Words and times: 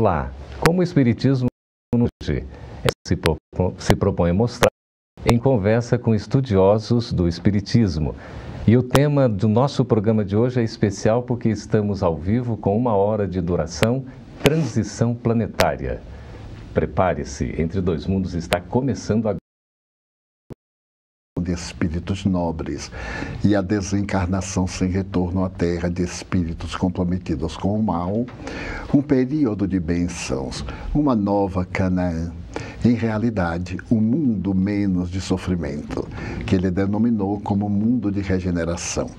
Olá, 0.00 0.30
como 0.64 0.78
o 0.78 0.82
Espiritismo 0.84 1.48
hoje 1.92 2.46
se, 3.04 3.18
se 3.78 3.96
propõe 3.96 4.32
mostrar 4.32 4.70
em 5.26 5.36
conversa 5.36 5.98
com 5.98 6.14
estudiosos 6.14 7.12
do 7.12 7.26
Espiritismo. 7.26 8.14
E 8.64 8.76
o 8.76 8.82
tema 8.84 9.28
do 9.28 9.48
nosso 9.48 9.84
programa 9.84 10.24
de 10.24 10.36
hoje 10.36 10.60
é 10.60 10.62
especial 10.62 11.24
porque 11.24 11.48
estamos 11.48 12.04
ao 12.04 12.16
vivo 12.16 12.56
com 12.56 12.76
uma 12.76 12.94
hora 12.94 13.26
de 13.26 13.40
duração 13.40 14.04
Transição 14.40 15.16
Planetária. 15.16 16.00
Prepare-se, 16.72 17.60
Entre 17.60 17.80
Dois 17.80 18.06
Mundos 18.06 18.34
está 18.34 18.60
começando 18.60 19.26
agora 19.26 19.47
de 21.40 21.52
espíritos 21.52 22.24
nobres 22.24 22.90
e 23.44 23.54
a 23.54 23.62
desencarnação 23.62 24.66
sem 24.66 24.88
retorno 24.88 25.44
à 25.44 25.48
Terra 25.48 25.88
de 25.88 26.02
espíritos 26.02 26.74
comprometidos 26.74 27.56
com 27.56 27.78
o 27.78 27.82
mal, 27.82 28.26
um 28.92 29.02
período 29.02 29.66
de 29.66 29.78
bênçãos, 29.78 30.64
uma 30.94 31.14
nova 31.14 31.64
Canaã. 31.64 32.32
Em 32.84 32.94
realidade, 32.94 33.78
um 33.90 34.00
mundo 34.00 34.54
menos 34.54 35.10
de 35.10 35.20
sofrimento, 35.20 36.08
que 36.46 36.54
ele 36.54 36.70
denominou 36.70 37.40
como 37.40 37.68
mundo 37.68 38.10
de 38.10 38.20
regeneração. 38.20 39.10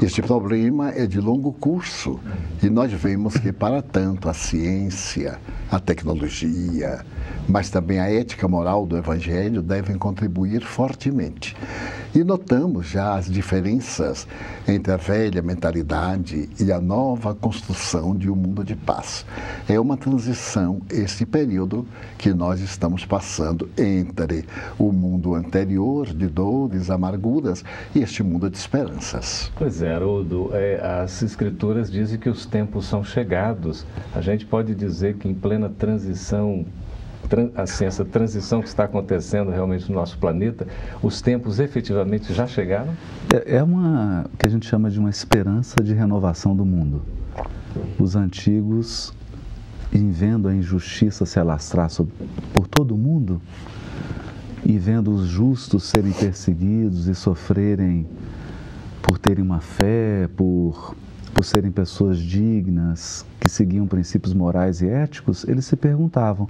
Este 0.00 0.20
problema 0.20 0.90
é 0.90 1.06
de 1.06 1.20
longo 1.20 1.52
curso 1.52 2.18
e 2.62 2.68
nós 2.68 2.92
vemos 2.92 3.36
que, 3.36 3.52
para 3.52 3.80
tanto, 3.80 4.28
a 4.28 4.34
ciência, 4.34 5.38
a 5.70 5.78
tecnologia, 5.78 7.04
mas 7.48 7.70
também 7.70 7.98
a 7.98 8.10
ética 8.10 8.46
moral 8.48 8.86
do 8.86 8.96
Evangelho 8.96 9.62
devem 9.62 9.96
contribuir 9.96 10.62
fortemente. 10.62 11.56
E 12.14 12.22
notamos 12.22 12.88
já 12.88 13.14
as 13.14 13.24
diferenças 13.24 14.28
entre 14.68 14.92
a 14.92 14.98
velha 14.98 15.40
mentalidade 15.40 16.46
e 16.60 16.70
a 16.70 16.78
nova 16.78 17.34
construção 17.34 18.14
de 18.14 18.28
um 18.28 18.36
mundo 18.36 18.62
de 18.62 18.76
paz. 18.76 19.24
É 19.66 19.80
uma 19.80 19.96
transição, 19.96 20.82
esse 20.90 21.24
período 21.24 21.86
que 22.18 22.34
nós 22.34 22.60
estamos 22.60 23.06
passando 23.06 23.66
entre 23.78 24.44
o 24.78 24.92
mundo 24.92 25.34
anterior 25.34 26.06
de 26.06 26.26
dores, 26.26 26.90
amarguras 26.90 27.64
e 27.94 28.00
este 28.00 28.22
mundo 28.22 28.50
de 28.50 28.58
esperanças. 28.58 29.50
Pois 29.56 29.80
é, 29.80 29.94
Haroldo, 29.94 30.50
é, 30.52 30.80
as 31.02 31.22
escrituras 31.22 31.90
dizem 31.90 32.18
que 32.18 32.28
os 32.28 32.44
tempos 32.44 32.84
são 32.84 33.02
chegados. 33.02 33.86
A 34.14 34.20
gente 34.20 34.44
pode 34.44 34.74
dizer 34.74 35.14
que 35.14 35.28
em 35.28 35.34
plena 35.34 35.70
transição 35.70 36.66
assim, 37.54 37.84
essa 37.84 38.04
transição 38.04 38.60
que 38.60 38.68
está 38.68 38.84
acontecendo 38.84 39.50
realmente 39.50 39.88
no 39.88 39.94
nosso 39.94 40.18
planeta, 40.18 40.66
os 41.02 41.20
tempos 41.20 41.58
efetivamente 41.60 42.32
já 42.32 42.46
chegaram? 42.46 42.92
É, 43.32 43.56
é 43.56 43.62
uma 43.62 44.26
que 44.38 44.46
a 44.46 44.50
gente 44.50 44.66
chama 44.66 44.90
de 44.90 44.98
uma 44.98 45.10
esperança 45.10 45.76
de 45.82 45.94
renovação 45.94 46.54
do 46.54 46.64
mundo. 46.64 47.02
Os 47.98 48.16
antigos, 48.16 49.12
em 49.92 50.10
vendo 50.10 50.48
a 50.48 50.54
injustiça 50.54 51.24
se 51.26 51.38
alastrar 51.38 51.90
sobre, 51.90 52.12
por 52.52 52.66
todo 52.66 52.94
o 52.94 52.98
mundo 52.98 53.40
e 54.64 54.78
vendo 54.78 55.12
os 55.12 55.26
justos 55.26 55.84
serem 55.84 56.12
perseguidos 56.12 57.08
e 57.08 57.14
sofrerem 57.14 58.06
por 59.02 59.18
terem 59.18 59.44
uma 59.44 59.60
fé, 59.60 60.28
por 60.36 60.94
por 61.34 61.44
serem 61.44 61.70
pessoas 61.70 62.18
dignas, 62.18 63.24
que 63.40 63.48
seguiam 63.48 63.86
princípios 63.86 64.34
morais 64.34 64.82
e 64.82 64.88
éticos, 64.88 65.44
eles 65.48 65.64
se 65.64 65.76
perguntavam: 65.76 66.48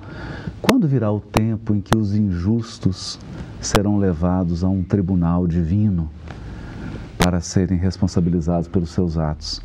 quando 0.60 0.88
virá 0.88 1.10
o 1.10 1.20
tempo 1.20 1.75
em 1.75 1.81
que 1.81 1.97
os 1.97 2.15
injustos 2.15 3.19
serão 3.60 3.98
levados 3.98 4.65
a 4.65 4.69
um 4.69 4.82
tribunal 4.82 5.47
divino 5.47 6.10
para 7.19 7.41
serem 7.41 7.78
responsabilizados 7.78 8.69
pelos 8.69 8.91
seus 8.91 9.16
atos? 9.16 9.62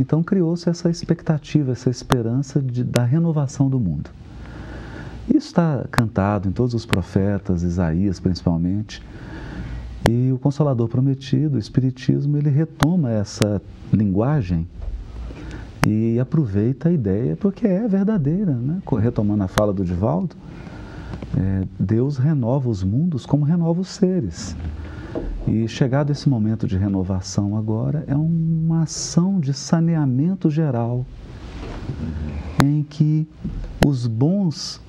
Então 0.00 0.22
criou-se 0.22 0.68
essa 0.68 0.88
expectativa, 0.88 1.72
essa 1.72 1.90
esperança 1.90 2.60
de, 2.60 2.84
da 2.84 3.04
renovação 3.04 3.68
do 3.68 3.78
mundo. 3.80 4.10
Isso 5.28 5.48
está 5.48 5.84
cantado 5.90 6.48
em 6.48 6.52
todos 6.52 6.72
os 6.72 6.86
profetas, 6.86 7.62
Isaías 7.62 8.18
principalmente. 8.18 9.02
E 10.10 10.32
o 10.32 10.38
Consolador 10.38 10.88
Prometido, 10.88 11.56
o 11.56 11.58
Espiritismo, 11.58 12.38
ele 12.38 12.48
retoma 12.48 13.10
essa 13.10 13.60
linguagem 13.92 14.66
e 15.86 16.18
aproveita 16.18 16.88
a 16.88 16.92
ideia 16.92 17.36
porque 17.36 17.66
é 17.66 17.86
verdadeira, 17.86 18.54
né? 18.54 18.80
retomando 18.98 19.44
a 19.44 19.48
fala 19.48 19.70
do 19.70 19.84
Divaldo, 19.84 20.34
é, 21.36 21.68
Deus 21.78 22.16
renova 22.16 22.70
os 22.70 22.82
mundos 22.82 23.26
como 23.26 23.44
renova 23.44 23.82
os 23.82 23.88
seres. 23.88 24.56
E 25.46 25.68
chegado 25.68 26.10
esse 26.10 26.26
momento 26.26 26.66
de 26.66 26.78
renovação 26.78 27.54
agora, 27.54 28.02
é 28.06 28.16
uma 28.16 28.84
ação 28.84 29.38
de 29.38 29.52
saneamento 29.52 30.48
geral, 30.48 31.04
em 32.64 32.82
que 32.82 33.28
os 33.86 34.06
bons 34.06 34.80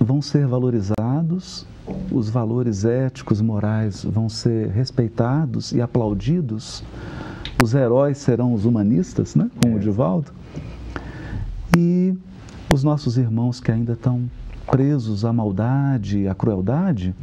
vão 0.00 0.20
ser 0.20 0.44
valorizados 0.44 1.68
os 2.10 2.30
valores 2.30 2.84
éticos, 2.84 3.40
morais 3.40 4.04
vão 4.04 4.28
ser 4.28 4.68
respeitados 4.68 5.72
e 5.72 5.80
aplaudidos, 5.80 6.82
os 7.62 7.74
heróis 7.74 8.18
serão 8.18 8.52
os 8.52 8.64
humanistas, 8.64 9.34
né? 9.34 9.50
como 9.62 9.74
o 9.74 9.78
é. 9.78 9.80
Divaldo, 9.80 10.32
e 11.76 12.16
os 12.72 12.82
nossos 12.82 13.16
irmãos 13.16 13.60
que 13.60 13.70
ainda 13.70 13.92
estão 13.92 14.28
presos 14.70 15.24
à 15.24 15.32
maldade, 15.32 16.26
à 16.26 16.34
crueldade, 16.34 17.14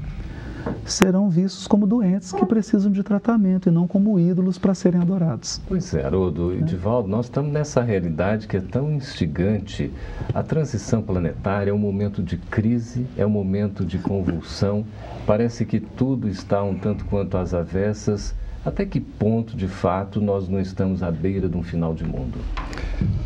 serão 0.85 1.29
vistos 1.29 1.67
como 1.67 1.87
doentes 1.87 2.31
que 2.31 2.45
precisam 2.45 2.91
de 2.91 3.03
tratamento 3.03 3.69
e 3.69 3.71
não 3.71 3.87
como 3.87 4.19
ídolos 4.19 4.57
para 4.57 4.73
serem 4.73 5.01
adorados. 5.01 5.61
Pois 5.67 5.93
é, 5.93 6.05
Haroldo 6.05 6.53
e 6.53 6.61
Divaldo, 6.61 7.07
nós 7.07 7.25
estamos 7.25 7.51
nessa 7.51 7.81
realidade 7.81 8.47
que 8.47 8.57
é 8.57 8.61
tão 8.61 8.91
instigante. 8.91 9.91
A 10.33 10.43
transição 10.43 11.01
planetária 11.01 11.71
é 11.71 11.73
um 11.73 11.77
momento 11.77 12.21
de 12.21 12.37
crise, 12.37 13.05
é 13.17 13.25
um 13.25 13.29
momento 13.29 13.85
de 13.85 13.97
convulsão. 13.97 14.85
Parece 15.25 15.65
que 15.65 15.79
tudo 15.79 16.27
está 16.27 16.63
um 16.63 16.75
tanto 16.75 17.05
quanto 17.05 17.37
às 17.37 17.53
avessas. 17.53 18.35
Até 18.63 18.85
que 18.85 18.99
ponto, 18.99 19.57
de 19.57 19.67
fato, 19.67 20.21
nós 20.21 20.47
não 20.47 20.59
estamos 20.59 21.01
à 21.01 21.09
beira 21.09 21.49
de 21.49 21.57
um 21.57 21.63
final 21.63 21.95
de 21.95 22.03
mundo? 22.03 22.37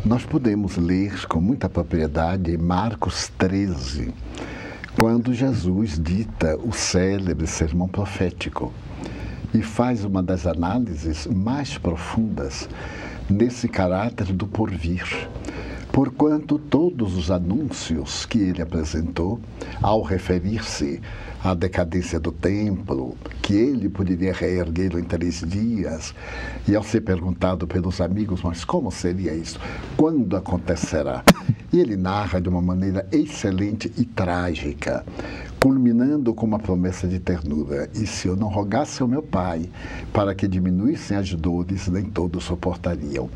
Nós 0.02 0.24
podemos 0.24 0.78
ler 0.78 1.26
com 1.26 1.40
muita 1.40 1.68
propriedade 1.68 2.56
Marcos 2.56 3.28
13 3.36 4.14
quando 4.98 5.34
Jesus 5.34 6.00
dita 6.02 6.56
o 6.56 6.72
célebre 6.72 7.46
sermão 7.46 7.86
profético 7.86 8.72
e 9.52 9.60
faz 9.60 10.04
uma 10.04 10.22
das 10.22 10.46
análises 10.46 11.26
mais 11.26 11.76
profundas 11.76 12.66
nesse 13.28 13.68
caráter 13.68 14.32
do 14.32 14.46
porvir. 14.46 15.28
Porquanto 15.92 16.58
todos 16.58 17.14
os 17.16 17.30
anúncios 17.30 18.24
que 18.26 18.38
ele 18.38 18.60
apresentou, 18.60 19.40
ao 19.82 20.02
referir-se 20.02 21.00
à 21.42 21.54
decadência 21.54 22.18
do 22.18 22.32
templo, 22.32 23.16
que 23.42 23.54
ele 23.54 23.88
poderia 23.88 24.32
reerguê-lo 24.32 24.98
em 24.98 25.04
três 25.04 25.42
dias, 25.46 26.14
e 26.66 26.74
ao 26.74 26.82
ser 26.82 27.02
perguntado 27.02 27.66
pelos 27.66 28.00
amigos, 28.00 28.42
mas 28.42 28.64
como 28.64 28.90
seria 28.90 29.34
isso? 29.34 29.58
Quando 29.96 30.36
acontecerá? 30.36 31.22
E 31.72 31.80
ele 31.80 31.96
narra 31.96 32.40
de 32.40 32.48
uma 32.48 32.62
maneira 32.62 33.06
excelente 33.10 33.92
e 33.96 34.04
trágica, 34.04 35.04
culminando 35.60 36.32
com 36.32 36.46
uma 36.46 36.58
promessa 36.58 37.08
de 37.08 37.18
ternura: 37.18 37.90
E 37.94 38.06
se 38.06 38.28
eu 38.28 38.36
não 38.36 38.48
rogasse 38.48 39.02
ao 39.02 39.08
meu 39.08 39.22
Pai 39.22 39.68
para 40.12 40.34
que 40.34 40.46
diminuíssem 40.46 41.16
as 41.16 41.32
dores, 41.32 41.88
nem 41.88 42.04
todos 42.04 42.44
suportariam. 42.44 43.28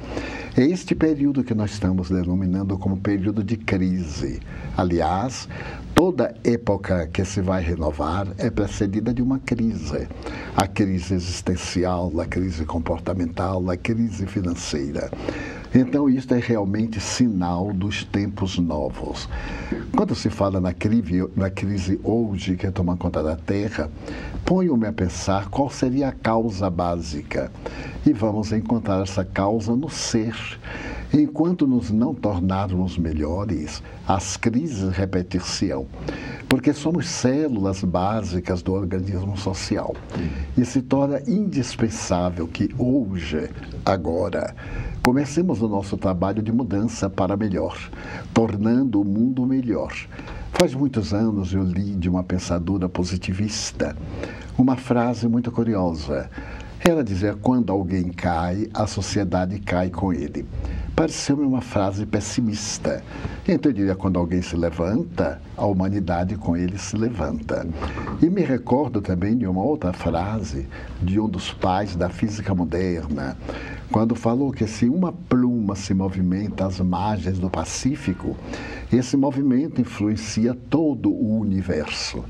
É 0.56 0.62
este 0.62 0.94
período 0.94 1.44
que 1.44 1.54
nós 1.54 1.72
estamos 1.72 2.10
denominando 2.10 2.78
como 2.78 2.96
período 2.96 3.42
de 3.42 3.56
crise. 3.56 4.40
Aliás, 4.76 5.48
toda 5.94 6.34
época 6.44 7.08
que 7.12 7.24
se 7.24 7.40
vai 7.40 7.62
renovar 7.62 8.28
é 8.38 8.48
precedida 8.48 9.12
de 9.12 9.22
uma 9.22 9.38
crise. 9.38 10.08
A 10.56 10.66
crise 10.66 11.14
existencial, 11.14 12.12
a 12.20 12.26
crise 12.26 12.64
comportamental, 12.64 13.68
a 13.70 13.76
crise 13.76 14.26
financeira. 14.26 15.10
Então, 15.72 16.08
isto 16.08 16.34
é 16.34 16.38
realmente 16.40 16.98
sinal 16.98 17.72
dos 17.72 18.02
tempos 18.02 18.58
novos. 18.58 19.28
Quando 19.94 20.16
se 20.16 20.28
fala 20.28 20.60
na 20.60 20.74
crise, 20.74 21.24
na 21.36 21.48
crise 21.48 22.00
hoje 22.02 22.56
que 22.56 22.68
toma 22.72 22.96
conta 22.96 23.22
da 23.22 23.36
Terra, 23.36 23.88
ponho-me 24.44 24.88
a 24.88 24.92
pensar 24.92 25.48
qual 25.48 25.70
seria 25.70 26.08
a 26.08 26.12
causa 26.12 26.68
básica. 26.68 27.52
E 28.04 28.12
vamos 28.12 28.50
encontrar 28.50 29.00
essa 29.02 29.24
causa 29.24 29.76
no 29.76 29.88
ser. 29.88 30.34
Enquanto 31.14 31.68
nos 31.68 31.90
não 31.90 32.14
tornarmos 32.14 32.98
melhores, 32.98 33.80
as 34.08 34.36
crises 34.36 34.90
repetir-se-ão 34.90 35.86
porque 36.50 36.72
somos 36.74 37.08
células 37.08 37.84
básicas 37.84 38.60
do 38.60 38.72
organismo 38.72 39.38
social. 39.38 39.94
E 40.58 40.64
se 40.64 40.82
torna 40.82 41.22
indispensável 41.24 42.48
que 42.48 42.74
hoje, 42.76 43.48
agora, 43.86 44.52
comecemos 45.02 45.62
o 45.62 45.68
nosso 45.68 45.96
trabalho 45.96 46.42
de 46.42 46.52
mudança 46.52 47.08
para 47.08 47.36
melhor, 47.36 47.76
tornando 48.32 49.00
o 49.00 49.04
mundo 49.04 49.46
melhor. 49.46 49.92
Faz 50.52 50.74
muitos 50.74 51.14
anos 51.14 51.52
eu 51.52 51.62
li 51.62 51.94
de 51.94 52.08
uma 52.08 52.22
pensadora 52.22 52.88
positivista 52.88 53.96
uma 54.60 54.76
frase 54.76 55.26
muito 55.26 55.50
curiosa. 55.50 56.28
Ela 56.86 57.02
dizia: 57.02 57.34
quando 57.34 57.72
alguém 57.72 58.08
cai, 58.10 58.68
a 58.74 58.86
sociedade 58.86 59.58
cai 59.58 59.90
com 59.90 60.12
ele. 60.12 60.46
Pareceu-me 60.94 61.44
uma 61.44 61.60
frase 61.60 62.04
pessimista. 62.06 63.02
Então 63.48 63.70
eu 63.70 63.74
diria, 63.74 63.94
quando 63.94 64.18
alguém 64.18 64.42
se 64.42 64.56
levanta, 64.56 65.40
a 65.56 65.64
humanidade 65.64 66.36
com 66.36 66.56
ele 66.56 66.78
se 66.78 66.96
levanta. 66.96 67.66
E 68.22 68.28
me 68.28 68.42
recordo 68.42 69.00
também 69.00 69.36
de 69.36 69.46
uma 69.46 69.62
outra 69.62 69.92
frase 69.92 70.68
de 71.02 71.18
um 71.18 71.28
dos 71.28 71.52
pais 71.52 71.96
da 71.96 72.08
física 72.08 72.54
moderna, 72.54 73.36
quando 73.90 74.14
falou 74.14 74.52
que 74.52 74.66
se 74.66 74.88
uma 74.88 75.12
pluma 75.70 75.76
se 75.76 75.94
movimenta 75.94 76.66
às 76.66 76.80
margens 76.80 77.38
do 77.38 77.48
Pacífico, 77.48 78.36
esse 78.92 79.16
movimento 79.16 79.80
influencia 79.80 80.56
todo 80.68 81.10
o 81.10 81.38
universo. 81.38 82.24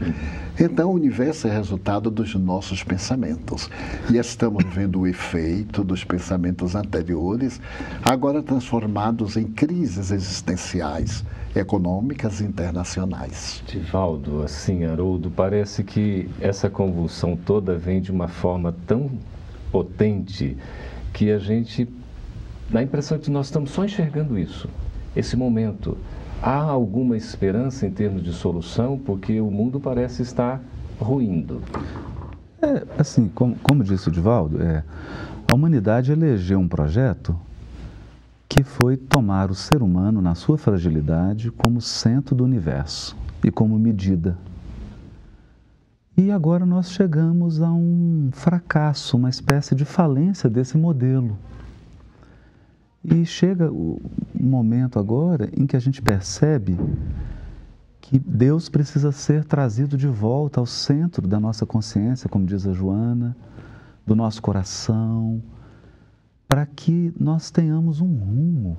Então, 0.59 0.91
o 0.91 0.95
universo 0.95 1.49
é 1.49 1.51
resultado 1.51 2.11
dos 2.11 2.35
nossos 2.35 2.83
pensamentos. 2.83 3.71
E 4.11 4.19
estamos 4.19 4.65
vendo 4.65 5.01
o 5.01 5.07
efeito 5.07 5.83
dos 5.83 6.05
pensamentos 6.05 6.75
anteriores, 6.75 7.61
agora 8.05 8.43
transformados 8.43 9.37
em 9.37 9.45
crises 9.45 10.11
existenciais, 10.11 11.25
econômicas 11.57 12.41
e 12.41 12.45
internacionais. 12.45 13.63
Divaldo, 13.67 14.43
assim, 14.43 14.85
Haroldo, 14.85 15.31
parece 15.31 15.83
que 15.83 16.29
essa 16.41 16.69
convulsão 16.69 17.37
toda 17.37 17.77
vem 17.77 18.01
de 18.01 18.13
uma 18.13 18.29
forma 18.29 18.75
tão 18.87 19.11
potente 19.73 20.57
que 21.13 21.31
a 21.31 21.39
gente 21.39 21.89
dá 22.71 22.81
a 22.81 22.83
impressão 22.83 23.19
de 23.19 23.25
que 23.25 23.31
nós 23.31 23.47
estamos 23.47 23.71
só 23.71 23.85
enxergando 23.85 24.39
isso, 24.39 24.69
esse 25.15 25.37
momento. 25.37 25.97
Há 26.43 26.57
alguma 26.57 27.17
esperança 27.17 27.87
em 27.87 27.91
termos 27.91 28.23
de 28.23 28.33
solução, 28.33 28.99
porque 28.99 29.41
o 29.41 29.51
mundo 29.51 29.79
parece 29.79 30.23
estar 30.23 30.63
ruindo. 30.99 31.61
É, 32.63 32.85
assim, 32.99 33.29
como, 33.29 33.57
como 33.57 33.85
disse 33.85 34.09
o 34.09 34.13
Divaldo, 34.13 34.63
é, 34.63 34.85
a 35.51 35.55
humanidade 35.55 36.13
elegeu 36.13 36.59
um 36.59 36.69
projeto 36.69 37.37
que 38.49 38.63
foi 38.63 38.97
tomar 38.97 39.51
o 39.51 39.55
ser 39.55 39.83
humano 39.83 40.21
na 40.21 40.35
sua 40.35 40.59
fragilidade 40.59 41.51
como 41.51 41.81
centro 41.81 42.35
do 42.35 42.45
universo 42.45 43.17
e 43.45 43.51
como 43.51 43.79
medida. 43.79 44.37
E 46.17 46.31
agora 46.31 46.67
nós 46.67 46.91
chegamos 46.91 47.63
a 47.63 47.71
um 47.71 48.29
fracasso, 48.33 49.17
uma 49.17 49.31
espécie 49.31 49.75
de 49.75 49.85
falência 49.85 50.51
desse 50.51 50.77
modelo. 50.77 51.39
E 53.03 53.25
chega 53.25 53.71
o 53.73 54.01
momento 54.39 54.99
agora 54.99 55.49
em 55.57 55.67
que 55.67 55.75
a 55.75 55.81
gente 55.81 56.03
percebe 56.03 56.79
que 58.01 58.19
Deus 58.19 58.69
precisa 58.69 59.11
ser 59.11 59.45
trazido 59.45 59.97
de 59.97 60.07
volta 60.07 60.61
ao 60.61 60.67
centro 60.67 61.27
da 61.27 61.41
nossa 61.41 61.65
consciência, 61.65 62.29
como 62.29 62.45
diz 62.45 62.67
a 62.67 62.73
Joana, 62.73 63.37
do 64.07 64.15
nosso 64.15 64.43
coração, 64.43 65.43
para 66.47 66.67
que 66.67 67.15
nós 67.19 67.51
tenhamos 67.51 68.01
um 68.01 68.13
rumo, 68.13 68.77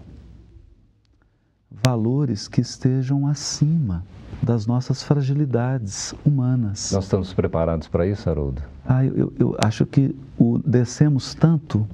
valores 1.71 2.47
que 2.47 2.61
estejam 2.61 3.25
acima 3.25 4.03
das 4.43 4.67
nossas 4.67 5.01
fragilidades 5.01 6.13
humanas. 6.25 6.91
Nós 6.91 7.05
estamos 7.05 7.33
preparados 7.33 7.87
para 7.87 8.05
isso, 8.05 8.29
Haroldo? 8.29 8.61
Ah, 8.85 9.05
eu, 9.05 9.33
eu 9.39 9.55
acho 9.59 9.85
que 9.85 10.15
o 10.37 10.59
descemos 10.59 11.33
tanto 11.33 11.87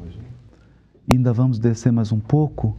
ainda 1.16 1.32
vamos 1.32 1.58
descer 1.58 1.92
mais 1.92 2.12
um 2.12 2.20
pouco 2.20 2.76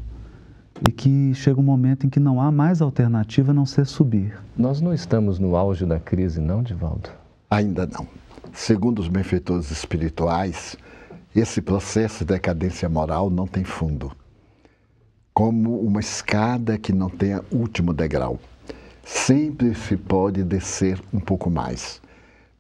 e 0.87 0.93
que 0.93 1.35
chega 1.35 1.59
um 1.59 1.63
momento 1.63 2.07
em 2.07 2.11
que 2.11 2.21
não 2.21 2.41
há 2.41 2.53
mais 2.53 2.81
alternativa 2.81 3.51
a 3.51 3.55
não 3.55 3.67
ser 3.67 3.87
subir. 3.87 4.39
Nós 4.57 4.81
não 4.81 4.93
estamos 4.93 5.39
no 5.39 5.57
auge 5.57 5.85
da 5.87 5.99
crise, 5.99 6.41
não, 6.41 6.63
Divaldo? 6.63 7.11
Ainda 7.51 7.87
não. 7.87 8.07
Segundo 8.53 8.99
os 9.01 9.09
benfeitores 9.09 9.71
espirituais, 9.71 10.77
esse 11.35 11.61
processo 11.61 12.25
de 12.25 12.35
decadência 12.35 12.89
moral 12.89 13.31
não 13.31 13.47
tem 13.47 13.65
fundo. 13.65 14.13
Como 15.33 15.81
uma 15.81 16.01
escada 16.01 16.77
que 16.79 16.93
não 16.93 17.09
tenha 17.09 17.43
último 17.51 17.93
degrau. 17.93 18.39
Sempre 19.05 19.75
se 19.75 19.97
pode 19.97 20.43
descer 20.43 21.01
um 21.13 21.21
pouco 21.21 21.49
mais. 21.49 22.01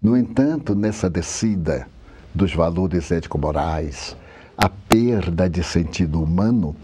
No 0.00 0.16
entanto, 0.16 0.74
nessa 0.74 1.10
descida 1.10 1.86
dos 2.34 2.54
valores 2.54 3.10
ético-morais, 3.10 4.16
a 4.58 4.68
perda 4.68 5.48
de 5.48 5.62
sentido 5.62 6.20
humano 6.20 6.74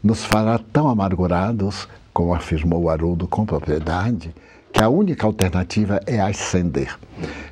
nos 0.00 0.24
fará 0.24 0.60
tão 0.72 0.88
amargurados, 0.88 1.88
como 2.12 2.32
afirmou 2.32 2.88
Haroldo 2.88 3.26
com 3.26 3.44
propriedade, 3.44 4.32
que 4.72 4.80
a 4.80 4.88
única 4.88 5.26
alternativa 5.26 6.00
é 6.06 6.20
ascender, 6.20 6.96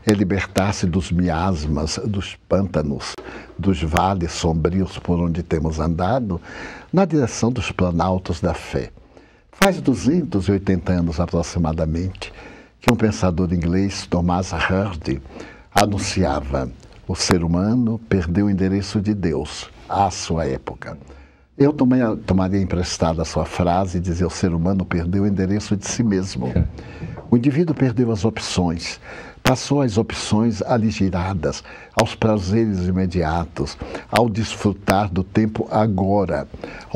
é 0.07 0.13
libertar-se 0.13 0.87
dos 0.87 1.11
miasmas, 1.11 1.99
dos 2.05 2.37
pântanos, 2.49 3.15
dos 3.59 3.83
vales 3.83 4.31
sombrios 4.31 4.97
por 4.99 5.19
onde 5.19 5.43
temos 5.43 5.81
andado, 5.81 6.41
na 6.93 7.05
direção 7.05 7.51
dos 7.51 7.73
planaltos 7.73 8.41
da 8.41 8.55
fé. 8.55 8.91
Faz 9.51 9.81
280 9.81 10.93
anos 10.93 11.19
aproximadamente 11.19 12.33
que 12.81 12.93
um 12.93 12.97
pensador 12.97 13.53
inglês, 13.53 14.07
Thomas 14.07 14.53
Hardy, 14.53 15.21
anunciava 15.75 16.71
o 17.07 17.15
ser 17.15 17.45
humano 17.45 17.99
perdeu 18.09 18.47
o 18.47 18.51
endereço 18.51 19.01
de 19.01 19.15
Deus 19.15 19.71
à 19.89 20.11
sua 20.11 20.47
época. 20.47 20.97
Eu 21.57 21.73
tomei, 21.73 22.01
tomaria 22.27 22.61
emprestada 22.61 23.23
a 23.23 23.25
sua 23.25 23.45
frase 23.45 23.99
e 23.99 24.01
dizia: 24.01 24.27
o 24.27 24.31
ser 24.31 24.53
humano 24.53 24.85
perdeu 24.85 25.23
o 25.23 25.27
endereço 25.27 25.77
de 25.77 25.87
si 25.87 26.03
mesmo. 26.03 26.53
O 27.31 27.37
indivíduo 27.37 27.75
perdeu 27.75 28.11
as 28.11 28.25
opções, 28.25 29.01
passou 29.45 29.83
às 29.83 29.99
opções 29.99 30.63
aligeradas, 30.63 31.63
aos 31.95 32.15
prazeres 32.15 32.87
imediatos, 32.89 33.77
ao 34.11 34.27
desfrutar 34.27 35.13
do 35.13 35.23
tempo 35.23 35.69
agora, 35.71 36.49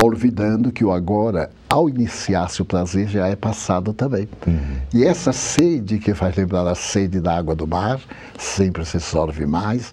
olvidando 0.03 0.73
que 0.73 0.83
o 0.83 0.91
agora, 0.91 1.51
ao 1.69 1.91
iniciar-se 1.91 2.63
o 2.63 2.65
prazer, 2.65 3.07
já 3.07 3.29
é 3.29 3.37
passado 3.37 3.93
também. 3.93 4.27
Uhum. 4.47 4.79
E 4.95 5.05
essa 5.05 5.31
sede 5.31 5.99
que 5.99 6.15
faz 6.15 6.35
lembrar 6.37 6.67
a 6.67 6.75
sede 6.75 7.21
da 7.21 7.37
água 7.37 7.55
do 7.55 7.67
mar, 7.67 8.01
sempre 8.39 8.83
se 8.87 8.99
sorve 8.99 9.45
mais, 9.45 9.93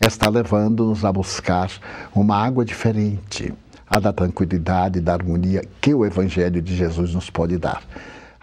está 0.00 0.30
levando-nos 0.30 1.04
a 1.04 1.12
buscar 1.12 1.72
uma 2.14 2.36
água 2.36 2.64
diferente, 2.64 3.52
a 3.84 3.98
da 3.98 4.12
tranquilidade 4.12 5.00
e 5.00 5.02
da 5.02 5.12
harmonia 5.12 5.64
que 5.80 5.92
o 5.92 6.06
Evangelho 6.06 6.62
de 6.62 6.76
Jesus 6.76 7.12
nos 7.12 7.28
pode 7.30 7.58
dar 7.58 7.82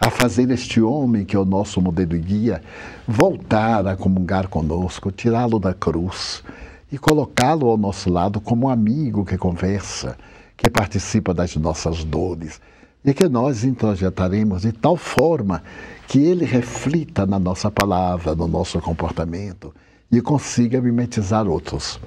a 0.06 0.10
fazer 0.10 0.52
este 0.52 0.82
homem, 0.82 1.24
que 1.24 1.34
é 1.34 1.40
o 1.40 1.46
nosso 1.46 1.82
modelo 1.82 2.14
e 2.14 2.20
guia, 2.20 2.62
voltar 3.08 3.88
a 3.88 3.96
comungar 3.96 4.50
conosco, 4.50 5.14
tirá-lo 5.14 5.60
da 5.60 5.74
cruz 5.74 6.44
e 6.92 6.98
colocá-lo 6.98 7.70
ao 7.70 7.78
nosso 7.78 8.10
lado 8.10 8.42
como 8.42 8.68
um 8.68 8.70
amigo 8.70 9.24
que 9.24 9.38
conversa, 9.38 10.18
que 10.58 10.70
participa 10.70 11.34
das 11.34 11.56
nossas 11.56 12.04
dores 12.04 12.60
e 13.06 13.14
que 13.14 13.30
nós 13.30 13.64
introjetaremos 13.64 14.64
de 14.64 14.74
tal 14.74 14.98
forma 14.98 15.64
que 16.06 16.20
ele 16.20 16.44
reflita 16.44 17.26
na 17.26 17.40
nossa 17.40 17.72
palavra, 17.72 18.36
no 18.36 18.48
nosso 18.48 18.82
comportamento 18.82 19.74
e 20.12 20.20
consiga 20.20 20.82
mimetizar 20.82 21.48
outros. 21.48 21.98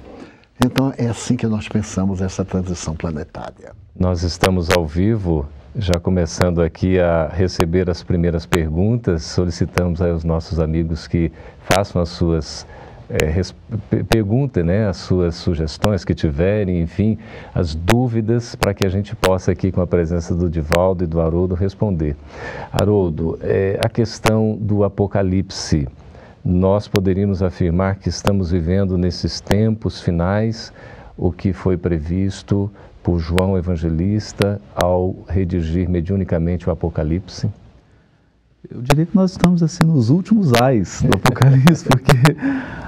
Então 0.63 0.93
é 0.99 1.07
assim 1.07 1.35
que 1.35 1.47
nós 1.47 1.67
pensamos 1.67 2.21
essa 2.21 2.45
transição 2.45 2.95
planetária. 2.95 3.73
Nós 3.99 4.21
estamos 4.21 4.69
ao 4.69 4.85
vivo 4.85 5.47
já 5.79 5.99
começando 5.99 6.63
aqui 6.63 6.99
a 6.99 7.27
receber 7.27 7.87
as 7.87 8.01
primeiras 8.01 8.47
perguntas, 8.47 9.21
solicitamos 9.23 10.01
aos 10.01 10.23
nossos 10.23 10.59
amigos 10.59 11.07
que 11.07 11.31
façam 11.59 12.01
as 12.01 12.09
suas 12.09 12.65
é, 13.09 14.63
né, 14.63 14.87
as 14.87 14.97
suas 14.97 15.35
sugestões 15.35 16.03
que 16.03 16.15
tiverem, 16.15 16.81
enfim, 16.81 17.17
as 17.53 17.75
dúvidas 17.75 18.55
para 18.55 18.73
que 18.73 18.85
a 18.85 18.89
gente 18.89 19.15
possa 19.15 19.51
aqui 19.51 19.71
com 19.71 19.79
a 19.79 19.87
presença 19.87 20.33
do 20.33 20.49
Divaldo 20.49 21.03
e 21.03 21.07
do 21.07 21.21
Haroldo 21.21 21.53
responder. 21.53 22.15
Haroldo, 22.71 23.37
é, 23.41 23.79
a 23.81 23.87
questão 23.87 24.57
do 24.59 24.83
apocalipse, 24.83 25.87
nós 26.43 26.87
poderíamos 26.87 27.43
afirmar 27.43 27.97
que 27.97 28.09
estamos 28.09 28.51
vivendo 28.51 28.97
nesses 28.97 29.39
tempos 29.39 30.01
finais 30.01 30.73
o 31.15 31.31
que 31.31 31.53
foi 31.53 31.77
previsto 31.77 32.69
por 33.07 33.19
João 33.19 33.57
Evangelista 33.57 34.59
ao 34.75 35.15
redigir 35.29 35.89
mediunicamente 35.89 36.67
o 36.67 36.73
Apocalipse? 36.73 37.49
Eu 38.69 38.81
diria 38.81 39.05
que 39.05 39.15
nós 39.15 39.31
estamos 39.31 39.63
assim 39.63 39.85
nos 39.85 40.09
últimos 40.09 40.51
ais 40.61 41.01
do 41.03 41.15
Apocalipse, 41.15 41.85
porque 41.87 42.11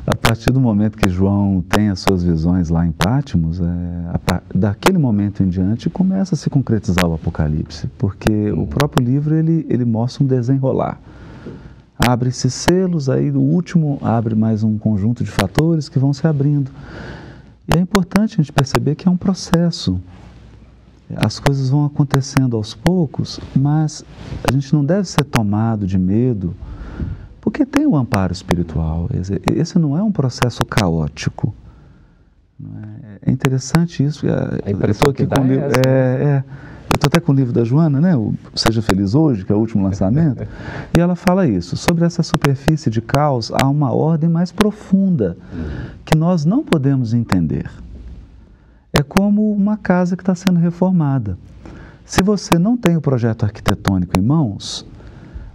a 0.06 0.14
partir 0.14 0.52
do 0.52 0.60
momento 0.60 0.98
que 0.98 1.08
João 1.08 1.64
tem 1.70 1.88
as 1.88 2.02
suas 2.02 2.22
visões 2.22 2.68
lá 2.68 2.86
em 2.86 2.92
Pátimos, 2.92 3.62
é, 3.62 3.64
a, 3.64 4.42
daquele 4.54 4.98
momento 4.98 5.42
em 5.42 5.48
diante 5.48 5.90
começa 5.90 6.36
a 6.36 6.38
se 6.38 6.50
concretizar 6.50 7.06
o 7.06 7.14
Apocalipse, 7.14 7.88
porque 7.98 8.52
o 8.52 8.68
próprio 8.68 9.06
livro 9.06 9.34
ele, 9.34 9.66
ele 9.70 9.86
mostra 9.86 10.22
um 10.22 10.28
desenrolar. 10.28 11.00
Abre-se 11.98 12.52
selos, 12.52 13.10
aí 13.10 13.32
o 13.32 13.40
último 13.40 13.98
abre 14.02 14.36
mais 14.36 14.64
um 14.64 14.78
conjunto 14.78 15.24
de 15.24 15.32
fatores 15.32 15.88
que 15.88 15.98
vão 15.98 16.12
se 16.12 16.28
abrindo. 16.28 16.70
E 17.72 17.78
é 17.78 17.80
importante 17.80 18.34
a 18.34 18.38
gente 18.38 18.52
perceber 18.52 18.96
que 18.96 19.08
é 19.08 19.12
um 19.12 19.18
processo. 19.18 20.02
As 21.16 21.40
coisas 21.40 21.70
vão 21.70 21.86
acontecendo 21.86 22.58
aos 22.58 22.74
poucos, 22.74 23.40
mas 23.56 24.04
a 24.48 24.52
gente 24.52 24.74
não 24.74 24.84
deve 24.84 25.08
ser 25.08 25.24
tomado 25.24 25.86
de 25.86 25.98
medo, 25.98 26.56
porque 27.40 27.66
tem 27.66 27.86
o 27.86 27.92
um 27.92 27.96
amparo 27.96 28.34
espiritual. 28.34 29.08
Esse 29.56 29.78
não 29.78 29.98
é 29.98 30.02
um 30.02 30.12
processo 30.12 30.66
caótico. 30.66 31.54
É? 33.24 33.30
é 33.30 33.32
interessante 33.32 34.04
isso. 34.04 34.26
A 34.66 34.70
impressão 34.70 35.14
que 35.14 35.26
dá 35.26 35.38
com, 35.38 35.46
é, 35.46 35.56
essa, 35.56 35.80
é, 35.88 36.24
é, 36.24 36.44
Eu 36.90 36.96
estou 36.96 37.08
até 37.08 37.20
com 37.20 37.32
o 37.32 37.36
livro 37.36 37.54
da 37.54 37.64
Joana, 37.64 38.02
né? 38.02 38.16
O 38.16 38.34
Seja 38.56 38.82
Feliz 38.82 39.14
Hoje, 39.14 39.46
que 39.46 39.52
é 39.52 39.56
o 39.56 39.60
último 39.60 39.84
lançamento, 39.84 40.44
e 40.98 41.00
ela 41.00 41.16
fala 41.16 41.48
isso. 41.48 41.78
Sobre 41.78 42.04
essa 42.04 42.24
superfície 42.24 42.90
de 42.90 43.00
caos, 43.00 43.52
há 43.52 43.70
uma 43.70 43.94
ordem 43.94 44.28
mais 44.28 44.52
profunda 44.52 45.38
que 46.04 46.18
nós 46.18 46.46
não 46.46 46.64
podemos 46.64 47.14
entender. 47.14 47.70
É 48.92 49.04
como 49.04 49.52
uma 49.54 49.78
casa 49.78 50.18
que 50.18 50.24
está 50.24 50.34
sendo 50.34 50.60
reformada. 50.60 51.38
Se 52.04 52.24
você 52.24 52.58
não 52.58 52.76
tem 52.76 52.98
o 52.98 53.02
projeto 53.02 53.44
arquitetônico 53.44 54.20
em 54.20 54.24
mãos, 54.24 54.84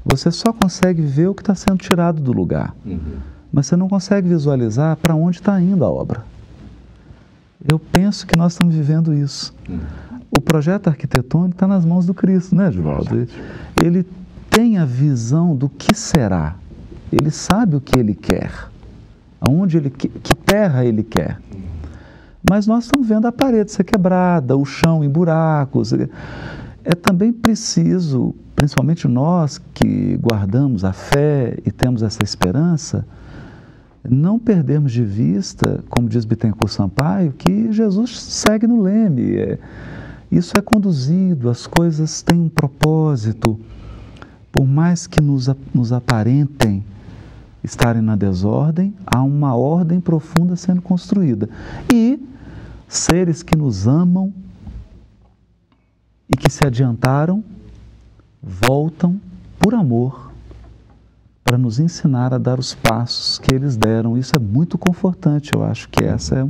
você 0.04 0.30
só 0.30 0.52
consegue 0.52 1.02
ver 1.02 1.26
o 1.26 1.34
que 1.34 1.42
está 1.42 1.54
sendo 1.54 1.78
tirado 1.78 2.22
do 2.22 2.32
lugar. 2.32 2.76
Uhum. 2.86 3.16
Mas 3.52 3.66
você 3.66 3.74
não 3.74 3.88
consegue 3.88 4.28
visualizar 4.28 4.96
para 4.98 5.16
onde 5.16 5.38
está 5.38 5.60
indo 5.60 5.84
a 5.84 5.90
obra. 5.90 6.24
Eu 7.66 7.78
penso 7.78 8.24
que 8.24 8.38
nós 8.38 8.52
estamos 8.52 8.74
vivendo 8.74 9.12
isso. 9.12 9.52
Uhum. 9.68 9.80
O 10.36 10.40
projeto 10.40 10.88
arquitetônico 10.88 11.54
está 11.54 11.66
nas 11.66 11.84
mãos 11.84 12.06
do 12.06 12.14
Cristo, 12.14 12.54
né, 12.54 12.68
Edvaldo? 12.68 13.26
Ele 13.82 14.06
tem 14.50 14.78
a 14.78 14.84
visão 14.84 15.54
do 15.54 15.68
que 15.68 15.94
será. 15.94 16.56
Ele 17.12 17.30
sabe 17.30 17.76
o 17.76 17.80
que 17.80 17.98
ele 17.98 18.14
quer. 18.14 18.50
Aonde 19.40 19.76
ele 19.76 19.90
que 19.90 20.34
terra 20.54 20.84
ele 20.84 21.02
quer. 21.02 21.38
Mas 22.48 22.66
nós 22.66 22.84
estamos 22.84 23.08
vendo 23.08 23.26
a 23.26 23.32
parede 23.32 23.72
ser 23.72 23.84
quebrada, 23.84 24.56
o 24.56 24.64
chão 24.64 25.02
em 25.02 25.08
buracos. 25.08 25.92
É 26.84 26.94
também 26.94 27.32
preciso, 27.32 28.34
principalmente 28.54 29.08
nós 29.08 29.58
que 29.72 30.16
guardamos 30.18 30.84
a 30.84 30.92
fé 30.92 31.56
e 31.64 31.72
temos 31.72 32.02
essa 32.02 32.22
esperança, 32.22 33.06
não 34.06 34.38
perdermos 34.38 34.92
de 34.92 35.02
vista, 35.02 35.82
como 35.88 36.08
diz 36.08 36.26
Bittencourt 36.26 36.70
Sampaio, 36.70 37.32
que 37.32 37.72
Jesus 37.72 38.20
segue 38.20 38.66
no 38.66 38.82
leme. 38.82 39.36
É, 39.36 39.58
isso 40.36 40.54
é 40.56 40.60
conduzido, 40.60 41.48
as 41.48 41.66
coisas 41.66 42.22
têm 42.22 42.40
um 42.40 42.48
propósito. 42.48 43.58
Por 44.50 44.66
mais 44.66 45.06
que 45.06 45.20
nos, 45.20 45.48
nos 45.72 45.92
aparentem 45.92 46.84
estarem 47.62 48.02
na 48.02 48.16
desordem, 48.16 48.94
há 49.06 49.22
uma 49.22 49.54
ordem 49.54 50.00
profunda 50.00 50.56
sendo 50.56 50.82
construída. 50.82 51.48
E 51.92 52.20
seres 52.88 53.42
que 53.42 53.56
nos 53.56 53.86
amam 53.86 54.32
e 56.28 56.36
que 56.36 56.50
se 56.50 56.66
adiantaram 56.66 57.42
voltam 58.42 59.20
por 59.58 59.74
amor 59.74 60.32
para 61.44 61.58
nos 61.58 61.78
ensinar 61.78 62.32
a 62.32 62.38
dar 62.38 62.58
os 62.58 62.74
passos 62.74 63.38
que 63.38 63.54
eles 63.54 63.76
deram. 63.76 64.16
Isso 64.16 64.32
é 64.34 64.38
muito 64.38 64.78
confortante. 64.78 65.50
Eu 65.54 65.62
acho 65.62 65.88
que 65.88 66.02
essa 66.02 66.38
é, 66.38 66.46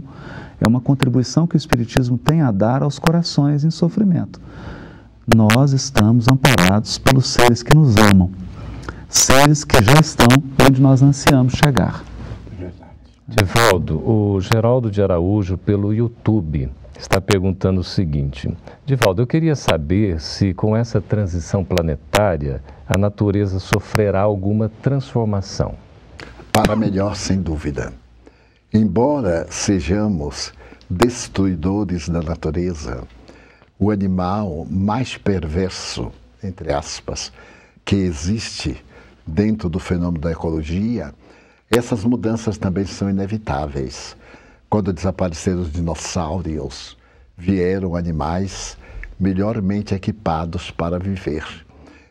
é 0.61 0.69
uma 0.69 0.81
contribuição 0.81 1.47
que 1.47 1.57
o 1.57 1.59
Espiritismo 1.59 2.19
tem 2.19 2.41
a 2.41 2.51
dar 2.51 2.83
aos 2.83 2.99
corações 2.99 3.65
em 3.65 3.71
sofrimento. 3.71 4.41
Nós 5.35 5.73
estamos 5.73 6.27
amparados 6.29 6.99
pelos 6.99 7.29
seres 7.29 7.63
que 7.63 7.75
nos 7.75 7.97
amam, 7.97 8.31
seres 9.09 9.65
que 9.65 9.83
já 9.83 10.01
estão 10.01 10.29
onde 10.67 10.81
nós 10.81 11.03
ansiamos 11.03 11.55
chegar. 11.55 12.05
Divaldo, 13.27 14.07
o 14.07 14.39
Geraldo 14.41 14.91
de 14.91 15.03
Araújo, 15.03 15.57
pelo 15.57 15.95
YouTube, 15.95 16.71
está 16.99 17.21
perguntando 17.21 17.81
o 17.81 17.85
seguinte: 17.85 18.55
Divaldo, 18.85 19.23
eu 19.23 19.27
queria 19.27 19.57
saber 19.57 20.21
se 20.21 20.53
com 20.53 20.77
essa 20.77 21.01
transição 21.01 21.65
planetária 21.65 22.63
a 22.87 22.99
natureza 22.99 23.59
sofrerá 23.59 24.21
alguma 24.21 24.71
transformação. 24.83 25.75
Para 26.53 26.77
melhor, 26.77 27.17
sem 27.17 27.41
dúvida. 27.41 28.04
Embora 28.77 29.47
sejamos 29.53 30.53
destruidores 30.91 32.09
da 32.09 32.21
natureza, 32.21 33.07
o 33.79 33.89
animal 33.89 34.67
mais 34.69 35.17
perverso, 35.17 36.11
entre 36.43 36.73
aspas, 36.73 37.33
que 37.85 37.95
existe 37.95 38.85
dentro 39.25 39.69
do 39.69 39.79
fenômeno 39.79 40.21
da 40.21 40.33
ecologia, 40.33 41.15
essas 41.71 42.03
mudanças 42.03 42.59
também 42.59 42.85
são 42.85 43.09
inevitáveis. 43.09 44.17
Quando 44.69 44.93
desapareceram 44.93 45.61
os 45.61 45.71
dinossauros, 45.71 46.97
vieram 47.39 47.95
animais 47.95 48.77
melhormente 49.21 49.95
equipados 49.95 50.73
para 50.73 50.99
viver, 50.99 51.47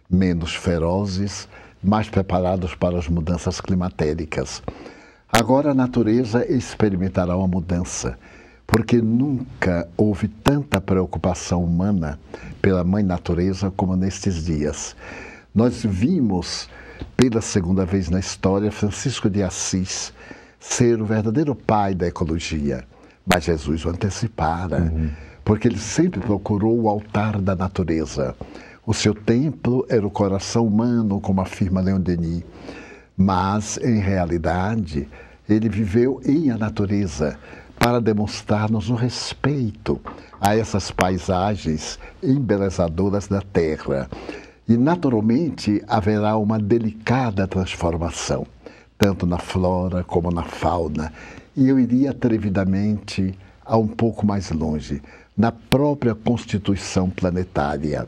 menos 0.10 0.55
ferozes, 0.55 1.46
mais 1.84 2.08
preparados 2.08 2.74
para 2.74 2.98
as 2.98 3.10
mudanças 3.10 3.60
climatéricas. 3.60 4.63
Agora 5.36 5.72
a 5.72 5.74
natureza 5.74 6.46
experimentará 6.46 7.36
uma 7.36 7.48
mudança, 7.48 8.20
porque 8.68 9.02
nunca 9.02 9.90
houve 9.98 10.28
tanta 10.28 10.80
preocupação 10.80 11.63
humana 11.63 12.20
pela 12.62 12.84
mãe 12.84 13.02
natureza 13.04 13.72
como 13.75 13.96
nestes 13.96 14.46
dias. 14.46 14.96
Nós 15.54 15.84
vimos 15.84 16.70
pela 17.18 17.42
segunda 17.42 17.84
vez 17.84 18.12
na 18.12 18.20
história, 18.20 18.72
Francisco 18.72 19.28
de 19.28 19.42
Assis 19.42 20.13
ser 20.60 21.02
o 21.02 21.06
verdadeiro 21.06 21.56
pai 21.56 21.96
da 21.96 22.08
ecologia. 22.08 22.84
Mas 23.25 23.46
Jesus 23.46 23.86
o 23.86 23.90
antecipara, 23.90 24.84
uhum. 24.84 25.10
porque 25.44 25.68
ele 25.68 25.80
sempre 25.80 26.22
procurou 26.22 26.80
o 26.80 26.88
altar 26.88 27.42
da 27.42 27.56
natureza. 27.56 28.36
O 28.86 28.94
seu 28.94 29.16
templo 29.16 29.84
era 29.90 30.06
o 30.06 30.12
coração 30.12 30.68
humano, 30.68 31.20
como 31.20 31.42
afirma 31.42 31.82
Leon 31.82 32.00
Denis. 32.00 32.44
Mas, 33.15 33.77
em 33.77 34.00
realidade, 34.00 35.08
ele 35.48 35.70
viveu 35.70 36.20
em 36.25 36.50
a 36.50 36.58
natureza 36.58 37.38
para 37.77 38.00
demonstrar-nos 38.00 38.89
o 38.89 38.96
respeito 38.96 40.00
a 40.39 40.55
essas 40.55 40.89
paisagens 40.89 42.00
embelezadoras 42.24 43.27
da 43.27 43.41
terra. 43.41 44.10
E, 44.67 44.77
naturalmente, 44.77 45.84
haverá 45.88 46.38
uma 46.38 46.58
delicada 46.58 47.48
transformação, 47.48 48.48
tanto 48.98 49.25
na 49.25 49.38
flora 49.38 50.03
como 50.03 50.32
na 50.32 50.43
fauna. 50.43 51.12
E 51.55 51.67
eu 51.67 51.79
iria 51.79 52.12
atrevidamente 52.12 53.38
a 53.65 53.77
um 53.77 53.88
pouco 53.88 54.25
mais 54.25 54.50
longe, 54.51 55.01
na 55.38 55.51
própria 55.51 56.15
constituição 56.15 57.10
planetária 57.10 58.08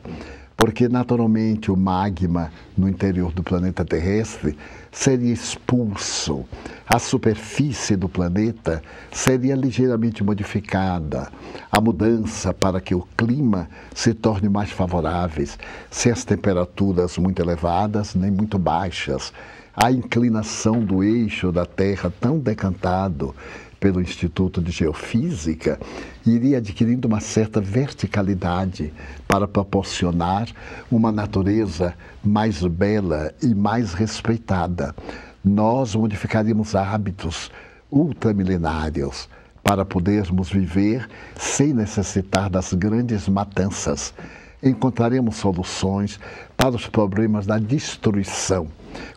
porque 0.56 0.88
naturalmente 0.88 1.70
o 1.70 1.76
magma 1.76 2.50
no 2.76 2.88
interior 2.88 3.30
do 3.32 3.42
planeta 3.42 3.84
terrestre 3.84 4.56
seria 4.90 5.32
expulso, 5.32 6.46
a 6.86 6.98
superfície 6.98 7.94
do 7.94 8.08
planeta 8.08 8.82
seria 9.12 9.54
ligeiramente 9.54 10.24
modificada, 10.24 11.30
a 11.70 11.80
mudança 11.80 12.54
para 12.54 12.80
que 12.80 12.94
o 12.94 13.06
clima 13.16 13.68
se 13.94 14.14
torne 14.14 14.48
mais 14.48 14.70
favorável, 14.70 15.46
sem 15.90 16.10
as 16.10 16.24
temperaturas 16.24 17.18
muito 17.18 17.42
elevadas 17.42 18.14
nem 18.14 18.30
muito 18.30 18.58
baixas, 18.58 19.32
a 19.76 19.92
inclinação 19.92 20.80
do 20.80 21.04
eixo 21.04 21.52
da 21.52 21.66
Terra 21.66 22.10
tão 22.18 22.38
decantado 22.38 23.34
pelo 23.78 24.00
Instituto 24.00 24.60
de 24.60 24.70
Geofísica, 24.70 25.78
iria 26.26 26.58
adquirindo 26.58 27.06
uma 27.06 27.20
certa 27.20 27.60
verticalidade 27.60 28.92
para 29.28 29.46
proporcionar 29.46 30.48
uma 30.90 31.12
natureza 31.12 31.94
mais 32.24 32.62
bela 32.62 33.32
e 33.42 33.54
mais 33.54 33.92
respeitada. 33.92 34.94
Nós 35.44 35.94
modificaríamos 35.94 36.74
hábitos 36.74 37.50
ultramilenários 37.90 39.28
para 39.62 39.84
podermos 39.84 40.48
viver 40.48 41.08
sem 41.36 41.72
necessitar 41.72 42.48
das 42.48 42.72
grandes 42.72 43.28
matanças. 43.28 44.14
Encontraremos 44.62 45.36
soluções 45.36 46.18
para 46.56 46.74
os 46.74 46.86
problemas 46.86 47.46
da 47.46 47.58
destruição 47.58 48.68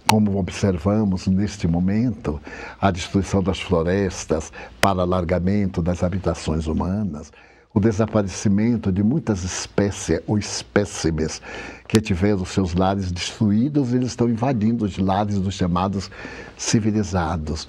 como 0.07 0.38
observamos 0.38 1.27
neste 1.27 1.67
momento, 1.67 2.41
a 2.79 2.91
destruição 2.91 3.43
das 3.43 3.59
florestas 3.59 4.51
para 4.81 5.01
alargamento 5.01 5.81
das 5.81 6.03
habitações 6.03 6.67
humanas, 6.67 7.31
o 7.74 7.79
desaparecimento 7.79 8.91
de 8.91 9.03
muitas 9.03 9.43
espécies 9.43 10.19
ou 10.25 10.38
espécimes 10.38 11.41
que 11.88 12.01
tiveram 12.01 12.43
seus 12.43 12.74
lares 12.74 13.12
destruídos, 13.12 13.93
eles 13.93 14.09
estão 14.09 14.27
invadindo 14.27 14.86
os 14.86 14.98
lares 14.98 15.39
dos 15.39 15.53
chamados 15.53 16.09
civilizados. 16.57 17.67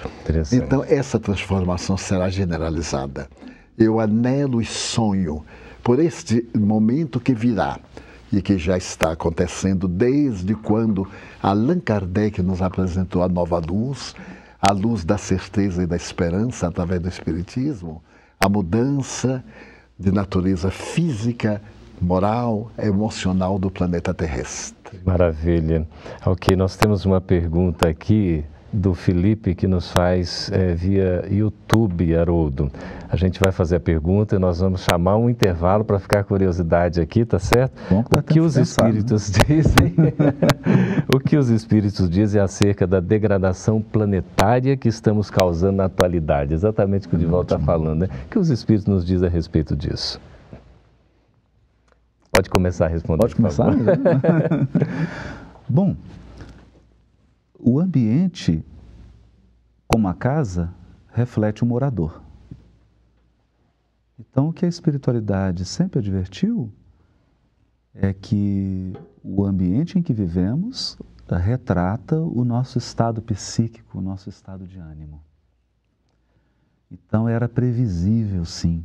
Então, 0.53 0.83
essa 0.85 1.19
transformação 1.19 1.97
será 1.97 2.31
generalizada. 2.31 3.29
Eu 3.77 4.01
anelo 4.01 4.61
e 4.61 4.65
sonho 4.65 5.45
por 5.83 5.99
este 5.99 6.49
momento 6.55 7.21
que 7.21 7.35
virá 7.35 7.79
e 8.33 8.41
que 8.41 8.57
já 8.59 8.77
está 8.77 9.13
acontecendo 9.13 9.89
desde 9.89 10.55
quando 10.55 11.09
Allan 11.43 11.81
Kardec 11.81 12.43
nos 12.43 12.63
apresentou 12.63 13.23
a 13.23 13.29
nova 13.29 13.59
luz, 13.59 14.15
a 14.61 14.71
luz 14.73 15.05
da 15.05 15.19
certeza 15.19 15.83
e 15.83 15.87
da 15.87 15.97
esperança 15.97 16.69
através 16.69 17.01
do 17.01 17.09
Espiritismo, 17.09 18.03
a 18.39 18.49
mudança 18.49 19.43
de 19.99 20.13
natureza 20.13 20.71
física, 20.71 21.61
moral, 22.01 22.71
emocional 22.79 23.59
do 23.59 23.71
planeta 23.71 24.15
terrestre. 24.15 24.99
Maravilha. 25.05 25.87
Ok, 26.25 26.57
nós 26.57 26.77
temos 26.77 27.05
uma 27.05 27.21
pergunta 27.21 27.89
aqui 27.89 28.45
do 28.73 28.95
Felipe 28.95 29.55
que 29.55 29.67
nos 29.67 29.91
faz 29.91 30.51
é, 30.53 30.75
via 30.75 31.25
YouTube, 31.29 32.15
Haroldo. 32.15 32.71
A 33.09 33.17
gente 33.17 33.41
vai 33.41 33.51
fazer 33.51 33.77
a 33.77 33.81
pergunta 33.81 34.37
e 34.37 34.39
nós 34.39 34.61
vamos 34.61 34.83
chamar 34.83 35.17
um 35.17 35.29
intervalo 35.29 35.85
para 35.85 35.99
ficar 35.99 36.23
curiosidade 36.23 37.01
aqui, 37.01 37.25
tá 37.25 37.39
certo? 37.39 37.73
Bom, 37.91 38.03
tá 38.05 38.21
o 38.21 38.23
que 38.23 38.41
os 38.41 38.55
né? 38.55 38.63
espíritos 38.63 39.33
né? 39.33 39.39
dizem? 39.49 39.95
o 41.13 41.19
que 41.19 41.37
os 41.37 41.49
espíritos 41.49 42.09
dizem 42.09 42.41
acerca 42.41 42.87
da 42.87 43.01
degradação 43.01 43.83
planetária 43.83 44.77
que 44.77 44.89
estamos 44.89 45.31
causando 45.31 45.79
na 45.79 45.87
atualidade? 45.87 46.55
Exatamente 46.55 47.07
o 47.07 47.11
que 47.11 47.17
o 47.17 47.19
Divaldo 47.19 47.55
está 47.55 47.59
falando, 47.59 48.01
né? 48.01 48.09
O 48.27 48.29
que 48.29 48.39
os 48.39 48.51
espíritos 48.51 48.87
nos 48.87 49.05
dizem 49.05 49.29
a 49.29 49.31
respeito 49.31 49.75
disso? 49.75 50.21
Pode 52.33 52.49
começar 52.49 52.87
a 52.87 52.89
responder. 52.89 53.23
Pode 53.23 53.35
começar? 53.35 53.75
Bom, 55.69 55.97
o 57.63 57.79
ambiente, 57.79 58.65
como 59.87 60.09
a 60.09 60.15
casa, 60.15 60.73
reflete 61.13 61.63
o 61.63 61.67
morador. 61.67 62.23
Então, 64.19 64.49
o 64.49 64.53
que 64.53 64.65
a 64.65 64.69
espiritualidade 64.69 65.65
sempre 65.65 65.99
advertiu 65.99 66.71
é 67.95 68.13
que 68.13 68.93
o 69.23 69.45
ambiente 69.45 69.99
em 69.99 70.03
que 70.03 70.13
vivemos 70.13 70.99
retrata 71.29 72.21
o 72.21 72.45
nosso 72.45 72.79
estado 72.79 73.23
psíquico, 73.23 73.99
o 73.99 74.01
nosso 74.01 74.29
estado 74.29 74.67
de 74.67 74.79
ânimo. 74.79 75.23
Então, 76.91 77.29
era 77.29 77.49
previsível, 77.49 78.45
sim, 78.45 78.85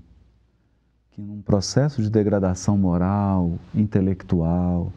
que 1.12 1.22
num 1.22 1.42
processo 1.42 2.02
de 2.02 2.10
degradação 2.10 2.78
moral, 2.78 3.58
intelectual, 3.74 4.92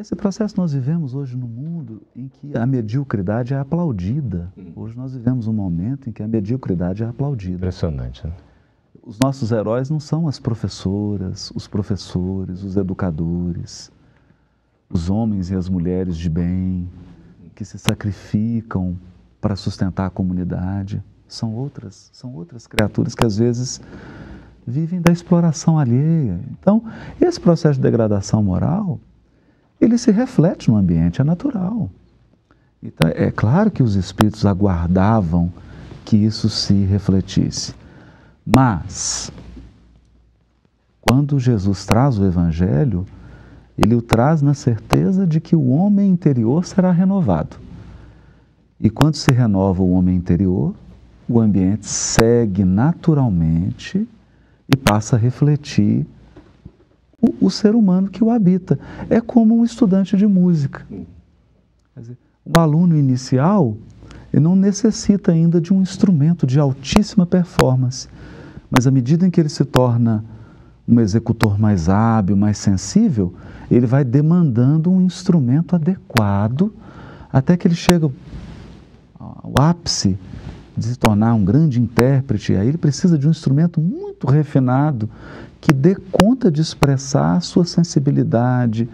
esse 0.00 0.14
processo 0.14 0.54
nós 0.56 0.72
vivemos 0.72 1.14
hoje 1.14 1.36
no 1.36 1.48
mundo 1.48 2.02
em 2.14 2.28
que 2.28 2.56
a 2.56 2.64
mediocridade 2.64 3.52
é 3.52 3.58
aplaudida. 3.58 4.52
Hum. 4.56 4.72
Hoje 4.76 4.96
nós 4.96 5.12
vivemos 5.12 5.48
um 5.48 5.52
momento 5.52 6.08
em 6.08 6.12
que 6.12 6.22
a 6.22 6.28
mediocridade 6.28 7.02
é 7.02 7.06
aplaudida. 7.06 7.56
Impressionante. 7.56 8.24
Né? 8.24 8.32
Os 9.02 9.18
nossos 9.18 9.50
heróis 9.50 9.90
não 9.90 9.98
são 9.98 10.28
as 10.28 10.38
professoras, 10.38 11.50
os 11.54 11.66
professores, 11.66 12.62
os 12.62 12.76
educadores, 12.76 13.90
os 14.88 15.10
homens 15.10 15.50
e 15.50 15.56
as 15.56 15.68
mulheres 15.68 16.16
de 16.16 16.30
bem 16.30 16.88
que 17.54 17.64
se 17.64 17.78
sacrificam 17.78 18.96
para 19.40 19.56
sustentar 19.56 20.06
a 20.06 20.10
comunidade. 20.10 21.02
São 21.26 21.54
outras, 21.54 22.08
são 22.12 22.34
outras 22.34 22.66
criaturas 22.66 23.14
que 23.14 23.26
às 23.26 23.36
vezes 23.38 23.80
vivem 24.66 25.00
da 25.00 25.10
exploração 25.10 25.78
alheia. 25.78 26.40
Então, 26.52 26.84
esse 27.20 27.40
processo 27.40 27.74
de 27.74 27.82
degradação 27.82 28.42
moral 28.42 29.00
ele 29.80 29.96
se 29.96 30.10
reflete 30.10 30.70
no 30.70 30.76
ambiente, 30.76 31.20
é 31.20 31.24
natural. 31.24 31.90
Então, 32.82 33.08
é 33.08 33.30
claro 33.30 33.70
que 33.70 33.82
os 33.82 33.94
espíritos 33.94 34.46
aguardavam 34.46 35.52
que 36.04 36.16
isso 36.16 36.48
se 36.48 36.74
refletisse. 36.84 37.74
Mas, 38.46 39.30
quando 41.00 41.38
Jesus 41.38 41.84
traz 41.84 42.18
o 42.18 42.24
Evangelho, 42.24 43.04
ele 43.76 43.94
o 43.94 44.02
traz 44.02 44.42
na 44.42 44.54
certeza 44.54 45.26
de 45.26 45.40
que 45.40 45.54
o 45.54 45.68
homem 45.68 46.10
interior 46.10 46.64
será 46.64 46.90
renovado. 46.90 47.56
E 48.80 48.88
quando 48.88 49.16
se 49.16 49.30
renova 49.32 49.82
o 49.82 49.92
homem 49.92 50.16
interior, 50.16 50.74
o 51.28 51.40
ambiente 51.40 51.86
segue 51.86 52.64
naturalmente 52.64 54.08
e 54.68 54.76
passa 54.76 55.16
a 55.16 55.18
refletir 55.18 56.06
o, 57.20 57.46
o, 57.46 57.50
ser 57.50 57.74
humano 57.74 58.08
que 58.08 58.22
o 58.22 58.30
habita. 58.30 58.78
É 59.10 59.20
como 59.20 59.58
um 59.58 59.64
estudante 59.64 60.16
de 60.16 60.26
música. 60.26 60.86
Dizer, 61.96 62.16
o 62.44 62.58
aluno 62.58 62.96
inicial 62.96 63.76
ele 64.32 64.42
não 64.42 64.54
necessita 64.54 65.32
ainda 65.32 65.60
de 65.60 65.72
um 65.72 65.80
instrumento 65.80 66.46
de 66.46 66.58
altíssima 66.58 67.26
performance, 67.26 68.08
mas 68.70 68.86
à 68.86 68.90
medida 68.90 69.26
em 69.26 69.30
que 69.30 69.40
ele 69.40 69.48
se 69.48 69.64
torna 69.64 70.24
um 70.86 71.00
executor 71.00 71.58
mais 71.58 71.88
hábil, 71.88 72.36
mais 72.36 72.58
sensível, 72.58 73.34
ele 73.70 73.86
vai 73.86 74.04
demandando 74.04 74.90
um 74.90 75.00
instrumento 75.00 75.74
adequado 75.74 76.72
até 77.30 77.56
que 77.56 77.68
ele 77.68 77.74
chega 77.74 78.10
ao 79.18 79.52
ápice 79.58 80.18
de 80.76 80.86
se 80.86 80.98
tornar 80.98 81.34
um 81.34 81.44
grande 81.44 81.80
intérprete. 81.80 82.54
Aí 82.54 82.68
ele 82.68 82.78
precisa 82.78 83.18
de 83.18 83.26
um 83.26 83.30
instrumento 83.30 83.80
muito 83.80 84.26
refinado 84.26 85.10
que 85.60 85.72
dê 85.72 85.94
conta 85.94 86.50
de 86.50 86.60
expressar 86.60 87.36
a 87.36 87.40
sua 87.40 87.64
sensibilidade, 87.64 88.88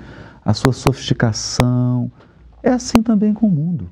a 0.45 0.55
sua 0.55 0.73
sofisticação. 0.73 2.11
É 2.63 2.71
assim 2.71 3.03
também 3.03 3.35
com 3.35 3.47
o 3.47 3.51
mundo. 3.51 3.89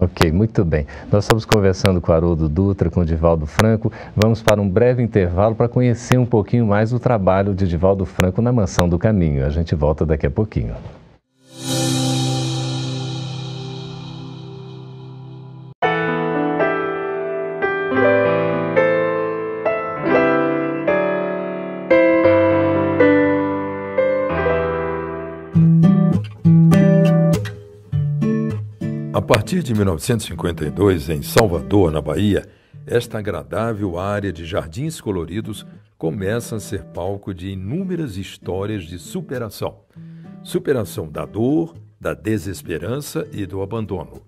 Ok, 0.00 0.32
muito 0.32 0.64
bem. 0.64 0.86
Nós 1.12 1.24
estamos 1.24 1.44
conversando 1.44 2.00
com 2.00 2.10
Haroldo 2.10 2.48
Dutra, 2.48 2.88
com 2.88 3.04
Divaldo 3.04 3.44
Franco. 3.44 3.92
Vamos 4.16 4.42
para 4.42 4.58
um 4.58 4.68
breve 4.68 5.02
intervalo 5.02 5.54
para 5.54 5.68
conhecer 5.68 6.18
um 6.18 6.24
pouquinho 6.24 6.66
mais 6.66 6.90
o 6.94 6.98
trabalho 6.98 7.54
de 7.54 7.68
Divaldo 7.68 8.06
Franco 8.06 8.40
na 8.40 8.50
Mansão 8.50 8.88
do 8.88 8.98
Caminho. 8.98 9.44
A 9.44 9.50
gente 9.50 9.74
volta 9.74 10.06
daqui 10.06 10.26
a 10.26 10.30
pouquinho. 10.30 10.74
Partir 29.30 29.62
de 29.62 29.72
1952, 29.72 31.08
em 31.08 31.22
Salvador, 31.22 31.92
na 31.92 32.00
Bahia, 32.00 32.48
esta 32.84 33.20
agradável 33.20 33.96
área 33.96 34.32
de 34.32 34.44
jardins 34.44 35.00
coloridos 35.00 35.64
começa 35.96 36.56
a 36.56 36.60
ser 36.60 36.82
palco 36.86 37.32
de 37.32 37.50
inúmeras 37.50 38.16
histórias 38.16 38.82
de 38.82 38.98
superação. 38.98 39.82
Superação 40.42 41.08
da 41.08 41.24
dor, 41.24 41.76
da 42.00 42.12
desesperança 42.12 43.24
e 43.30 43.46
do 43.46 43.62
abandono. 43.62 44.20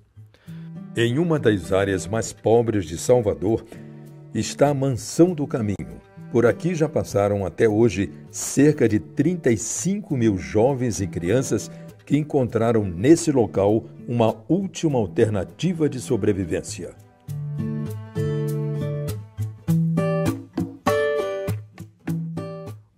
Em 0.97 1.19
uma 1.19 1.37
das 1.37 1.73
áreas 1.73 2.07
mais 2.07 2.33
pobres 2.33 2.85
de 2.85 2.97
Salvador 2.97 3.65
está 4.33 4.69
a 4.69 4.75
Mansão 4.75 5.35
do 5.35 5.49
Caminho. 5.49 6.01
Por 6.31 6.47
aqui 6.47 6.77
já 6.77 6.88
passaram 6.88 7.45
até 7.45 7.69
hoje 7.69 8.12
cerca 8.31 8.88
de 8.88 9.01
35 9.01 10.17
mil 10.17 10.38
jovens 10.38 11.01
e 11.01 11.09
crianças 11.09 11.69
que 12.05 12.17
encontraram 12.17 12.85
nesse 12.85 13.31
local 13.31 13.85
uma 14.07 14.35
última 14.49 14.99
alternativa 14.99 15.88
de 15.88 16.01
sobrevivência. 16.01 16.95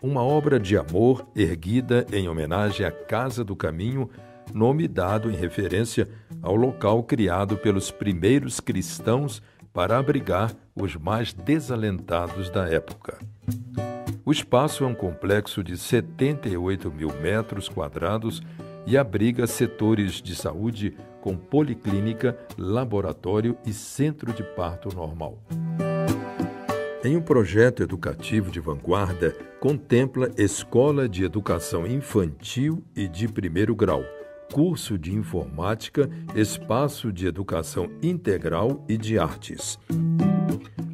Uma 0.03 0.23
obra 0.23 0.61
de 0.61 0.77
amor 0.77 1.27
erguida 1.35 2.07
em 2.13 2.29
homenagem 2.29 2.87
à 2.87 2.93
Casa 2.93 3.43
do 3.43 3.57
Caminho, 3.57 4.09
nome 4.53 4.87
dado 4.87 5.31
em 5.31 5.35
referência 5.35 6.09
ao 6.43 6.55
local 6.55 7.03
criado 7.03 7.57
pelos 7.57 7.91
primeiros 7.91 8.61
cristãos 8.61 9.43
para 9.73 9.99
abrigar 9.99 10.55
os 10.77 10.95
mais 10.95 11.33
desalentados 11.33 12.51
da 12.51 12.69
época. 12.69 13.19
O 14.25 14.31
espaço 14.31 14.85
é 14.85 14.87
um 14.87 14.95
complexo 14.95 15.65
de 15.65 15.77
78 15.77 16.91
mil 16.91 17.13
metros 17.21 17.69
quadrados 17.69 18.43
e 18.87 18.97
abriga 18.97 19.47
setores 19.47 20.23
de 20.23 20.35
saúde 20.35 20.97
com 21.21 21.37
policlínica, 21.37 22.39
laboratório 22.59 23.57
e 23.65 23.73
centro 23.73 24.33
de 24.33 24.43
parto 24.43 24.95
normal. 24.95 25.39
Em 27.05 27.17
um 27.17 27.21
projeto 27.21 27.83
educativo 27.83 28.51
de 28.51 28.61
vanguarda, 28.61 29.37
contempla 29.61 30.31
Escola 30.39 31.09
de 31.09 31.25
Educação 31.25 31.87
Infantil 31.87 32.83
e 32.97 33.07
de 33.07 33.29
Primeiro 33.29 33.75
Grau, 33.75 34.03
curso 34.53 34.99
de 34.99 35.13
Informática, 35.15 36.09
espaço 36.35 37.13
de 37.13 37.27
educação 37.27 37.91
integral 38.03 38.85
e 38.89 38.97
de 38.97 39.19
artes. 39.19 39.79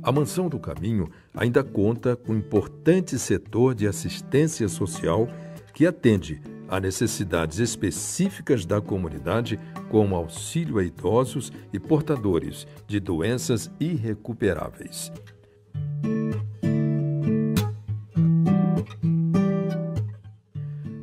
A 0.03 0.11
Mansão 0.11 0.49
do 0.49 0.59
Caminho 0.59 1.09
ainda 1.35 1.63
conta 1.63 2.17
com 2.17 2.33
um 2.33 2.39
importante 2.39 3.19
setor 3.19 3.75
de 3.75 3.87
assistência 3.87 4.67
social 4.69 5.29
que 5.75 5.87
atende 5.87 6.41
a 6.71 6.79
necessidades 6.79 7.59
específicas 7.59 8.65
da 8.65 8.81
comunidade, 8.81 9.59
como 9.91 10.15
auxílio 10.15 10.79
a 10.79 10.85
idosos 10.85 11.53
e 11.73 11.81
portadores 11.81 12.67
de 12.87 13.01
doenças 13.01 13.71
irrecuperáveis. 13.81 15.13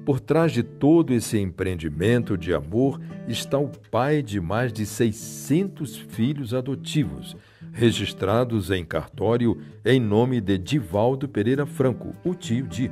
Por 0.05 0.21
trás 0.21 0.53
de 0.53 0.63
todo 0.63 1.13
esse 1.13 1.37
empreendimento 1.37 2.37
de 2.37 2.53
amor 2.53 3.01
está 3.27 3.59
o 3.59 3.67
pai 3.91 4.23
de 4.23 4.39
mais 4.39 4.71
de 4.71 4.85
600 4.85 5.97
filhos 5.97 6.53
adotivos, 6.53 7.35
registrados 7.73 8.71
em 8.71 8.85
cartório 8.85 9.61
em 9.83 9.99
nome 9.99 10.39
de 10.39 10.57
Divaldo 10.57 11.27
Pereira 11.27 11.65
Franco, 11.65 12.15
o 12.23 12.33
tio 12.33 12.65
Di. 12.65 12.89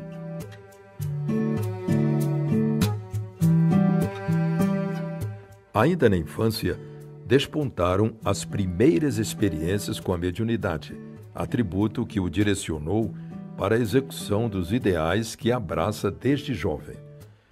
Ainda 5.75 6.09
na 6.09 6.15
infância, 6.15 6.79
despontaram 7.27 8.15
as 8.23 8.45
primeiras 8.45 9.17
experiências 9.17 9.99
com 9.99 10.13
a 10.13 10.17
mediunidade, 10.17 10.97
atributo 11.33 12.05
que 12.05 12.17
o 12.17 12.29
direcionou 12.29 13.13
para 13.57 13.75
a 13.75 13.79
execução 13.79 14.47
dos 14.47 14.71
ideais 14.71 15.35
que 15.35 15.51
abraça 15.51 16.09
desde 16.09 16.53
jovem. 16.53 16.95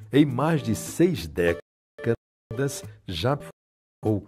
Em 0.10 0.26
mais 0.26 0.64
de 0.64 0.74
seis 0.74 1.28
décadas 1.28 2.82
já 3.06 3.38
ou 4.02 4.26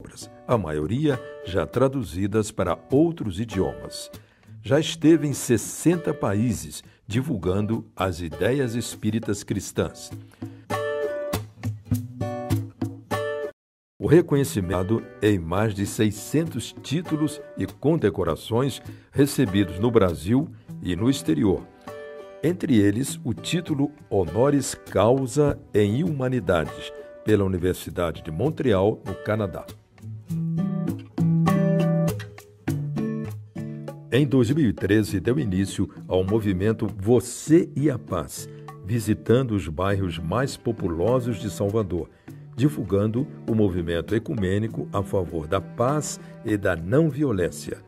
obras, 0.00 0.30
a 0.46 0.58
maioria 0.58 1.18
já 1.46 1.66
traduzidas 1.66 2.50
para 2.50 2.78
outros 2.90 3.40
idiomas. 3.40 4.10
Já 4.62 4.78
esteve 4.78 5.26
em 5.26 5.32
60 5.32 6.12
países 6.12 6.84
divulgando 7.06 7.90
as 7.96 8.20
ideias 8.20 8.74
espíritas 8.74 9.42
cristãs. 9.42 10.10
O 14.02 14.06
reconhecimento 14.06 15.02
em 15.20 15.38
mais 15.38 15.74
de 15.74 15.84
600 15.84 16.74
títulos 16.82 17.38
e 17.54 17.66
condecorações 17.66 18.80
recebidos 19.12 19.78
no 19.78 19.90
Brasil 19.90 20.48
e 20.82 20.96
no 20.96 21.10
exterior. 21.10 21.60
Entre 22.42 22.78
eles, 22.78 23.20
o 23.22 23.34
título 23.34 23.92
Honoris 24.08 24.74
Causa 24.74 25.60
em 25.74 26.02
Humanidades, 26.02 26.90
pela 27.26 27.44
Universidade 27.44 28.22
de 28.22 28.30
Montreal, 28.30 29.02
no 29.04 29.14
Canadá. 29.16 29.66
Em 34.10 34.26
2013, 34.26 35.20
deu 35.20 35.38
início 35.38 35.86
ao 36.08 36.24
movimento 36.24 36.88
Você 36.96 37.68
e 37.76 37.90
a 37.90 37.98
Paz, 37.98 38.48
visitando 38.82 39.50
os 39.50 39.68
bairros 39.68 40.18
mais 40.18 40.56
populosos 40.56 41.38
de 41.38 41.50
Salvador, 41.50 42.08
divulgando 42.60 43.26
o 43.48 43.54
movimento 43.54 44.14
ecumênico 44.14 44.86
a 44.92 45.02
favor 45.02 45.46
da 45.46 45.62
paz 45.62 46.20
e 46.44 46.58
da 46.58 46.76
não 46.76 47.08
violência. 47.08 47.78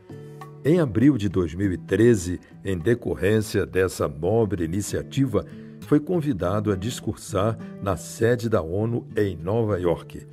Em 0.65 0.79
abril 0.79 1.15
de 1.15 1.29
2013, 1.29 2.39
em 2.65 2.75
decorrência 2.79 3.67
dessa 3.67 4.07
nobre 4.07 4.65
iniciativa, 4.65 5.45
foi 5.81 5.99
convidado 5.99 6.71
a 6.71 6.75
discursar 6.75 7.55
na 7.83 7.95
sede 7.95 8.49
da 8.49 8.63
ONU 8.63 9.05
em 9.15 9.37
Nova 9.37 9.79
York. 9.79 10.25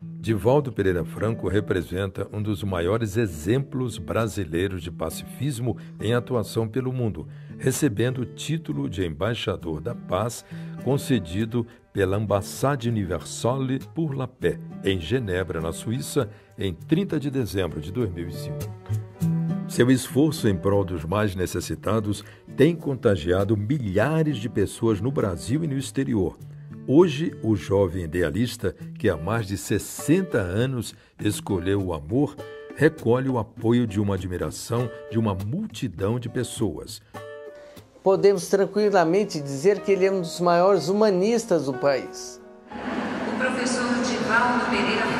Divaldo 0.00 0.72
Pereira 0.72 1.04
Franco 1.04 1.46
representa 1.46 2.26
um 2.32 2.40
dos 2.40 2.62
maiores 2.62 3.18
exemplos 3.18 3.98
brasileiros 3.98 4.82
de 4.82 4.90
pacifismo 4.90 5.76
em 6.00 6.14
atuação 6.14 6.66
pelo 6.66 6.92
mundo, 6.92 7.28
recebendo 7.58 8.22
o 8.22 8.24
título 8.24 8.88
de 8.88 9.04
embaixador 9.04 9.80
da 9.80 9.94
paz 9.94 10.42
concedido 10.84 11.66
pela 11.92 12.16
Ambassade 12.16 12.88
Universale 12.88 13.78
pour 13.94 14.14
la 14.14 14.26
Paix, 14.26 14.58
em 14.84 15.00
Genebra, 15.00 15.60
na 15.60 15.72
Suíça, 15.72 16.28
em 16.58 16.72
30 16.72 17.20
de 17.20 17.30
dezembro 17.30 17.80
de 17.80 17.92
2005. 17.92 18.56
Seu 19.68 19.90
esforço 19.90 20.48
em 20.48 20.56
prol 20.56 20.84
dos 20.84 21.04
mais 21.04 21.34
necessitados 21.34 22.24
tem 22.56 22.74
contagiado 22.74 23.56
milhares 23.56 24.38
de 24.38 24.48
pessoas 24.48 25.00
no 25.00 25.10
Brasil 25.10 25.64
e 25.64 25.66
no 25.66 25.76
exterior 25.76 26.36
Hoje, 26.84 27.32
o 27.44 27.54
jovem 27.54 28.04
idealista, 28.04 28.74
que 28.98 29.08
há 29.08 29.16
mais 29.16 29.46
de 29.46 29.56
60 29.56 30.36
anos 30.36 30.96
escolheu 31.22 31.80
o 31.80 31.94
amor, 31.94 32.34
recolhe 32.74 33.28
o 33.28 33.38
apoio 33.38 33.86
de 33.86 34.00
uma 34.00 34.16
admiração 34.16 34.90
de 35.08 35.16
uma 35.16 35.32
multidão 35.32 36.18
de 36.18 36.28
pessoas. 36.28 37.00
Podemos 38.02 38.48
tranquilamente 38.48 39.40
dizer 39.40 39.80
que 39.80 39.92
ele 39.92 40.06
é 40.06 40.10
um 40.10 40.20
dos 40.20 40.40
maiores 40.40 40.88
humanistas 40.88 41.66
do 41.66 41.72
país. 41.72 42.40
O 42.68 43.38
professor 43.38 43.84
Divaldo 44.02 44.64
Pereira 44.70 45.12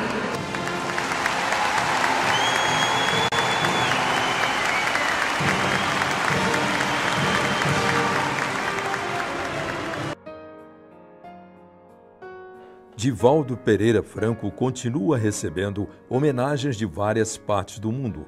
Divaldo 12.96 13.56
Pereira 13.56 14.02
Franco 14.02 14.50
continua 14.50 15.16
recebendo 15.16 15.88
homenagens 16.08 16.76
de 16.76 16.84
várias 16.84 17.36
partes 17.36 17.78
do 17.78 17.92
mundo. 17.92 18.26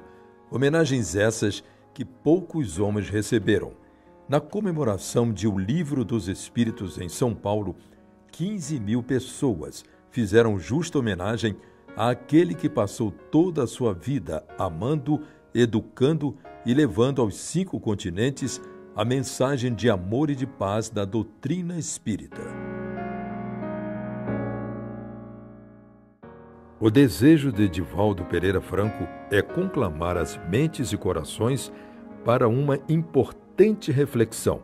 Homenagens 0.49 1.15
essas 1.15 1.61
que 1.93 2.05
poucos 2.05 2.79
homens 2.79 3.09
receberam. 3.09 3.84
Na 4.27 4.39
comemoração 4.39 5.31
de 5.31 5.47
O 5.47 5.55
Livro 5.55 6.03
dos 6.03 6.27
Espíritos 6.27 6.97
em 6.97 7.07
São 7.07 7.35
Paulo, 7.35 7.75
15 8.31 8.79
mil 8.79 9.03
pessoas 9.03 9.85
fizeram 10.09 10.57
justa 10.57 10.97
homenagem 10.97 11.55
àquele 11.95 12.55
que 12.55 12.67
passou 12.67 13.11
toda 13.11 13.63
a 13.63 13.67
sua 13.67 13.93
vida 13.93 14.43
amando, 14.57 15.21
educando 15.53 16.35
e 16.65 16.73
levando 16.73 17.21
aos 17.21 17.37
cinco 17.37 17.79
continentes 17.79 18.59
a 18.95 19.05
mensagem 19.05 19.75
de 19.75 19.91
amor 19.91 20.31
e 20.31 20.35
de 20.35 20.47
paz 20.47 20.89
da 20.89 21.05
doutrina 21.05 21.77
espírita. 21.77 22.41
O 26.79 26.89
desejo 26.89 27.51
de 27.51 27.69
Divaldo 27.69 28.25
Pereira 28.25 28.59
Franco 28.59 29.07
é 29.29 29.43
conclamar 29.43 30.17
as 30.17 30.35
mentes 30.49 30.91
e 30.91 30.97
corações 30.97 31.71
para 32.25 32.47
uma 32.47 32.79
importante 32.89 33.44
reflexão, 33.91 34.61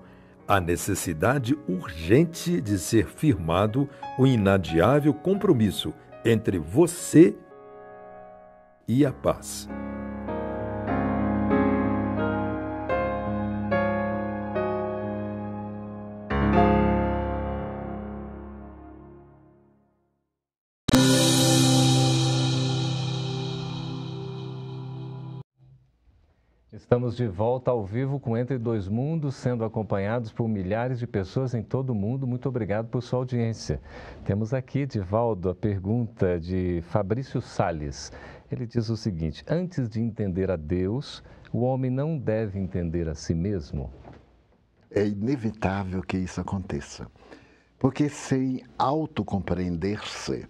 a 0.47 0.60
necessidade 0.60 1.58
urgente 1.67 2.60
de 2.60 2.77
ser 2.77 3.08
firmado 3.08 3.89
o 4.19 4.27
inadiável 4.27 5.13
compromisso 5.13 5.93
entre 6.25 6.60
você 6.60 7.36
e 8.88 9.06
a 9.06 9.12
paz. 9.12 9.69
Estamos 26.91 27.15
de 27.15 27.25
volta 27.25 27.71
ao 27.71 27.86
vivo 27.86 28.19
com 28.19 28.38
Entre 28.38 28.58
Dois 28.58 28.89
Mundos, 28.89 29.36
sendo 29.36 29.63
acompanhados 29.63 30.30
por 30.30 30.49
milhares 30.49 30.99
de 30.99 31.08
pessoas 31.08 31.54
em 31.54 31.63
todo 31.63 31.91
o 31.91 31.95
mundo. 31.95 32.27
Muito 32.27 32.49
obrigado 32.49 32.89
por 32.89 33.01
sua 33.01 33.19
audiência. 33.19 33.80
Temos 34.25 34.54
aqui, 34.54 34.86
Divaldo, 34.86 35.47
a 35.47 35.56
pergunta 35.56 36.38
de 36.38 36.82
Fabrício 36.89 37.39
Sales. 37.39 38.12
Ele 38.51 38.67
diz 38.67 38.89
o 38.89 38.97
seguinte: 38.97 39.41
Antes 39.47 39.88
de 39.88 40.01
entender 40.01 40.51
a 40.51 40.58
Deus, 40.58 41.23
o 41.54 41.62
homem 41.62 41.89
não 41.89 42.17
deve 42.17 42.60
entender 42.60 43.08
a 43.08 43.15
si 43.15 43.34
mesmo? 43.34 43.89
É 44.93 45.08
inevitável 45.08 46.01
que 46.01 46.17
isso 46.17 46.41
aconteça. 46.41 47.08
Porque 47.80 48.10
sem 48.10 48.65
autocompreender-se, 48.77 50.45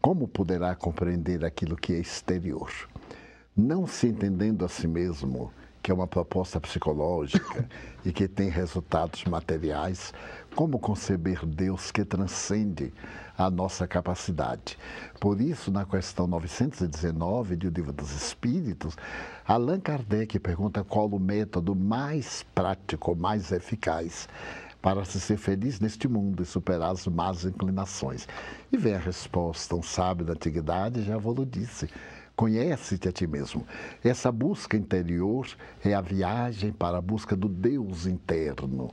como 0.00 0.26
poderá 0.26 0.74
compreender 0.74 1.44
aquilo 1.44 1.76
que 1.76 1.92
é 1.92 1.98
exterior? 1.98 2.70
Não 3.54 3.86
se 3.86 4.06
entendendo 4.06 4.64
a 4.64 4.68
si 4.68 4.88
mesmo, 4.88 5.52
que 5.82 5.90
é 5.90 5.94
uma 5.94 6.06
proposta 6.06 6.60
psicológica 6.60 7.68
e 8.04 8.12
que 8.12 8.28
tem 8.28 8.48
resultados 8.48 9.24
materiais, 9.24 10.14
como 10.54 10.78
conceber 10.78 11.44
Deus 11.44 11.90
que 11.90 12.04
transcende 12.04 12.92
a 13.36 13.50
nossa 13.50 13.86
capacidade. 13.86 14.78
Por 15.18 15.40
isso, 15.40 15.70
na 15.70 15.84
questão 15.84 16.26
919 16.26 17.56
do 17.56 17.68
Livro 17.68 17.92
dos 17.92 18.12
Espíritos, 18.12 18.96
Allan 19.46 19.80
Kardec 19.80 20.38
pergunta 20.38 20.84
qual 20.84 21.08
o 21.08 21.18
método 21.18 21.74
mais 21.74 22.44
prático, 22.54 23.16
mais 23.16 23.50
eficaz 23.50 24.28
para 24.80 25.04
se 25.04 25.20
ser 25.20 25.36
feliz 25.36 25.78
neste 25.78 26.08
mundo 26.08 26.42
e 26.42 26.46
superar 26.46 26.90
as 26.90 27.06
más 27.06 27.44
inclinações. 27.44 28.26
E 28.70 28.76
vem 28.76 28.94
a 28.94 28.98
resposta, 28.98 29.76
um 29.76 29.82
sábio 29.82 30.26
da 30.26 30.32
antiguidade 30.32 31.04
já 31.04 31.16
vos 31.16 31.48
disse, 31.48 31.88
Conhece-te 32.42 33.08
a 33.08 33.12
ti 33.12 33.24
mesmo. 33.24 33.64
Essa 34.02 34.32
busca 34.32 34.76
interior 34.76 35.46
é 35.84 35.94
a 35.94 36.00
viagem 36.00 36.72
para 36.72 36.98
a 36.98 37.00
busca 37.00 37.36
do 37.36 37.48
Deus 37.48 38.04
interno. 38.04 38.90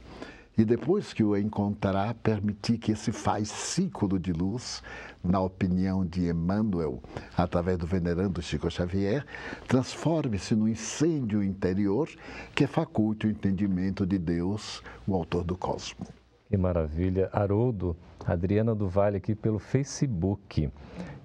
E 0.55 0.63
depois 0.63 1.13
que 1.13 1.23
o 1.23 1.35
encontrar, 1.35 2.13
permitir 2.13 2.77
que 2.77 2.91
esse 2.91 3.11
faz 3.11 3.49
ciclo 3.49 4.19
de 4.19 4.31
luz, 4.31 4.83
na 5.23 5.41
opinião 5.41 6.05
de 6.05 6.29
Emmanuel, 6.29 7.01
através 7.35 7.79
do 7.79 7.87
venerando 7.87 8.39
Chico 8.39 8.69
Xavier, 8.69 9.25
transforme-se 9.67 10.53
no 10.53 10.69
incêndio 10.69 11.41
interior 11.41 12.07
que 12.53 12.67
faculte 12.67 13.25
o 13.25 13.31
entendimento 13.31 14.05
de 14.05 14.19
Deus, 14.19 14.83
o 15.07 15.15
autor 15.15 15.43
do 15.43 15.57
cosmos. 15.57 16.07
Que 16.47 16.55
maravilha. 16.55 17.29
Haroldo, 17.33 17.97
Adriana 18.27 18.75
do 18.75 18.87
Vale 18.87 19.17
aqui 19.17 19.33
pelo 19.33 19.57
Facebook. 19.57 20.69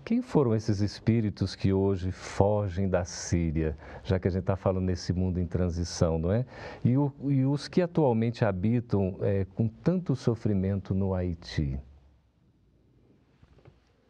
Quem 0.04 0.20
foram 0.20 0.54
esses 0.54 0.80
espíritos 0.80 1.56
que 1.56 1.72
hoje 1.72 2.12
fogem 2.12 2.88
da 2.88 3.04
Síria, 3.04 3.76
já 4.02 4.18
que 4.18 4.28
a 4.28 4.30
gente 4.30 4.42
está 4.42 4.54
falando 4.54 4.84
nesse 4.84 5.12
mundo 5.12 5.40
em 5.40 5.46
transição, 5.46 6.18
não 6.18 6.30
é? 6.30 6.44
E, 6.84 6.96
o, 6.96 7.10
e 7.24 7.44
os 7.46 7.68
que 7.68 7.80
atualmente 7.80 8.44
habitam 8.44 9.16
é, 9.22 9.46
com 9.54 9.66
tanto 9.66 10.14
sofrimento 10.14 10.94
no 10.94 11.14
Haiti? 11.14 11.80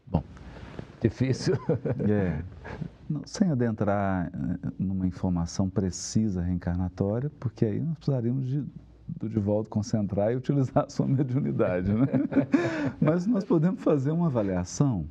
Bom, 0.07 0.23
Difícil. 1.01 1.55
É. 2.11 2.43
Não, 3.09 3.21
sem 3.27 3.51
adentrar 3.51 4.33
eh, 4.33 4.71
numa 4.79 5.07
informação 5.07 5.69
precisa 5.69 6.41
reencarnatória, 6.41 7.31
porque 7.39 7.67
aí 7.67 7.79
nós 7.79 7.97
precisaríamos 7.97 8.47
de, 8.47 8.65
do 9.07 9.29
Divaldo 9.29 9.69
concentrar 9.69 10.33
e 10.33 10.37
utilizar 10.37 10.87
a 10.87 10.89
sua 10.89 11.05
mediunidade. 11.07 11.93
Né? 11.93 12.07
Mas 12.99 13.27
nós 13.27 13.45
podemos 13.45 13.83
fazer 13.83 14.11
uma 14.11 14.27
avaliação, 14.27 15.05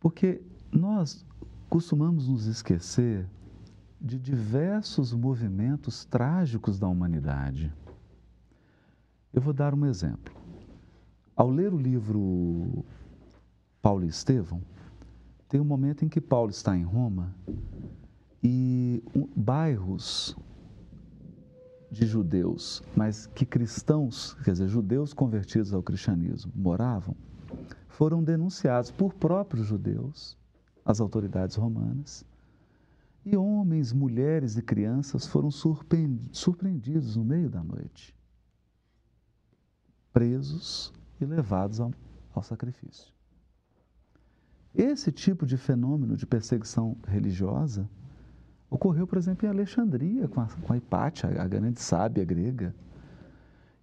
porque 0.00 0.40
nós 0.72 1.24
costumamos 1.68 2.26
nos 2.26 2.46
esquecer 2.46 3.28
de 4.00 4.18
diversos 4.18 5.12
movimentos 5.12 6.06
trágicos 6.06 6.78
da 6.78 6.88
humanidade. 6.88 7.72
Eu 9.32 9.42
vou 9.42 9.52
dar 9.52 9.74
um 9.74 9.84
exemplo. 9.84 10.34
Ao 11.36 11.48
ler 11.48 11.72
o 11.72 11.78
livro 11.78 12.84
Paulo 13.82 14.04
e 14.04 14.08
Estevão, 14.08 14.62
tem 15.48 15.60
um 15.60 15.64
momento 15.64 16.04
em 16.04 16.08
que 16.08 16.20
Paulo 16.20 16.50
está 16.50 16.76
em 16.76 16.82
Roma 16.82 17.34
e 18.42 19.02
bairros 19.36 20.36
de 21.90 22.06
judeus, 22.06 22.82
mas 22.96 23.26
que 23.26 23.44
cristãos, 23.44 24.34
quer 24.44 24.52
dizer, 24.52 24.68
judeus 24.68 25.12
convertidos 25.12 25.74
ao 25.74 25.82
cristianismo, 25.82 26.52
moravam, 26.54 27.16
foram 28.00 28.24
denunciados 28.24 28.90
por 28.90 29.12
próprios 29.12 29.66
judeus 29.66 30.34
às 30.82 31.02
autoridades 31.02 31.54
romanas. 31.54 32.24
E 33.26 33.36
homens, 33.36 33.92
mulheres 33.92 34.56
e 34.56 34.62
crianças 34.62 35.26
foram 35.26 35.50
surpreendidos 35.50 37.14
no 37.14 37.22
meio 37.22 37.50
da 37.50 37.62
noite, 37.62 38.16
presos 40.14 40.94
e 41.20 41.26
levados 41.26 41.78
ao, 41.78 41.92
ao 42.32 42.42
sacrifício. 42.42 43.12
Esse 44.74 45.12
tipo 45.12 45.44
de 45.44 45.58
fenômeno 45.58 46.16
de 46.16 46.24
perseguição 46.24 46.96
religiosa 47.06 47.86
ocorreu, 48.70 49.06
por 49.06 49.18
exemplo, 49.18 49.44
em 49.44 49.50
Alexandria, 49.50 50.26
com 50.26 50.40
a, 50.40 50.46
com 50.46 50.72
a 50.72 50.78
Hipátia, 50.78 51.28
a 51.38 51.46
grande 51.46 51.82
sábia 51.82 52.24
grega. 52.24 52.74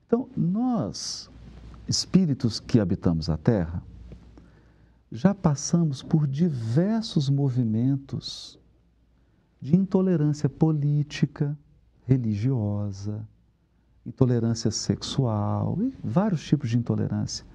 Então, 0.08 0.28
nós, 0.36 1.30
espíritos 1.88 2.60
que 2.60 2.80
habitamos 2.80 3.30
a 3.30 3.38
Terra, 3.38 3.84
já 5.12 5.34
passamos 5.34 6.04
por 6.04 6.28
diversos 6.28 7.30
movimentos 7.30 8.60
de 9.60 9.76
intolerância 9.76 10.50
política, 10.50 11.58
religiosa, 12.06 13.28
intolerância 14.06 14.72
sexual 14.72 15.78
e 15.82 15.94
vários 16.04 16.44
tipos 16.44 16.70
de 16.70 16.78
intolerância. 16.78 17.46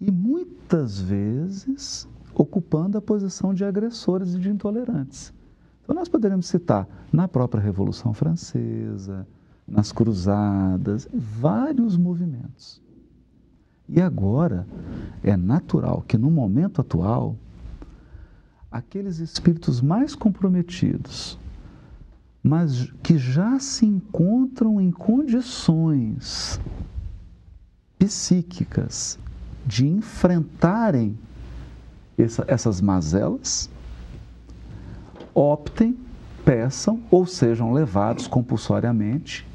E 0.00 0.10
muitas 0.10 1.00
vezes 1.00 2.08
ocupando 2.34 2.98
a 2.98 3.02
posição 3.02 3.54
de 3.54 3.64
agressores 3.64 4.34
e 4.34 4.38
de 4.38 4.50
intolerantes. 4.50 5.32
Então, 5.82 5.94
nós 5.94 6.08
poderíamos 6.08 6.46
citar 6.46 6.86
na 7.12 7.26
própria 7.26 7.62
Revolução 7.62 8.12
Francesa, 8.12 9.26
nas 9.66 9.90
Cruzadas, 9.90 11.08
vários 11.12 11.96
movimentos. 11.96 12.82
E 13.88 14.00
agora, 14.00 14.66
é 15.22 15.36
natural 15.36 16.04
que 16.06 16.18
no 16.18 16.30
momento 16.30 16.80
atual, 16.80 17.36
aqueles 18.70 19.18
espíritos 19.18 19.80
mais 19.80 20.14
comprometidos, 20.14 21.38
mas 22.42 22.90
que 23.02 23.16
já 23.16 23.58
se 23.58 23.86
encontram 23.86 24.80
em 24.80 24.90
condições 24.90 26.60
psíquicas 27.98 29.18
de 29.64 29.86
enfrentarem 29.86 31.18
essa, 32.18 32.44
essas 32.46 32.80
mazelas, 32.80 33.70
optem, 35.34 35.96
peçam 36.44 37.00
ou 37.10 37.26
sejam 37.26 37.72
levados 37.72 38.26
compulsoriamente 38.26 39.46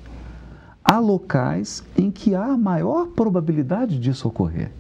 a 0.84 1.00
locais 1.00 1.84
em 1.98 2.10
que 2.10 2.36
há 2.36 2.58
maior 2.58 3.08
probabilidade 3.08 4.00
disso 4.00 4.28
ocorrer. 4.28 4.72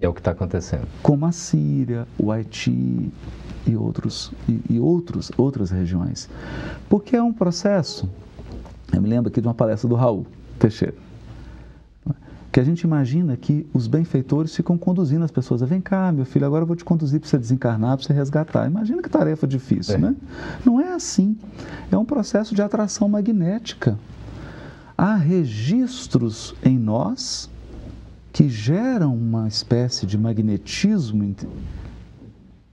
É 0.00 0.08
o 0.08 0.12
que 0.12 0.20
está 0.20 0.32
acontecendo. 0.32 0.86
Como 1.02 1.26
a 1.26 1.32
Síria, 1.32 2.06
o 2.18 2.32
Haiti 2.32 3.12
e, 3.66 3.76
outros, 3.76 4.32
e, 4.48 4.60
e 4.70 4.80
outros, 4.80 5.30
outras 5.36 5.70
regiões. 5.70 6.28
Porque 6.88 7.14
é 7.14 7.22
um 7.22 7.32
processo. 7.32 8.08
Eu 8.92 9.00
me 9.00 9.08
lembro 9.08 9.30
aqui 9.30 9.40
de 9.40 9.46
uma 9.46 9.54
palestra 9.54 9.88
do 9.88 9.94
Raul 9.94 10.26
Teixeira 10.58 11.11
que 12.52 12.60
a 12.60 12.64
gente 12.64 12.82
imagina 12.82 13.34
que 13.34 13.66
os 13.72 13.86
benfeitores 13.86 14.54
ficam 14.54 14.76
conduzindo 14.76 15.24
as 15.24 15.30
pessoas. 15.30 15.62
Vem 15.62 15.80
cá, 15.80 16.12
meu 16.12 16.26
filho, 16.26 16.44
agora 16.44 16.64
eu 16.64 16.66
vou 16.66 16.76
te 16.76 16.84
conduzir 16.84 17.18
para 17.18 17.28
você 17.30 17.38
desencarnar, 17.38 17.96
para 17.96 18.06
você 18.06 18.12
resgatar. 18.12 18.66
Imagina 18.66 19.00
que 19.00 19.08
tarefa 19.08 19.46
difícil, 19.46 19.94
é. 19.94 19.98
né? 19.98 20.16
Não 20.62 20.78
é 20.78 20.92
assim. 20.92 21.34
É 21.90 21.96
um 21.96 22.04
processo 22.04 22.54
de 22.54 22.60
atração 22.60 23.08
magnética. 23.08 23.98
Há 24.98 25.16
registros 25.16 26.54
em 26.62 26.78
nós 26.78 27.50
que 28.30 28.50
geram 28.50 29.16
uma 29.16 29.48
espécie 29.48 30.04
de 30.04 30.18
magnetismo 30.18 31.34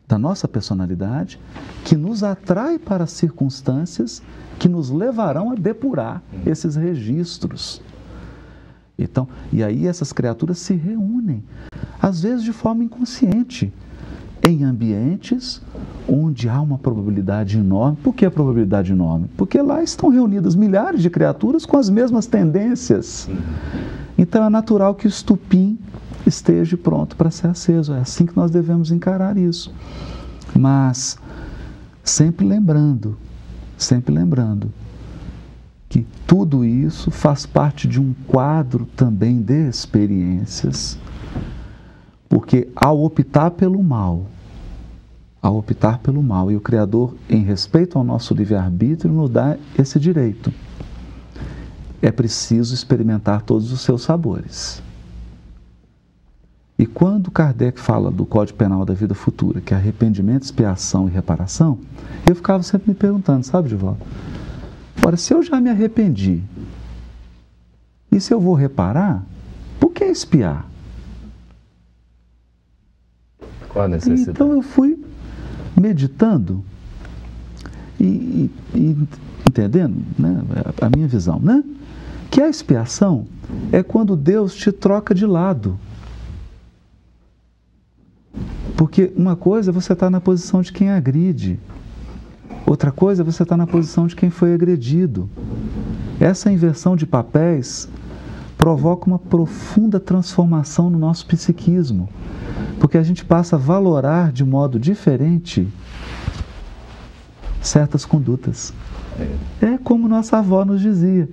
da 0.05 0.17
nossa 0.17 0.45
personalidade 0.45 1.39
que 1.85 1.95
nos 1.95 2.21
atrai 2.21 2.77
para 2.77 3.07
circunstâncias 3.07 4.21
que 4.57 4.67
nos 4.67 4.89
levarão 4.89 5.51
a 5.51 5.55
depurar 5.55 6.21
esses 6.45 6.75
registros. 6.75 7.81
Então, 8.99 9.27
e 9.51 9.63
aí 9.63 9.87
essas 9.87 10.11
criaturas 10.11 10.59
se 10.59 10.73
reúnem, 10.73 11.41
às 12.01 12.21
vezes 12.21 12.43
de 12.43 12.51
forma 12.51 12.83
inconsciente, 12.83 13.71
em 14.43 14.63
ambientes 14.63 15.61
onde 16.07 16.49
há 16.49 16.59
uma 16.61 16.77
probabilidade 16.77 17.57
enorme. 17.57 17.97
Por 18.03 18.13
que 18.13 18.25
a 18.25 18.31
probabilidade 18.31 18.91
enorme? 18.91 19.27
Porque 19.37 19.61
lá 19.61 19.81
estão 19.81 20.09
reunidas 20.09 20.55
milhares 20.55 21.01
de 21.01 21.09
criaturas 21.09 21.65
com 21.65 21.77
as 21.77 21.89
mesmas 21.89 22.25
tendências. 22.25 23.29
Então 24.17 24.43
é 24.43 24.49
natural 24.49 24.95
que 24.95 25.07
o 25.07 25.09
estupim 25.09 25.77
esteja 26.25 26.77
pronto 26.77 27.15
para 27.15 27.31
ser 27.31 27.47
aceso. 27.47 27.93
É 27.93 27.99
assim 27.99 28.25
que 28.25 28.35
nós 28.35 28.51
devemos 28.51 28.91
encarar 28.91 29.37
isso. 29.37 29.73
Mas 30.57 31.17
sempre 32.03 32.45
lembrando, 32.45 33.17
sempre 33.77 34.13
lembrando 34.13 34.71
que 35.89 36.05
tudo 36.27 36.63
isso 36.63 37.09
faz 37.09 37.47
parte 37.47 37.87
de 37.87 37.99
um 37.99 38.13
quadro 38.27 38.85
também 38.95 39.41
de 39.41 39.67
experiências, 39.67 40.99
porque 42.29 42.69
ao 42.75 43.03
optar 43.03 43.49
pelo 43.51 43.83
mal, 43.83 44.27
ao 45.41 45.57
optar 45.57 45.97
pelo 45.97 46.21
mal, 46.21 46.51
e 46.51 46.55
o 46.55 46.61
Criador, 46.61 47.15
em 47.27 47.43
respeito 47.43 47.97
ao 47.97 48.03
nosso 48.03 48.35
livre-arbítrio, 48.35 49.11
nos 49.11 49.31
dá 49.31 49.57
esse 49.77 49.99
direito, 49.99 50.53
é 52.01 52.11
preciso 52.11 52.75
experimentar 52.75 53.41
todos 53.41 53.71
os 53.71 53.81
seus 53.81 54.03
sabores. 54.03 54.83
E 56.77 56.85
quando 56.85 57.31
Kardec 57.31 57.77
fala 57.79 58.09
do 58.09 58.25
Código 58.25 58.57
Penal 58.57 58.85
da 58.85 58.93
Vida 58.93 59.13
Futura, 59.13 59.59
que 59.59 59.73
é 59.73 59.77
arrependimento, 59.77 60.43
expiação 60.43 61.09
e 61.09 61.11
reparação, 61.11 61.79
eu 62.25 62.35
ficava 62.35 62.63
sempre 62.63 62.91
me 62.91 62.95
perguntando, 62.95 63.43
sabe, 63.43 63.67
Divaldo? 63.67 63.99
Agora, 64.99 65.17
se 65.17 65.33
eu 65.33 65.41
já 65.41 65.59
me 65.59 65.69
arrependi, 65.69 66.43
e 68.11 68.19
se 68.19 68.33
eu 68.33 68.39
vou 68.39 68.53
reparar, 68.53 69.25
por 69.79 69.91
que 69.91 70.03
espiar? 70.03 70.65
Qual 73.69 73.85
a 73.85 73.87
necessidade? 73.87 74.31
Então 74.31 74.51
eu 74.51 74.61
fui 74.61 74.99
meditando 75.79 76.63
e, 77.99 78.49
e, 78.73 79.07
entendendo 79.47 79.95
né, 80.17 80.43
a 80.81 80.89
minha 80.95 81.07
visão, 81.07 81.39
né? 81.39 81.63
Que 82.29 82.41
a 82.41 82.49
expiação 82.49 83.25
é 83.71 83.81
quando 83.81 84.15
Deus 84.15 84.53
te 84.55 84.71
troca 84.71 85.13
de 85.13 85.25
lado. 85.25 85.79
Porque 88.77 89.11
uma 89.15 89.35
coisa 89.35 89.71
é 89.71 89.73
você 89.73 89.93
estar 89.93 90.07
tá 90.07 90.09
na 90.09 90.21
posição 90.21 90.61
de 90.61 90.71
quem 90.71 90.89
agride, 90.89 91.59
Outra 92.69 92.91
coisa 92.91 93.23
é 93.23 93.25
você 93.25 93.41
estar 93.41 93.57
na 93.57 93.65
posição 93.65 94.05
de 94.05 94.15
quem 94.15 94.29
foi 94.29 94.53
agredido. 94.53 95.27
Essa 96.19 96.51
inversão 96.51 96.95
de 96.95 97.03
papéis 97.03 97.89
provoca 98.59 99.07
uma 99.07 99.17
profunda 99.17 99.99
transformação 99.99 100.87
no 100.87 100.99
nosso 100.99 101.25
psiquismo, 101.25 102.07
porque 102.79 102.99
a 102.99 103.01
gente 103.01 103.25
passa 103.25 103.55
a 103.55 103.59
valorar 103.59 104.31
de 104.31 104.45
modo 104.45 104.79
diferente 104.79 105.67
certas 107.59 108.05
condutas. 108.05 108.71
É 109.59 109.75
como 109.79 110.07
nossa 110.07 110.37
avó 110.37 110.63
nos 110.63 110.79
dizia: 110.79 111.27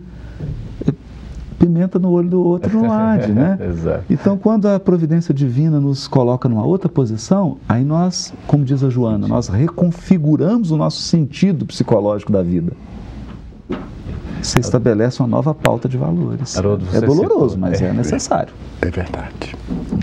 pimenta 1.59 1.99
no 1.99 2.11
olho 2.11 2.29
do 2.29 2.43
outro 2.43 2.73
não 2.81 2.93
arde, 2.93 3.33
né? 3.33 3.59
então, 4.11 4.37
quando 4.37 4.67
a 4.69 4.79
providência 4.79 5.33
divina 5.35 5.81
nos 5.81 6.07
coloca 6.07 6.49
numa 6.49 6.65
outra 6.65 6.89
posição, 6.89 7.59
aí 7.69 7.85
nós, 7.85 8.33
como 8.47 8.65
diz 8.65 8.83
a 8.85 8.91
Joana, 8.91 9.27
nós 9.27 9.49
reconfiguramos 9.49 10.71
o 10.71 10.77
nosso 10.77 11.01
sentido 11.03 11.65
psicológico 11.67 12.31
da 12.33 12.43
vida. 12.43 12.73
você 14.43 14.61
estabelece 14.61 15.21
uma 15.21 15.29
nova 15.29 15.55
pauta 15.55 15.89
de 15.89 15.97
valores. 15.97 16.57
Haroldo, 16.57 16.87
é 16.93 17.01
doloroso, 17.01 17.55
citou- 17.55 17.59
mas 17.59 17.81
é, 17.83 17.87
é, 17.89 17.93
necessário. 17.93 18.53
É 18.81 18.91
verdade. 18.91 19.57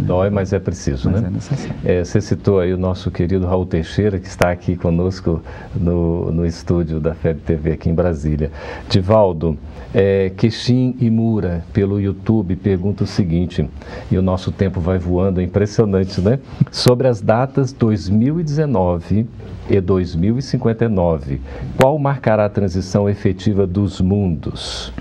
Dói, 0.03 0.29
mas 0.29 0.51
é 0.51 0.59
preciso, 0.59 1.09
Mas 1.09 1.21
né? 1.21 1.27
é 1.27 1.31
necessário. 1.31 1.75
É, 1.85 2.03
você 2.03 2.19
citou 2.19 2.59
aí 2.59 2.73
o 2.73 2.77
nosso 2.77 3.09
querido 3.11 3.45
Raul 3.45 3.65
Teixeira, 3.65 4.19
que 4.19 4.27
está 4.27 4.51
aqui 4.51 4.75
conosco 4.75 5.41
no, 5.75 6.31
no 6.31 6.45
estúdio 6.45 6.99
da 6.99 7.13
FEB 7.13 7.39
TV 7.41 7.71
aqui 7.73 7.89
em 7.89 7.93
Brasília. 7.93 8.51
Divaldo, 8.89 9.57
é, 9.93 10.31
Quixim 10.35 10.95
e 10.99 11.09
Mura, 11.09 11.63
pelo 11.71 11.99
YouTube, 11.99 12.55
pergunta 12.55 13.03
o 13.03 13.07
seguinte, 13.07 13.69
e 14.09 14.17
o 14.17 14.21
nosso 14.21 14.51
tempo 14.51 14.79
vai 14.79 14.97
voando, 14.97 15.39
é 15.39 15.43
impressionante, 15.43 16.19
né? 16.19 16.39
Sobre 16.71 17.07
as 17.07 17.21
datas 17.21 17.71
2019 17.71 19.27
e 19.69 19.79
2059, 19.79 21.41
qual 21.77 21.97
marcará 21.99 22.45
a 22.45 22.49
transição 22.49 23.07
efetiva 23.07 23.67
dos 23.67 24.01
mundos? 24.01 24.91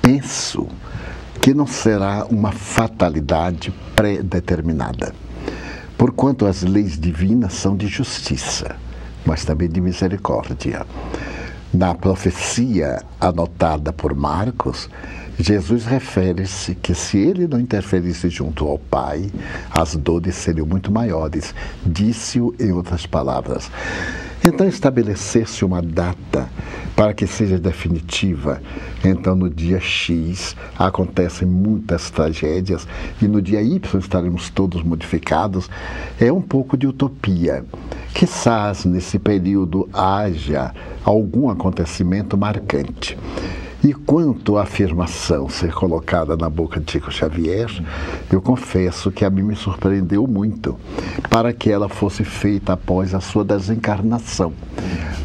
Penso 0.00 0.66
que 1.40 1.52
não 1.52 1.66
será 1.66 2.26
uma 2.30 2.50
fatalidade 2.50 3.72
pré-determinada, 3.94 5.12
porquanto 5.98 6.46
as 6.46 6.62
leis 6.62 6.98
divinas 6.98 7.52
são 7.52 7.76
de 7.76 7.86
justiça, 7.86 8.76
mas 9.26 9.44
também 9.44 9.68
de 9.68 9.80
misericórdia. 9.80 10.86
Na 11.72 11.94
profecia 11.94 13.02
anotada 13.18 13.94
por 13.94 14.14
Marcos, 14.14 14.90
Jesus 15.38 15.86
refere-se 15.86 16.74
que 16.74 16.94
se 16.94 17.16
ele 17.16 17.48
não 17.48 17.58
interferisse 17.58 18.28
junto 18.28 18.68
ao 18.68 18.78
Pai, 18.78 19.30
as 19.70 19.96
dores 19.96 20.34
seriam 20.34 20.66
muito 20.66 20.92
maiores. 20.92 21.54
Disse-o 21.84 22.54
em 22.60 22.72
outras 22.72 23.06
palavras. 23.06 23.70
Então, 24.44 24.66
estabelecer-se 24.66 25.64
uma 25.64 25.80
data 25.80 26.48
para 26.96 27.14
que 27.14 27.26
seja 27.28 27.58
definitiva. 27.58 28.60
Então, 29.04 29.36
no 29.36 29.48
dia 29.48 29.78
X 29.78 30.56
acontecem 30.76 31.46
muitas 31.46 32.10
tragédias 32.10 32.86
e 33.20 33.28
no 33.28 33.40
dia 33.40 33.62
Y 33.62 33.98
estaremos 33.98 34.50
todos 34.50 34.82
modificados. 34.82 35.70
É 36.20 36.32
um 36.32 36.42
pouco 36.42 36.76
de 36.76 36.88
utopia. 36.88 37.64
Quizás 38.12 38.84
nesse 38.84 39.18
período 39.18 39.88
haja 39.92 40.74
algum 41.04 41.48
acontecimento 41.48 42.36
marcante. 42.36 43.16
E 43.84 43.92
quanto 43.92 44.58
à 44.58 44.62
afirmação 44.62 45.48
ser 45.48 45.72
colocada 45.72 46.36
na 46.36 46.48
boca 46.48 46.78
de 46.78 46.92
Chico 46.92 47.10
Xavier, 47.10 47.68
eu 48.30 48.40
confesso 48.40 49.10
que 49.10 49.24
a 49.24 49.30
mim 49.30 49.42
me 49.42 49.56
surpreendeu 49.56 50.24
muito, 50.24 50.78
para 51.28 51.52
que 51.52 51.68
ela 51.68 51.88
fosse 51.88 52.22
feita 52.22 52.74
após 52.74 53.12
a 53.12 53.18
sua 53.18 53.44
desencarnação, 53.44 54.52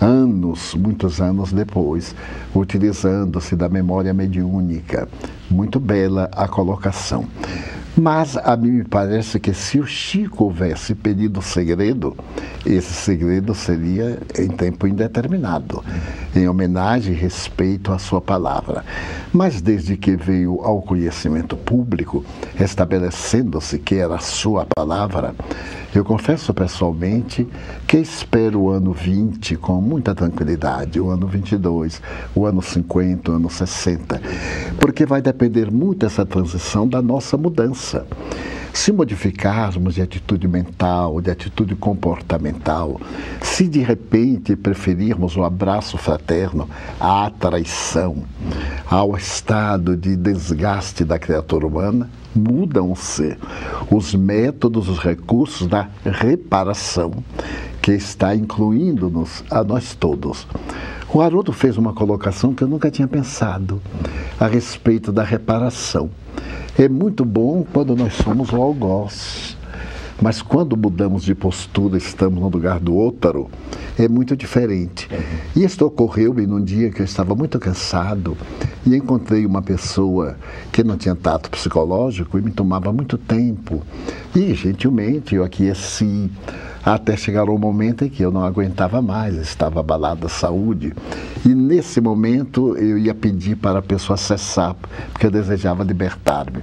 anos, 0.02 0.74
muitos 0.74 1.22
anos 1.22 1.54
depois, 1.54 2.16
utilizando-se 2.56 3.56
da 3.56 3.70
memória 3.70 4.12
mediúnica. 4.12 5.08
Muito 5.52 5.80
bela 5.80 6.28
a 6.32 6.48
colocação. 6.48 7.28
Mas 8.00 8.38
a 8.38 8.56
mim 8.56 8.70
me 8.74 8.84
parece 8.84 9.40
que 9.40 9.52
se 9.56 9.80
o 9.80 9.88
Chico 9.88 10.44
houvesse 10.44 10.94
pedido 10.94 11.42
segredo, 11.42 12.16
esse 12.64 12.94
segredo 12.94 13.56
seria 13.56 14.20
em 14.38 14.50
tempo 14.50 14.86
indeterminado, 14.86 15.84
em 16.36 16.48
homenagem 16.48 17.14
e 17.14 17.18
respeito 17.18 17.92
à 17.92 17.98
sua 17.98 18.22
palavra. 18.22 18.86
Mas 19.34 19.62
desde 19.62 19.98
que 19.98 20.16
veio 20.16 20.62
ao 20.62 20.80
conhecimento 20.80 21.58
público, 21.58 22.24
estabelecendo-se 22.60 23.80
que 23.80 23.96
era 23.96 24.14
a 24.14 24.20
sua 24.20 24.68
palavra, 24.76 25.34
eu 25.94 26.04
confesso 26.04 26.54
pessoalmente 26.54 27.48
que 27.88 27.98
espero 27.98 28.62
o 28.62 28.70
ano 28.70 28.94
20 28.94 29.56
com 29.56 29.82
muita 29.82 30.14
tranquilidade, 30.14 31.00
o 31.00 31.10
ano 31.10 31.28
22, 31.28 32.02
o 32.36 32.46
ano 32.46 32.62
50, 32.62 33.32
o 33.32 33.36
ano 33.36 33.50
60, 33.50 34.22
porque 34.80 35.06
vai 35.06 35.22
depender 35.22 35.72
muito 35.72 36.06
essa 36.06 36.26
transição 36.26 36.88
da 36.88 37.02
nossa 37.02 37.38
mudança. 37.38 38.06
Se 38.74 38.92
modificarmos 38.92 39.96
de 39.96 40.02
atitude 40.02 40.48
mental, 40.48 41.20
de 41.22 41.32
atitude 41.32 41.76
comportamental, 41.76 43.00
se 43.42 43.68
de 43.68 43.80
repente 43.80 44.56
preferirmos 44.56 45.36
o 45.36 45.44
abraço 45.44 45.98
fraterno 45.98 46.70
à 47.00 47.30
traição, 47.30 48.24
ao 48.86 49.16
estado 49.18 49.98
de 49.98 50.16
desgaste 50.16 51.04
da 51.04 51.20
criatura 51.20 51.66
humana, 51.66 52.10
mudam-se 52.36 53.38
os 53.92 54.14
métodos, 54.14 54.88
os 54.88 55.00
recursos 55.00 55.68
da 55.68 55.90
reparação, 56.06 57.12
que 57.82 57.92
está 57.94 58.36
incluindo-nos 58.36 59.44
a 59.50 59.64
nós 59.64 59.96
todos. 59.96 60.48
O 61.14 61.22
Haroldo 61.22 61.54
fez 61.54 61.78
uma 61.78 61.94
colocação 61.94 62.54
que 62.54 62.64
eu 62.64 62.68
nunca 62.68 62.92
tinha 62.92 63.08
pensado 63.08 63.82
a 64.38 64.46
respeito 64.46 65.10
da 65.10 65.24
reparação. 65.24 66.10
É 66.78 66.90
muito 66.90 67.24
bom 67.24 67.66
quando 67.72 67.96
nós 67.96 68.14
somos 68.14 68.52
o 68.52 68.62
algoz, 68.62 69.58
mas 70.22 70.42
quando 70.42 70.76
mudamos 70.76 71.24
de 71.24 71.34
postura, 71.34 71.98
estamos 71.98 72.42
no 72.42 72.50
lugar 72.50 72.82
do 72.82 72.94
outro, 72.94 73.50
é 73.98 74.08
muito 74.10 74.36
diferente. 74.36 75.08
E 75.56 75.64
isto 75.64 75.86
ocorreu-me 75.86 76.46
num 76.46 76.62
dia 76.62 76.92
que 76.92 77.02
eu 77.02 77.06
estava 77.06 77.34
muito 77.34 77.58
cansado 77.58 78.38
e 78.86 78.94
encontrei 78.94 79.46
uma 79.46 79.62
pessoa 79.62 80.38
que 80.74 80.84
não 80.84 80.98
tinha 80.98 81.16
tato 81.16 81.50
psicológico 81.50 82.38
e 82.38 82.42
me 82.42 82.52
tomava 82.52 82.92
muito 82.92 83.18
tempo. 83.18 83.82
E, 84.36 84.54
gentilmente, 84.54 85.36
eu 85.36 85.44
aqueci 85.44 86.30
até 86.94 87.18
chegar 87.18 87.50
o 87.50 87.58
momento 87.58 88.06
em 88.06 88.10
que 88.10 88.24
eu 88.24 88.32
não 88.32 88.44
aguentava 88.44 89.02
mais, 89.02 89.36
estava 89.36 89.80
abalada 89.80 90.28
a 90.28 90.30
saúde. 90.30 90.94
E 91.46 91.50
nesse 91.50 92.00
momento 92.00 92.78
eu 92.78 92.98
ia 92.98 93.14
pedir 93.14 93.56
para 93.56 93.80
a 93.80 93.82
pessoa 93.82 94.16
cessar, 94.16 94.76
porque 95.12 95.26
eu 95.26 95.32
desejava 95.32 95.84
libertar-me. 95.84 96.62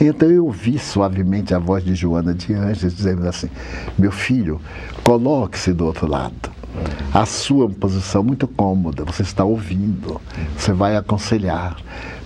Então 0.00 0.30
eu 0.30 0.46
ouvi 0.46 0.78
suavemente 0.78 1.54
a 1.54 1.58
voz 1.58 1.84
de 1.84 1.94
Joana 1.94 2.34
de 2.34 2.52
Anjos 2.52 2.94
dizendo 2.94 3.26
assim: 3.28 3.48
Meu 3.98 4.10
filho, 4.10 4.60
coloque-se 5.04 5.72
do 5.72 5.86
outro 5.86 6.08
lado. 6.08 6.50
A 7.12 7.26
sua 7.26 7.68
posição 7.68 8.22
muito 8.22 8.46
cômoda, 8.46 9.04
você 9.04 9.22
está 9.22 9.44
ouvindo, 9.44 10.20
você 10.56 10.72
vai 10.72 10.96
aconselhar. 10.96 11.76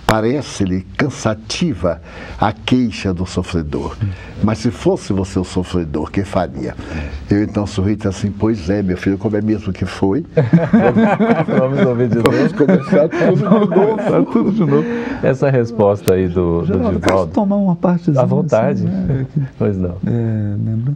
Parece-lhe 0.07 0.81
cansativa 0.95 1.99
a 2.39 2.53
queixa 2.53 3.11
do 3.13 3.25
sofredor. 3.25 3.95
Mas 4.43 4.59
se 4.59 4.69
fosse 4.69 5.11
você 5.11 5.39
o 5.39 5.43
sofredor, 5.43 6.11
que 6.11 6.23
faria? 6.23 6.75
Eu 7.29 7.43
então 7.43 7.65
sorri 7.65 7.93
e 7.93 7.95
disse 7.95 8.07
assim: 8.07 8.31
Pois 8.31 8.69
é, 8.69 8.83
meu 8.83 8.97
filho, 8.97 9.17
como 9.17 9.35
é 9.35 9.41
mesmo 9.41 9.73
que 9.73 9.85
foi? 9.85 10.23
Vamos 11.57 11.79
ouvir 11.85 12.07
de 12.09 12.19
Vamos 12.19 12.51
novo. 12.51 12.65
começar 12.65 13.09
tudo 13.09 13.35
de 13.35 13.43
novo. 13.43 14.25
Tudo 14.31 14.51
de 14.51 14.59
novo. 14.65 14.85
Essa 15.23 15.49
resposta 15.49 16.13
aí 16.13 16.27
do, 16.27 16.61
do 16.61 16.65
Geraldo, 16.67 16.99
posso 16.99 17.07
Divaldo. 17.07 17.31
tomar 17.33 17.55
uma 17.55 17.75
partezinha? 17.75 18.21
À 18.21 18.25
vontade. 18.25 18.83
assim, 18.83 18.95
né? 18.95 19.25
Pois 19.57 19.75
não. 19.77 19.95
É, 20.05 20.55
lembra? 20.63 20.93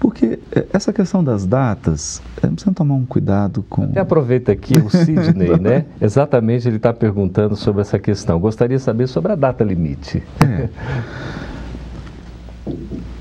Porque 0.00 0.38
é, 0.52 0.66
essa 0.72 0.92
questão 0.92 1.24
das 1.24 1.44
datas, 1.44 2.22
é, 2.42 2.46
precisa 2.46 2.72
tomar 2.72 2.94
um 2.94 3.04
cuidado 3.04 3.64
com. 3.68 3.90
E 3.94 3.98
aproveita 3.98 4.52
aqui 4.52 4.78
o 4.78 4.88
Sidney, 4.90 5.58
né? 5.58 5.86
Exatamente, 6.00 6.68
ele 6.68 6.76
está 6.76 6.92
perguntando 6.92 7.56
sobre 7.56 7.80
essa 7.82 7.98
questão. 7.98 8.38
Gostaria 8.38 8.76
de 8.76 8.82
saber 8.82 9.08
sobre 9.08 9.32
a 9.32 9.34
data 9.34 9.64
limite. 9.64 10.22
É. 10.40 10.68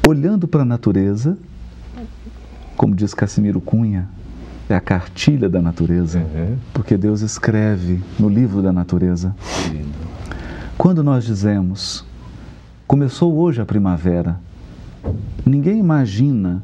Olhando 0.07 0.47
para 0.47 0.61
a 0.61 0.65
natureza, 0.65 1.37
como 2.75 2.95
diz 2.95 3.13
Cassimiro 3.13 3.59
Cunha, 3.59 4.07
é 4.69 4.75
a 4.75 4.81
cartilha 4.81 5.49
da 5.49 5.61
natureza, 5.61 6.19
Uhum. 6.19 6.57
porque 6.73 6.97
Deus 6.97 7.21
escreve 7.21 8.01
no 8.19 8.29
livro 8.29 8.61
da 8.61 8.71
natureza. 8.71 9.35
Quando 10.77 11.03
nós 11.03 11.23
dizemos, 11.23 12.05
começou 12.85 13.33
hoje 13.35 13.61
a 13.61 13.65
primavera, 13.65 14.39
ninguém 15.45 15.79
imagina 15.79 16.61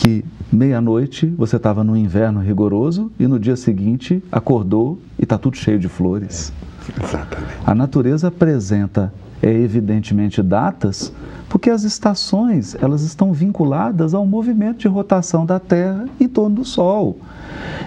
que 0.00 0.24
meia-noite 0.50 1.26
você 1.26 1.56
estava 1.56 1.84
no 1.84 1.94
inverno 1.94 2.40
rigoroso 2.40 3.12
e 3.20 3.26
no 3.26 3.38
dia 3.38 3.54
seguinte 3.54 4.22
acordou 4.32 4.98
e 5.18 5.24
está 5.24 5.36
tudo 5.36 5.58
cheio 5.58 5.78
de 5.78 5.90
flores. 5.90 6.50
Exatamente. 6.98 7.52
A 7.66 7.74
natureza 7.74 8.28
apresenta, 8.28 9.12
é, 9.42 9.50
evidentemente, 9.50 10.42
datas, 10.42 11.12
porque 11.48 11.70
as 11.70 11.82
estações 11.82 12.76
elas 12.80 13.02
estão 13.02 13.32
vinculadas 13.32 14.14
ao 14.14 14.26
movimento 14.26 14.78
de 14.78 14.88
rotação 14.88 15.44
da 15.44 15.58
Terra 15.58 16.06
em 16.18 16.28
torno 16.28 16.56
do 16.56 16.64
Sol. 16.64 17.18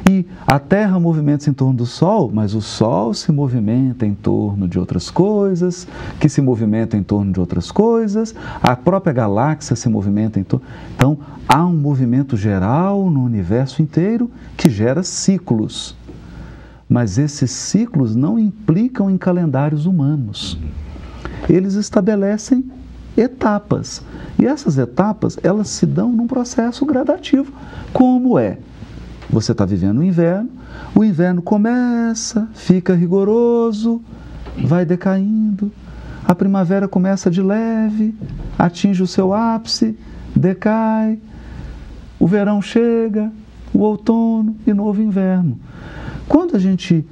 E 0.09 0.25
a 0.45 0.59
Terra 0.59 0.99
movimenta-se 0.99 1.49
em 1.49 1.53
torno 1.53 1.75
do 1.75 1.85
Sol, 1.85 2.29
mas 2.33 2.53
o 2.53 2.61
Sol 2.61 3.13
se 3.13 3.31
movimenta 3.31 4.05
em 4.05 4.13
torno 4.13 4.67
de 4.67 4.77
outras 4.77 5.09
coisas, 5.09 5.87
que 6.19 6.27
se 6.27 6.41
movimentam 6.41 6.99
em 6.99 7.03
torno 7.03 7.31
de 7.31 7.39
outras 7.39 7.71
coisas, 7.71 8.35
a 8.61 8.75
própria 8.75 9.13
galáxia 9.13 9.75
se 9.75 9.87
movimenta 9.87 10.39
em 10.39 10.43
torno. 10.43 10.65
Então, 10.95 11.17
há 11.47 11.65
um 11.65 11.75
movimento 11.75 12.35
geral 12.35 13.09
no 13.09 13.23
universo 13.23 13.81
inteiro 13.81 14.29
que 14.57 14.69
gera 14.69 15.03
ciclos 15.03 15.95
mas 16.93 17.17
esses 17.17 17.49
ciclos 17.49 18.15
não 18.15 18.37
implicam 18.37 19.09
em 19.09 19.17
calendários 19.17 19.87
humanos. 19.87 20.59
Eles 21.49 21.73
estabelecem 21.73 22.63
etapas. 23.15 24.01
E 24.39 24.45
essas 24.45 24.77
etapas, 24.77 25.37
elas 25.43 25.67
se 25.69 25.85
dão 25.85 26.11
num 26.11 26.27
processo 26.27 26.85
gradativo. 26.85 27.51
Como 27.91 28.37
é? 28.37 28.57
Você 29.29 29.51
está 29.51 29.65
vivendo 29.65 29.99
o 29.99 30.03
inverno, 30.03 30.49
o 30.95 31.03
inverno 31.03 31.41
começa, 31.41 32.47
fica 32.53 32.93
rigoroso, 32.93 34.01
vai 34.63 34.85
decaindo. 34.85 35.71
A 36.25 36.33
primavera 36.33 36.87
começa 36.87 37.29
de 37.29 37.41
leve, 37.41 38.15
atinge 38.57 39.03
o 39.03 39.07
seu 39.07 39.33
ápice, 39.33 39.97
decai. 40.35 41.19
O 42.19 42.27
verão 42.27 42.61
chega, 42.61 43.31
o 43.73 43.79
outono 43.79 44.55
e 44.65 44.73
novo 44.73 45.01
inverno. 45.01 45.59
Quando 46.27 46.55
a 46.55 46.59
gente 46.59 47.05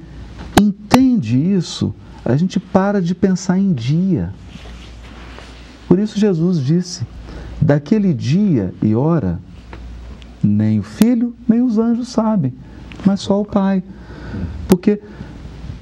entende 0.60 1.36
isso, 1.36 1.94
a 2.24 2.36
gente 2.36 2.60
para 2.60 3.00
de 3.00 3.14
pensar 3.14 3.58
em 3.58 3.72
dia. 3.72 4.32
Por 5.88 5.98
isso 5.98 6.18
Jesus 6.18 6.58
disse: 6.58 7.06
daquele 7.60 8.12
dia 8.14 8.72
e 8.82 8.94
hora, 8.94 9.38
nem 10.42 10.78
o 10.78 10.82
filho, 10.82 11.34
nem 11.48 11.62
os 11.62 11.78
anjos 11.78 12.08
sabem, 12.08 12.52
mas 13.04 13.20
só 13.20 13.40
o 13.40 13.44
Pai. 13.44 13.82
Porque 14.68 15.00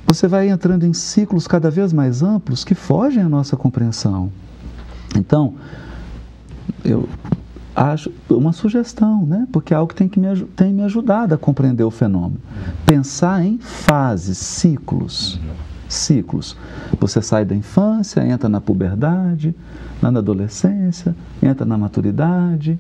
você 0.07 0.26
vai 0.26 0.49
entrando 0.49 0.84
em 0.84 0.93
ciclos 0.93 1.47
cada 1.47 1.70
vez 1.70 1.93
mais 1.93 2.22
amplos 2.22 2.64
que 2.64 2.74
fogem 2.74 3.22
à 3.22 3.28
nossa 3.28 3.57
compreensão. 3.57 4.32
Então, 5.16 5.55
eu 6.84 7.09
acho 7.74 8.12
uma 8.28 8.53
sugestão, 8.53 9.24
né? 9.24 9.47
porque 9.53 9.72
é 9.72 9.76
algo 9.76 9.88
que 9.88 9.95
tem, 9.95 10.09
que 10.09 10.18
me, 10.18 10.45
tem 10.57 10.72
me 10.72 10.82
ajudado 10.82 11.34
a 11.34 11.38
compreender 11.38 11.84
o 11.84 11.91
fenômeno. 11.91 12.41
Pensar 12.84 13.45
em 13.45 13.59
fases, 13.59 14.38
ciclos. 14.38 15.41
Ciclos. 15.93 16.57
Você 16.99 17.20
sai 17.20 17.45
da 17.45 17.55
infância, 17.55 18.24
entra 18.24 18.49
na 18.49 18.61
puberdade, 18.61 19.55
na 20.01 20.09
adolescência, 20.09 21.14
entra 21.43 21.66
na 21.66 21.76
maturidade, 21.76 22.78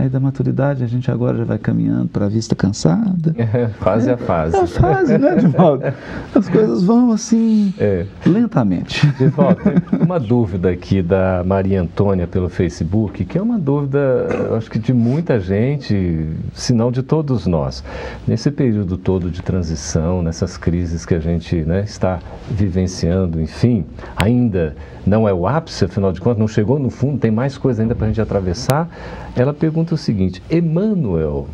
Aí 0.00 0.08
da 0.08 0.18
maturidade 0.18 0.82
a 0.82 0.86
gente 0.86 1.10
agora 1.10 1.36
já 1.36 1.44
vai 1.44 1.58
caminhando 1.58 2.08
para 2.08 2.24
a 2.24 2.28
vista 2.28 2.56
cansada. 2.56 3.34
É, 3.36 3.68
fase 3.80 4.08
é, 4.08 4.14
a 4.14 4.16
fase. 4.16 4.56
É 4.56 4.60
a 4.60 4.66
fase, 4.66 5.18
né, 5.18 5.36
Divaldo? 5.36 5.84
As 6.34 6.48
coisas 6.48 6.82
vão 6.82 7.12
assim, 7.12 7.74
é. 7.78 8.06
lentamente. 8.24 9.06
Divaldo, 9.18 9.60
uma 10.00 10.18
dúvida 10.18 10.70
aqui 10.70 11.02
da 11.02 11.44
Maria 11.44 11.82
Antônia 11.82 12.26
pelo 12.26 12.48
Facebook, 12.48 13.26
que 13.26 13.36
é 13.36 13.42
uma 13.42 13.58
dúvida, 13.58 14.26
acho 14.56 14.70
que 14.70 14.78
de 14.78 14.94
muita 14.94 15.38
gente, 15.38 16.30
se 16.54 16.72
não 16.72 16.90
de 16.90 17.02
todos 17.02 17.46
nós. 17.46 17.84
Nesse 18.26 18.50
período 18.50 18.96
todo 18.96 19.30
de 19.30 19.42
transição, 19.42 20.22
nessas 20.22 20.56
crises 20.56 21.04
que 21.04 21.14
a 21.14 21.20
gente 21.20 21.56
né, 21.56 21.84
está 21.84 22.20
vivenciando, 22.50 23.38
enfim, 23.38 23.84
ainda 24.16 24.74
não 25.06 25.28
é 25.28 25.32
o 25.32 25.46
ápice, 25.46 25.84
afinal 25.84 26.12
de 26.12 26.20
contas, 26.20 26.38
não 26.38 26.48
chegou 26.48 26.78
no 26.78 26.90
fundo, 26.90 27.18
tem 27.18 27.30
mais 27.30 27.56
coisa 27.56 27.82
ainda 27.82 27.94
para 27.94 28.06
a 28.06 28.08
gente 28.08 28.20
atravessar. 28.20 28.88
Ela 29.34 29.54
pergunta 29.54 29.94
o 29.94 29.98
seguinte: 29.98 30.42
Emmanuel 30.50 31.48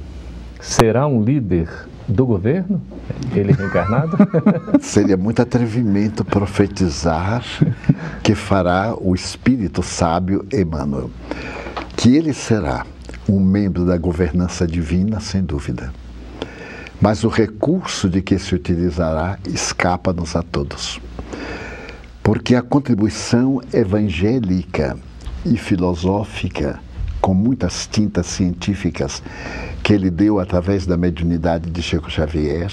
será 0.60 1.06
um 1.06 1.22
líder 1.22 1.68
do 2.08 2.26
governo? 2.26 2.80
Ele 3.34 3.52
reencarnado? 3.52 4.16
Seria 4.80 5.16
muito 5.16 5.42
atrevimento 5.42 6.24
profetizar 6.24 7.44
que 8.22 8.34
fará 8.34 8.94
o 8.98 9.14
espírito 9.14 9.82
sábio 9.82 10.46
Emmanuel. 10.52 11.10
Que 11.96 12.16
ele 12.16 12.32
será 12.32 12.84
um 13.28 13.40
membro 13.40 13.84
da 13.84 13.96
governança 13.96 14.66
divina, 14.66 15.20
sem 15.20 15.42
dúvida. 15.42 15.92
Mas 17.00 17.24
o 17.24 17.28
recurso 17.28 18.08
de 18.08 18.22
que 18.22 18.38
se 18.38 18.54
utilizará 18.54 19.38
escapa-nos 19.46 20.34
a 20.34 20.42
todos. 20.42 21.00
Porque 22.26 22.56
a 22.56 22.60
contribuição 22.60 23.60
evangélica 23.72 24.98
e 25.44 25.56
filosófica 25.56 26.80
com 27.20 27.32
muitas 27.32 27.86
tintas 27.86 28.26
científicas 28.26 29.22
que 29.80 29.92
ele 29.92 30.10
deu 30.10 30.40
através 30.40 30.84
da 30.84 30.96
mediunidade 30.96 31.70
de 31.70 31.80
Chico 31.80 32.10
Xavier, 32.10 32.68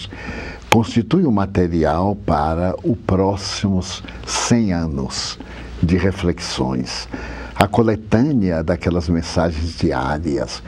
constitui 0.72 1.28
um 1.28 1.32
material 1.32 2.16
para 2.16 2.76
os 2.84 2.98
próximos 3.06 4.04
100 4.26 4.74
anos 4.74 5.40
de 5.84 5.98
reflexões. 5.98 7.08
A 7.56 7.68
coletânea 7.68 8.64
daquelas 8.64 9.08
mensagens 9.08 9.78
diárias 9.78 10.64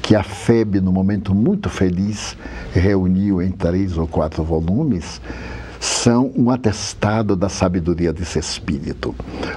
que 0.00 0.16
a 0.16 0.22
FEB, 0.22 0.80
no 0.80 0.90
momento 0.90 1.34
muito 1.34 1.68
feliz, 1.68 2.38
reuniu 2.72 3.42
em 3.42 3.50
três 3.50 3.98
ou 3.98 4.06
quatro 4.06 4.42
volumes, 4.42 5.20
são 5.80 6.30
um 6.36 6.50
atestado 6.50 7.34
da 7.34 7.48
sabedoria 7.48 8.12
desse 8.12 8.38
espírito. 8.38 9.14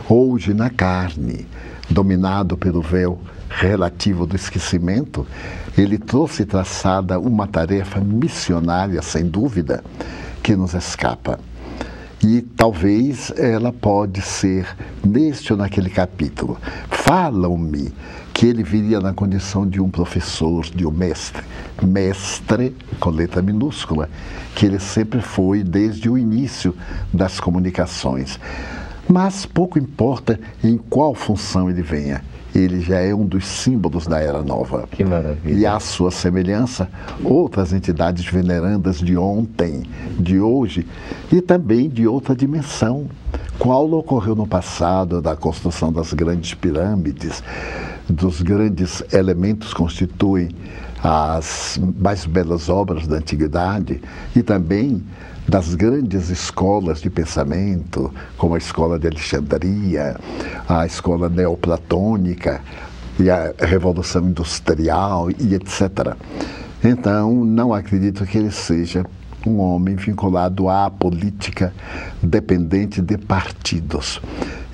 Hoje, 0.08 0.54
na 0.54 0.70
carne, 0.70 1.46
dominado 1.90 2.58
pelo 2.58 2.82
véu 2.82 3.20
relativo 3.50 4.26
do 4.26 4.36
esquecimento, 4.36 5.28
ele 5.78 5.98
trouxe 5.98 6.46
traçada 6.46 7.20
uma 7.20 7.46
tarefa 7.46 8.00
missionária, 8.00 9.02
sem 9.02 9.26
dúvida, 9.26 9.84
que 10.42 10.56
nos 10.56 10.74
escapa. 10.74 11.40
E 12.24 12.42
talvez 12.42 13.34
ela 13.36 13.74
pode 13.74 14.22
ser 14.22 14.66
neste 15.04 15.52
ou 15.52 15.60
naquele 15.60 15.90
capítulo. 15.90 16.58
Falam-me 16.90 17.94
que 18.34 18.48
ele 18.48 18.64
viria 18.64 19.02
na 19.02 19.14
condição 19.14 19.68
de 19.68 19.82
um 19.82 19.90
professor, 19.90 20.64
de 20.64 20.88
um 20.88 20.92
mestre. 20.92 21.44
Mestre, 21.82 22.74
com 22.98 23.10
letra 23.10 23.42
minúscula, 23.42 24.10
que 24.56 24.66
ele 24.66 24.80
sempre 24.80 25.22
foi 25.22 25.64
desde 25.64 26.10
o 26.10 26.18
início 26.18 26.76
das 27.14 27.40
comunicações. 27.40 28.40
Mas 29.08 29.46
pouco 29.46 29.78
importa 29.78 30.40
em 30.64 30.78
qual 30.78 31.14
função 31.14 31.70
ele 31.70 31.82
venha 31.82 32.22
ele 32.56 32.82
já 32.82 33.00
é 33.00 33.14
um 33.14 33.26
dos 33.26 33.46
símbolos 33.46 34.06
da 34.06 34.20
Era 34.20 34.44
Nova. 34.44 34.88
Que 34.92 35.04
maravilha. 35.04 35.58
E 35.58 35.66
à 35.66 35.80
sua 35.80 36.12
semelhança, 36.12 36.88
outras 37.24 37.74
entidades 37.74 38.26
venerandas 38.26 39.00
de 39.00 39.18
ontem, 39.18 39.84
de 40.20 40.40
hoje 40.40 40.86
e 41.32 41.42
também 41.42 41.90
de 41.90 42.08
outra 42.08 42.36
dimensão. 42.36 43.08
Qual 43.58 43.92
ocorreu 43.92 44.36
no 44.36 44.46
passado 44.46 45.22
da 45.22 45.36
construção 45.36 45.92
das 45.92 46.14
grandes 46.14 46.54
pirâmides, 46.54 47.44
dos 48.08 48.42
grandes 48.42 49.04
elementos 49.12 49.70
que 49.70 49.80
constituem 49.80 50.50
as 51.04 51.78
mais 52.00 52.26
belas 52.26 52.70
obras 52.70 53.06
da 53.06 53.18
antiguidade 53.18 54.02
e 54.34 54.42
também 54.42 55.04
das 55.48 55.76
grandes 55.76 56.30
escolas 56.30 57.02
de 57.02 57.10
pensamento, 57.10 58.14
como 58.38 58.56
a 58.56 58.58
escola 58.58 58.98
de 58.98 59.08
Alexandria, 59.08 60.16
a 60.68 60.86
escola 60.86 61.28
neoplatônica 61.28 62.62
e 63.20 63.30
a 63.30 63.54
Revolução 63.60 64.30
Industrial 64.30 65.30
e 65.32 65.54
etc. 65.54 66.16
Então, 66.82 67.44
não 67.44 67.74
acredito 67.74 68.26
que 68.26 68.38
ele 68.38 68.52
seja 68.52 69.06
um 69.46 69.60
homem 69.60 69.96
vinculado 69.96 70.70
à 70.70 70.90
política 70.90 71.74
dependente 72.22 73.02
de 73.02 73.18
partidos. 73.18 74.22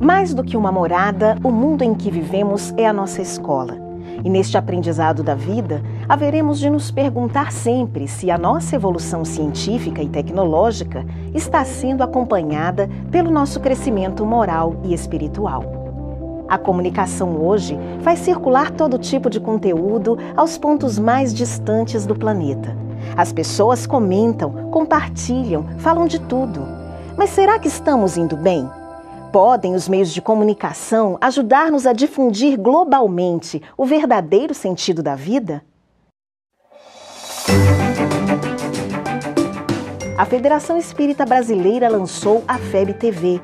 Mais 0.01 0.35
do 0.35 0.43
que 0.43 0.57
uma 0.57 0.73
morada, 0.73 1.39
o 1.43 1.51
mundo 1.51 1.83
em 1.83 1.95
que 1.95 2.11
vivemos 2.11 2.75
é 2.77 2.87
a 2.87 2.93
nossa 2.93 3.23
escola. 3.23 3.79
E 4.25 4.29
neste 4.29 4.59
aprendizado 4.59 5.23
da 5.23 5.35
vida, 5.35 5.83
haveremos 6.09 6.59
de 6.59 6.69
nos 6.69 6.91
perguntar 6.91 7.53
sempre 7.53 8.07
se 8.07 8.31
a 8.31 8.37
nossa 8.37 8.77
evolução 8.77 9.25
científica 9.25 10.03
e 10.03 10.09
tecnológica 10.09 11.07
está 11.35 11.65
sendo 11.65 12.03
acompanhada 12.03 12.89
pelo 13.11 13.31
nosso 13.31 13.61
crescimento 13.61 14.27
moral 14.27 14.81
e 14.85 14.93
espiritual. 14.93 15.80
A 16.51 16.59
comunicação 16.59 17.41
hoje 17.41 17.79
faz 18.03 18.19
circular 18.19 18.73
todo 18.73 18.99
tipo 18.99 19.31
de 19.31 19.39
conteúdo 19.39 20.19
aos 20.37 20.59
pontos 20.59 20.99
mais 20.99 21.33
distantes 21.33 22.05
do 22.05 22.17
planeta. 22.17 22.77
As 23.17 23.33
pessoas 23.33 23.87
comentam, 23.87 24.69
compartilham, 24.73 25.65
falam 25.79 26.09
de 26.09 26.19
tudo. 26.19 26.67
Mas 27.17 27.31
será 27.31 27.57
que 27.57 27.69
estamos 27.69 28.17
indo 28.17 28.37
bem? 28.37 28.69
Podem 29.33 29.77
os 29.77 29.89
meios 29.89 30.13
de 30.13 30.21
comunicação 30.21 31.17
ajudar-nos 31.21 31.87
a 31.87 31.93
difundir 31.93 32.59
globalmente 32.59 33.63
o 33.79 33.87
verdadeiro 33.87 34.53
sentido 34.53 35.05
da 35.05 35.15
vida? 35.15 35.63
A 40.19 40.25
Federação 40.27 40.77
Espírita 40.77 41.25
Brasileira 41.25 41.89
lançou 41.89 42.43
a 42.49 42.59
FEB 42.59 42.95
TV 42.95 43.41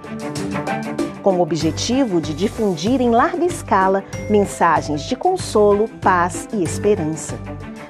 com 1.27 1.39
o 1.39 1.41
objetivo 1.41 2.21
de 2.21 2.33
difundir 2.33 3.01
em 3.01 3.11
larga 3.11 3.45
escala 3.45 4.05
mensagens 4.31 5.03
de 5.03 5.17
consolo, 5.17 5.89
paz 6.01 6.49
e 6.53 6.63
esperança. 6.63 7.37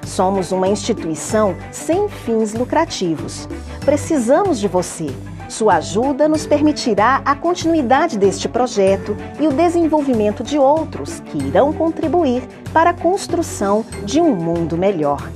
Somos 0.03 0.51
uma 0.51 0.67
instituição 0.67 1.55
sem 1.71 2.09
fins 2.09 2.55
lucrativos. 2.55 3.47
Precisamos 3.85 4.59
de 4.59 4.67
você. 4.67 5.05
Sua 5.47 5.75
ajuda 5.75 6.27
nos 6.27 6.47
permitirá 6.47 7.21
a 7.23 7.35
continuidade 7.35 8.17
deste 8.17 8.49
projeto 8.49 9.15
e 9.39 9.45
o 9.45 9.53
desenvolvimento 9.53 10.43
de 10.43 10.57
outros 10.57 11.19
que 11.19 11.37
irão 11.37 11.71
contribuir 11.71 12.41
para 12.73 12.89
a 12.89 12.95
construção 12.95 13.85
de 14.03 14.19
um 14.19 14.35
mundo 14.35 14.75
melhor. 14.75 15.29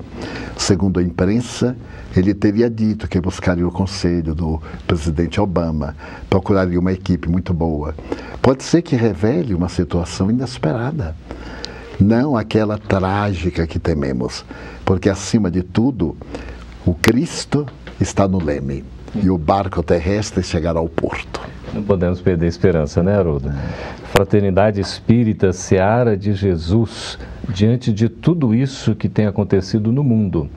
Segundo 0.59 1.01
a 1.01 1.03
imprensa, 1.03 1.75
ele 2.15 2.35
teria 2.35 2.69
dito 2.69 3.09
que 3.09 3.19
buscaria 3.19 3.67
o 3.67 3.73
conselho 3.73 4.35
do 4.35 4.61
presidente 4.87 5.41
Obama, 5.41 5.97
procuraria 6.29 6.79
uma 6.79 6.93
equipe 6.93 7.27
muito 7.27 7.55
boa. 7.55 7.95
Pode 8.43 8.63
ser 8.63 8.83
que 8.83 8.95
revele 8.95 9.55
uma 9.55 9.71
situação 9.71 10.31
inesperada, 10.31 11.17
não 11.99 12.37
aquela 12.37 12.77
trágica 12.77 13.67
que 13.67 13.79
tememos, 13.79 14.45
porque 14.85 15.09
acima 15.09 15.51
de 15.51 15.63
tudo, 15.63 16.15
o 16.85 16.93
Cristo 16.93 17.65
está 17.99 18.29
no 18.29 18.39
leme 18.39 18.85
e 19.15 19.31
o 19.31 19.39
barco 19.39 19.83
terrestre 19.83 20.43
chegará 20.43 20.79
ao 20.79 20.89
porto. 20.89 21.41
Não 21.73 21.83
podemos 21.83 22.21
perder 22.21 22.47
a 22.47 22.49
esperança, 22.49 23.03
né, 23.03 23.17
Haroldo? 23.17 23.53
Fraternidade 24.13 24.81
Espírita 24.81 25.53
Seara 25.53 26.17
de 26.17 26.33
Jesus, 26.33 27.19
diante 27.49 27.93
de 27.93 28.09
tudo 28.09 28.55
isso 28.55 28.95
que 28.95 29.09
tem 29.09 29.27
acontecido 29.27 29.93
no 29.93 30.03
mundo. 30.03 30.49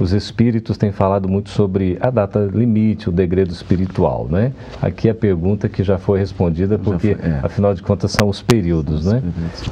Os 0.00 0.12
espíritos 0.12 0.78
têm 0.78 0.90
falado 0.90 1.28
muito 1.28 1.50
sobre 1.50 1.98
a 2.00 2.08
data 2.08 2.48
limite, 2.50 3.10
o 3.10 3.12
degredo 3.12 3.52
espiritual, 3.52 4.26
né? 4.30 4.52
Aqui 4.80 5.10
a 5.10 5.14
pergunta 5.14 5.68
que 5.68 5.82
já 5.84 5.98
foi 5.98 6.18
respondida, 6.18 6.78
porque 6.78 7.14
foi, 7.14 7.30
é. 7.30 7.40
afinal 7.42 7.74
de 7.74 7.82
contas 7.82 8.12
são 8.12 8.26
os 8.26 8.40
períodos, 8.40 9.04
né? 9.04 9.22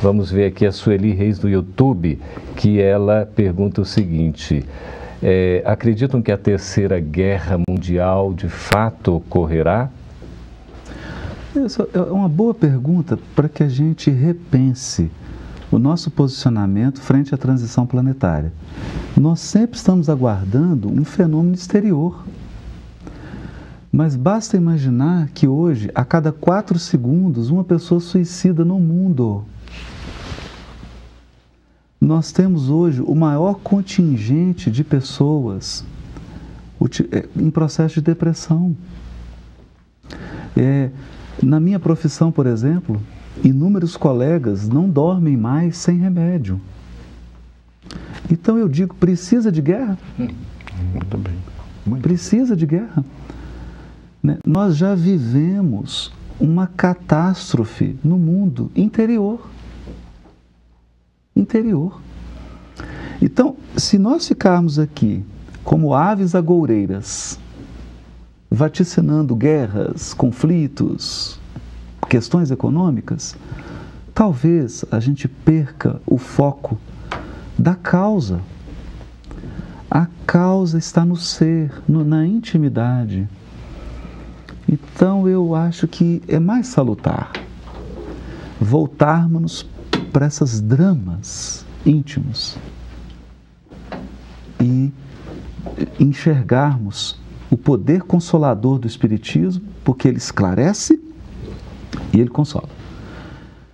Vamos 0.03 0.31
ver 0.31 0.45
aqui 0.45 0.67
a 0.67 0.73
Sueli 0.73 1.13
Reis 1.13 1.39
do 1.39 1.49
YouTube, 1.49 2.19
que 2.57 2.79
ela 2.79 3.27
pergunta 3.35 3.81
o 3.81 3.87
seguinte: 3.87 4.67
é, 5.23 5.63
acreditam 5.65 6.23
que 6.23 6.31
a 6.31 6.39
terceira 6.39 7.01
guerra 7.01 7.59
mundial 7.69 8.33
de 8.33 8.49
fato 8.49 9.17
ocorrerá? 9.17 9.91
Isso 11.57 11.89
é 11.93 11.99
uma 11.99 12.29
boa 12.29 12.55
pergunta 12.55 13.19
para 13.35 13.49
que 13.49 13.63
a 13.63 13.69
gente 13.69 14.11
repense 14.11 15.11
o 15.71 15.79
nosso 15.79 16.11
posicionamento 16.11 17.01
frente 17.01 17.35
à 17.35 17.39
transição 17.39 17.87
planetária. 17.87 18.53
Nós 19.17 19.41
sempre 19.41 19.77
estamos 19.77 20.09
aguardando 20.09 20.89
um 20.89 21.05
fenômeno 21.05 21.55
exterior. 21.55 22.25
Mas 23.91 24.15
basta 24.15 24.57
imaginar 24.57 25.29
que 25.31 25.49
hoje, 25.49 25.91
a 25.95 26.05
cada 26.05 26.31
quatro 26.31 26.79
segundos, 26.79 27.51
uma 27.51 27.65
pessoa 27.65 28.01
suicida 28.01 28.65
no 28.65 28.79
mundo. 28.79 29.45
Nós 32.01 32.31
temos 32.31 32.71
hoje 32.71 33.03
o 33.03 33.15
maior 33.15 33.55
contingente 33.55 34.71
de 34.71 34.85
pessoas 34.85 35.85
é, 37.11 37.29
em 37.37 37.51
processo 37.51 37.97
de 37.97 38.03
depressão. 38.03 38.77
É, 40.57 40.91
na 41.43 41.59
minha 41.59 41.79
profissão, 41.81 42.31
por 42.31 42.47
exemplo, 42.47 43.01
inúmeros 43.43 43.97
colegas 43.97 44.69
não 44.69 44.89
dormem 44.89 45.37
mais 45.37 45.77
sem 45.77 45.99
remédio. 45.99 46.61
Então 48.31 48.57
eu 48.57 48.69
digo, 48.69 48.95
precisa 48.95 49.51
de 49.51 49.61
guerra? 49.61 49.99
Muito 50.17 51.19
bem. 51.19 51.35
Muito. 51.85 52.03
Precisa 52.03 52.55
de 52.55 52.67
guerra. 52.67 53.05
Né? 54.23 54.39
Nós 54.47 54.77
já 54.77 54.95
vivemos 54.95 56.13
uma 56.39 56.69
catástrofe 56.69 57.97
no 58.05 58.19
mundo 58.19 58.71
interior 58.77 59.49
interior. 61.41 62.01
Então, 63.21 63.57
se 63.77 63.99
nós 63.99 64.27
ficarmos 64.29 64.79
aqui 64.79 65.25
como 65.65 65.95
aves 65.95 66.35
agoureiras, 66.35 67.39
vaticinando 68.51 69.37
guerras, 69.37 70.15
conflitos, 70.15 71.39
questões 72.09 72.51
econômicas, 72.51 73.37
talvez 74.15 74.85
a 74.91 75.01
gente 75.01 75.29
perca 75.29 76.01
o 76.07 76.17
foco 76.17 76.79
da 77.59 77.75
causa. 77.75 78.41
A 79.91 80.07
causa 80.27 80.79
está 80.79 81.05
no 81.05 81.17
ser, 81.17 81.73
no, 81.89 82.05
na 82.05 82.27
intimidade. 82.27 83.29
Então 84.69 85.29
eu 85.29 85.55
acho 85.55 85.89
que 85.89 86.23
é 86.29 86.39
mais 86.39 86.69
salutar 86.69 87.33
voltarmos 88.61 89.67
para 90.19 90.27
esses 90.27 90.61
dramas 90.61 91.65
íntimos 91.87 92.59
e 94.61 94.93
enxergarmos 96.01 97.21
o 97.49 97.57
poder 97.57 98.03
consolador 98.03 98.81
do 98.81 98.89
Espiritismo, 98.89 99.63
porque 99.85 100.09
ele 100.09 100.17
esclarece 100.17 101.01
e 102.13 102.19
ele 102.19 102.31
consola. 102.31 102.69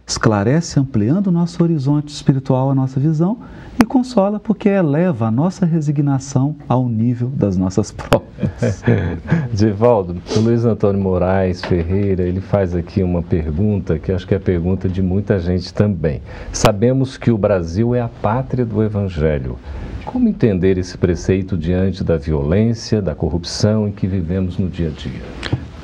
Esclarece 0.07 0.79
ampliando 0.79 1.29
o 1.29 1.33
nosso 1.33 1.63
horizonte 1.63 2.09
espiritual, 2.09 2.71
a 2.71 2.75
nossa 2.75 3.01
visão, 3.01 3.39
e 3.81 3.87
consola 3.87 4.39
porque 4.39 4.69
eleva 4.69 5.29
a 5.29 5.31
nossa 5.31 5.65
resignação 5.65 6.57
ao 6.69 6.87
nível 6.87 7.29
das 7.29 7.57
nossas 7.57 7.91
provas. 7.91 8.85
Divaldo, 9.51 10.17
o 10.37 10.41
Luiz 10.41 10.67
Antônio 10.67 11.01
Moraes 11.01 11.65
Ferreira, 11.65 12.23
ele 12.23 12.43
faz 12.43 12.75
aqui 12.75 13.03
uma 13.03 13.23
pergunta 13.23 13.99
que 13.99 14.13
acho 14.13 14.27
que 14.27 14.35
é 14.35 14.37
a 14.37 14.41
pergunta 14.41 14.91
de 14.91 15.01
muita 15.01 15.39
gente 15.39 15.73
também. 15.73 16.21
Sabemos 16.53 17.17
que 17.17 17.31
o 17.31 17.39
Brasil 17.39 17.95
é 17.95 18.03
a 18.03 18.09
pátria 18.09 18.67
do 18.67 18.83
Evangelho. 18.83 19.59
Como 20.05 20.29
entender 20.29 20.77
esse 20.77 20.99
preceito 20.99 21.57
diante 21.57 22.05
da 22.05 22.19
violência, 22.19 23.01
da 23.01 23.15
corrupção 23.15 23.89
em 23.89 23.93
que 23.93 24.07
vivemos 24.07 24.59
no 24.59 24.69
dia 24.69 24.89
a 24.89 24.91
dia? 24.91 25.23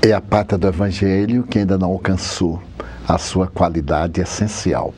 É 0.03 0.13
a 0.13 0.21
pátria 0.21 0.59
do 0.59 0.69
Evangelho 0.69 1.43
que 1.45 1.59
ainda 1.59 1.79
não 1.79 1.89
alcançou 1.89 2.61
a 3.15 3.19
sua 3.19 3.47
qualidade 3.49 4.21
essencial. 4.21 4.95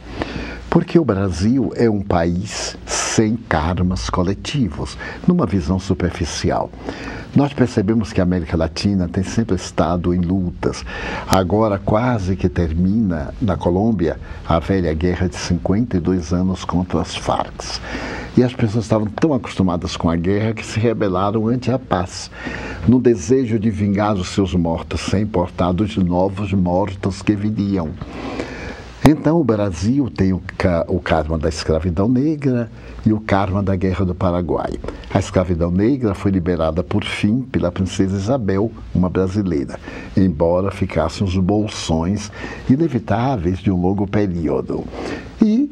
Porque 0.72 0.98
o 0.98 1.04
Brasil 1.04 1.70
é 1.76 1.90
um 1.90 2.00
país 2.00 2.78
sem 2.86 3.36
karmas 3.36 4.08
coletivos, 4.08 4.96
numa 5.28 5.44
visão 5.44 5.78
superficial. 5.78 6.70
Nós 7.36 7.52
percebemos 7.52 8.10
que 8.10 8.20
a 8.20 8.22
América 8.22 8.56
Latina 8.56 9.06
tem 9.06 9.22
sempre 9.22 9.54
estado 9.54 10.14
em 10.14 10.20
lutas. 10.20 10.82
Agora 11.28 11.78
quase 11.78 12.36
que 12.36 12.48
termina 12.48 13.34
na 13.38 13.54
Colômbia 13.54 14.18
a 14.48 14.58
velha 14.60 14.94
guerra 14.94 15.28
de 15.28 15.36
52 15.36 16.32
anos 16.32 16.64
contra 16.64 17.02
as 17.02 17.14
Farc. 17.14 17.78
E 18.34 18.42
as 18.42 18.54
pessoas 18.54 18.86
estavam 18.86 19.08
tão 19.08 19.34
acostumadas 19.34 19.94
com 19.94 20.08
a 20.08 20.16
guerra 20.16 20.54
que 20.54 20.64
se 20.64 20.80
rebelaram 20.80 21.48
ante 21.48 21.70
a 21.70 21.78
paz, 21.78 22.30
no 22.88 22.98
desejo 22.98 23.58
de 23.58 23.68
vingar 23.68 24.14
os 24.14 24.28
seus 24.28 24.54
mortos, 24.54 25.02
sem 25.02 25.24
importar 25.24 25.72
dos 25.72 25.98
novos 25.98 26.50
mortos 26.54 27.20
que 27.20 27.36
viriam. 27.36 27.90
Então 29.08 29.40
o 29.40 29.44
Brasil 29.44 30.08
tem 30.08 30.32
o, 30.32 30.40
o 30.86 31.00
karma 31.00 31.36
da 31.36 31.48
escravidão 31.48 32.08
negra 32.08 32.70
e 33.04 33.12
o 33.12 33.18
karma 33.18 33.60
da 33.60 33.74
Guerra 33.74 34.04
do 34.04 34.14
Paraguai. 34.14 34.74
A 35.12 35.18
escravidão 35.18 35.72
negra 35.72 36.14
foi 36.14 36.30
liberada 36.30 36.84
por 36.84 37.04
fim 37.04 37.42
pela 37.42 37.72
princesa 37.72 38.16
Isabel, 38.16 38.70
uma 38.94 39.08
brasileira, 39.08 39.78
embora 40.16 40.70
ficassem 40.70 41.26
os 41.26 41.36
bolsões 41.36 42.30
inevitáveis 42.70 43.58
de 43.58 43.72
um 43.72 43.80
longo 43.80 44.06
período. 44.06 44.84
E 45.42 45.68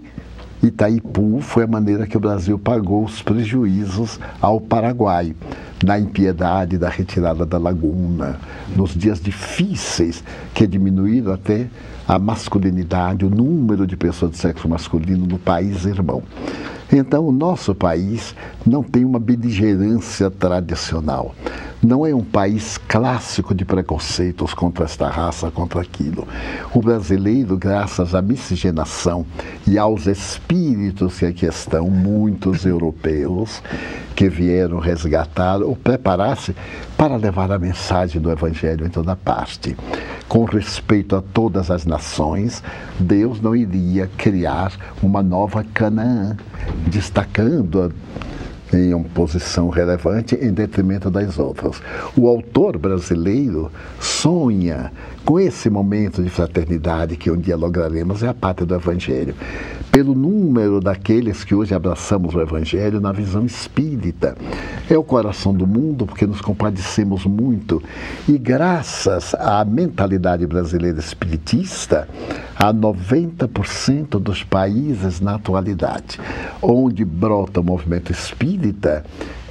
Itaipu 0.60 1.40
foi 1.40 1.64
a 1.64 1.68
maneira 1.68 2.08
que 2.08 2.16
o 2.16 2.20
Brasil 2.20 2.58
pagou 2.58 3.04
os 3.04 3.22
prejuízos 3.22 4.18
ao 4.40 4.60
Paraguai, 4.60 5.34
na 5.82 5.98
impiedade 5.98 6.76
da 6.76 6.88
retirada 6.90 7.46
da 7.46 7.56
laguna, 7.56 8.38
nos 8.76 8.90
dias 8.90 9.20
difíceis 9.20 10.22
que 10.52 10.66
diminuíram 10.66 11.32
até 11.32 11.68
a 12.10 12.18
masculinidade, 12.18 13.24
o 13.24 13.30
número 13.30 13.86
de 13.86 13.96
pessoas 13.96 14.32
de 14.32 14.38
sexo 14.38 14.68
masculino 14.68 15.26
no 15.26 15.38
país 15.38 15.84
irmão. 15.84 16.24
Então, 16.92 17.24
o 17.24 17.30
nosso 17.30 17.72
país 17.72 18.34
não 18.66 18.82
tem 18.82 19.04
uma 19.04 19.20
beligerância 19.20 20.28
tradicional. 20.28 21.32
Não 21.82 22.04
é 22.04 22.14
um 22.14 22.22
país 22.22 22.76
clássico 22.76 23.54
de 23.54 23.64
preconceitos 23.64 24.52
contra 24.52 24.84
esta 24.84 25.08
raça, 25.08 25.50
contra 25.50 25.80
aquilo. 25.80 26.28
O 26.74 26.80
brasileiro, 26.82 27.56
graças 27.56 28.14
à 28.14 28.20
miscigenação 28.20 29.24
e 29.66 29.78
aos 29.78 30.06
espíritos 30.06 31.18
que 31.18 31.24
aqui 31.24 31.46
estão, 31.46 31.88
muitos 31.88 32.66
europeus, 32.66 33.62
que 34.14 34.28
vieram 34.28 34.78
resgatar 34.78 35.62
ou 35.62 35.74
preparar-se 35.74 36.54
para 36.98 37.16
levar 37.16 37.50
a 37.50 37.58
mensagem 37.58 38.20
do 38.20 38.30
Evangelho 38.30 38.86
em 38.86 38.90
toda 38.90 39.16
parte. 39.16 39.74
Com 40.28 40.44
respeito 40.44 41.16
a 41.16 41.22
todas 41.22 41.70
as 41.70 41.86
nações, 41.86 42.62
Deus 42.98 43.40
não 43.40 43.56
iria 43.56 44.06
criar 44.18 44.70
uma 45.02 45.22
nova 45.22 45.64
Canaã, 45.72 46.36
destacando 46.86 47.90
em 48.72 48.94
uma 48.94 49.08
posição 49.08 49.68
relevante 49.68 50.34
em 50.36 50.52
detrimento 50.52 51.10
das 51.10 51.38
outras. 51.38 51.80
O 52.16 52.28
autor 52.28 52.78
brasileiro 52.78 53.70
sonha 53.98 54.92
com 55.24 55.38
esse 55.38 55.68
momento 55.68 56.22
de 56.22 56.30
fraternidade 56.30 57.16
que 57.16 57.30
um 57.30 57.36
dia 57.36 57.56
lograremos, 57.56 58.22
é 58.22 58.28
a 58.28 58.34
pátria 58.34 58.66
do 58.66 58.74
Evangelho. 58.74 59.34
Pelo 59.90 60.14
número 60.14 60.80
daqueles 60.80 61.42
que 61.42 61.54
hoje 61.54 61.74
abraçamos 61.74 62.34
o 62.34 62.40
Evangelho 62.40 63.00
na 63.00 63.10
visão 63.10 63.44
espírita. 63.44 64.36
É 64.88 64.96
o 64.96 65.02
coração 65.02 65.52
do 65.52 65.66
mundo, 65.66 66.06
porque 66.06 66.26
nos 66.26 66.40
compadecemos 66.40 67.26
muito. 67.26 67.82
E 68.28 68.38
graças 68.38 69.34
à 69.34 69.64
mentalidade 69.64 70.46
brasileira 70.46 71.00
espiritista, 71.00 72.08
há 72.54 72.72
90% 72.72 74.20
dos 74.20 74.44
países 74.44 75.20
na 75.20 75.34
atualidade 75.34 76.20
onde 76.62 77.04
brota 77.04 77.60
o 77.60 77.64
movimento 77.64 78.12
espírita 78.12 79.04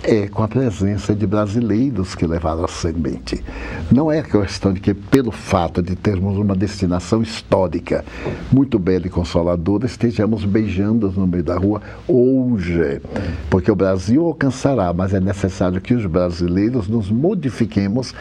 é 0.04 0.28
com 0.28 0.44
a 0.44 0.48
presença 0.48 1.14
de 1.14 1.26
brasileiros 1.28 2.16
que 2.16 2.26
levaram 2.26 2.66
a 2.66 2.68
semente. 2.68 3.44
Não 3.92 4.12
é 4.12 4.22
questão 4.22 4.74
de 4.74 4.80
que, 4.80 4.94
pelo 4.94 5.32
fato 5.32 5.82
de 5.82 5.96
termos 5.96 6.38
uma 6.38 6.56
destinação 6.56 7.22
histórica 7.22 8.04
muito 8.52 8.80
bela 8.80 9.08
e 9.08 9.10
consoladora, 9.10 9.86
estejamos 9.86 10.46
beijando 10.46 11.12
no 11.12 11.28
meio 11.28 11.44
da 11.44 11.58
rua 11.58 11.82
hoje. 12.08 13.02
Porque 13.50 13.72
o 13.72 13.76
Brasil 13.76 14.26
alcançará, 14.26 14.94
mas 14.94 15.14
é 15.14 15.20
necessário 15.20 15.82
que 15.82 15.94
os 15.94 16.06
brasileiros 16.06 16.88
nos 16.88 17.10
modifiquemos 17.10 18.14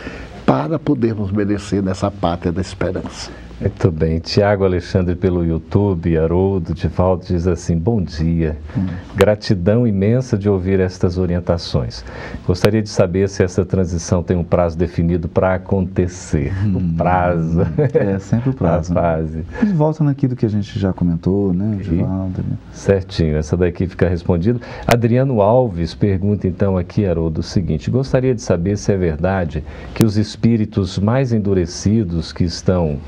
para 0.45 0.79
podermos 0.79 1.31
merecer 1.31 1.83
nessa 1.83 2.11
pátria 2.11 2.53
da 2.53 2.61
esperança. 2.61 3.48
Muito 3.61 3.91
bem. 3.91 4.21
Tiago 4.21 4.65
Alexandre 4.65 5.17
pelo 5.17 5.45
YouTube, 5.45 6.17
Haroldo 6.17 6.73
Divaldo 6.73 7.25
diz 7.27 7.45
assim: 7.47 7.77
Bom 7.77 8.01
dia. 8.01 8.57
Hum. 8.77 8.87
Gratidão 9.17 9.85
imensa 9.85 10.39
de 10.39 10.49
ouvir 10.49 10.79
estas 10.79 11.19
orientações. 11.19 12.05
Gostaria 12.47 12.81
de 12.81 12.89
saber 12.89 13.29
se 13.29 13.43
essa 13.43 13.65
transição 13.65 14.23
tem 14.23 14.37
um 14.37 14.45
prazo 14.45 14.79
definido 14.79 15.29
para 15.29 15.55
acontecer. 15.55 16.53
Hum. 16.65 16.77
O 16.77 16.97
prazo. 16.97 17.67
É 17.95 18.19
sempre 18.21 18.51
o 18.51 18.53
prazo. 18.53 18.93
A 18.93 18.95
fase. 18.95 19.39
Né? 19.39 19.45
Volta 19.75 20.05
naquilo 20.05 20.37
que 20.37 20.47
a 20.47 20.49
gente 20.49 20.79
já 20.79 20.93
comentou, 20.93 21.53
né, 21.53 21.79
Divaldo? 21.83 22.39
Né? 22.39 22.57
Certinho, 22.73 23.37
essa 23.37 23.57
daqui 23.57 23.87
fica 23.89 24.09
respondida. 24.09 24.61
Adriano 24.87 25.41
Alves 25.41 25.95
pergunta 25.95 26.47
então 26.47 26.79
aqui, 26.79 27.05
Haroldo, 27.05 27.41
o 27.41 27.43
seguinte: 27.43 27.91
Gostaria 27.91 28.35
de 28.35 28.43
saber 28.43 28.77
se 28.79 28.93
é 28.93 28.97
verdade 28.97 29.65
que 29.95 30.05
os 30.05 30.17
espíritos 30.17 30.97
mais 30.99 31.33
endurecidos 31.33 32.33
que 32.33 32.45
estão 32.45 32.99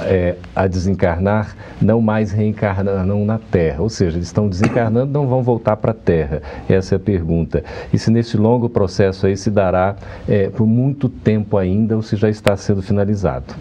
é, 0.00 0.36
a 0.54 0.66
desencarnar, 0.66 1.56
não 1.80 2.00
mais 2.00 2.32
reencarnarão 2.32 3.24
na 3.24 3.38
Terra. 3.38 3.82
Ou 3.82 3.88
seja, 3.88 4.16
eles 4.16 4.28
estão 4.28 4.48
desencarnando, 4.48 5.12
não 5.12 5.26
vão 5.26 5.42
voltar 5.42 5.76
para 5.76 5.90
a 5.90 5.94
Terra. 5.94 6.42
Essa 6.68 6.94
é 6.94 6.96
a 6.96 7.00
pergunta. 7.00 7.64
E 7.92 7.98
se 7.98 8.10
nesse 8.10 8.36
longo 8.36 8.68
processo 8.68 9.26
aí 9.26 9.36
se 9.36 9.50
dará 9.50 9.96
é, 10.28 10.48
por 10.48 10.66
muito 10.66 11.08
tempo 11.08 11.56
ainda 11.56 11.96
ou 11.96 12.02
se 12.02 12.16
já 12.16 12.28
está 12.28 12.56
sendo 12.56 12.82
finalizado? 12.82 13.54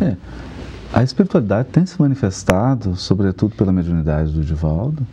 É. 0.00 0.16
A 0.92 1.02
espiritualidade 1.02 1.68
tem 1.70 1.84
se 1.84 2.00
manifestado, 2.00 2.94
sobretudo 2.94 3.56
pela 3.56 3.72
mediunidade 3.72 4.30
do 4.30 4.42
Divaldo, 4.42 5.04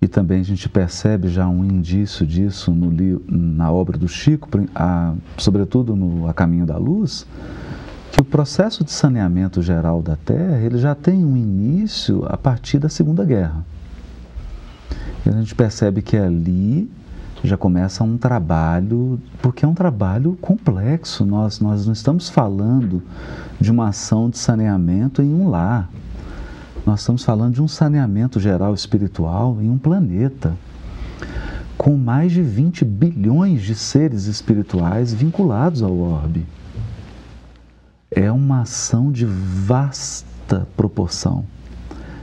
e 0.00 0.08
também 0.08 0.40
a 0.40 0.44
gente 0.44 0.68
percebe 0.68 1.28
já 1.28 1.48
um 1.48 1.64
indício 1.64 2.26
disso 2.26 2.70
no, 2.70 2.90
na 3.28 3.70
obra 3.72 3.98
do 3.98 4.08
Chico, 4.08 4.48
a, 4.74 5.14
sobretudo 5.36 5.96
no 5.96 6.28
A 6.28 6.32
Caminho 6.32 6.64
da 6.64 6.76
Luz, 6.76 7.26
que 8.16 8.22
o 8.22 8.24
processo 8.24 8.82
de 8.82 8.90
saneamento 8.90 9.60
geral 9.60 10.00
da 10.00 10.16
Terra 10.16 10.58
ele 10.60 10.78
já 10.78 10.94
tem 10.94 11.22
um 11.22 11.36
início 11.36 12.24
a 12.26 12.38
partir 12.38 12.78
da 12.78 12.88
Segunda 12.88 13.22
Guerra. 13.22 13.62
E 15.26 15.28
a 15.28 15.32
gente 15.32 15.54
percebe 15.54 16.00
que 16.00 16.16
ali 16.16 16.90
já 17.44 17.58
começa 17.58 18.02
um 18.02 18.16
trabalho, 18.16 19.20
porque 19.42 19.66
é 19.66 19.68
um 19.68 19.74
trabalho 19.74 20.32
complexo. 20.40 21.26
Nós, 21.26 21.60
nós 21.60 21.84
não 21.84 21.92
estamos 21.92 22.30
falando 22.30 23.02
de 23.60 23.70
uma 23.70 23.88
ação 23.88 24.30
de 24.30 24.38
saneamento 24.38 25.20
em 25.20 25.34
um 25.34 25.50
lar. 25.50 25.90
Nós 26.86 27.00
estamos 27.00 27.22
falando 27.22 27.52
de 27.52 27.62
um 27.62 27.68
saneamento 27.68 28.40
geral 28.40 28.72
espiritual 28.72 29.58
em 29.60 29.68
um 29.68 29.76
planeta 29.76 30.54
com 31.76 31.98
mais 31.98 32.32
de 32.32 32.40
20 32.40 32.82
bilhões 32.82 33.60
de 33.60 33.74
seres 33.74 34.24
espirituais 34.24 35.12
vinculados 35.12 35.82
ao 35.82 35.94
orbe 35.98 36.46
é 38.10 38.30
uma 38.30 38.62
ação 38.62 39.10
de 39.10 39.24
vasta 39.24 40.66
proporção. 40.76 41.44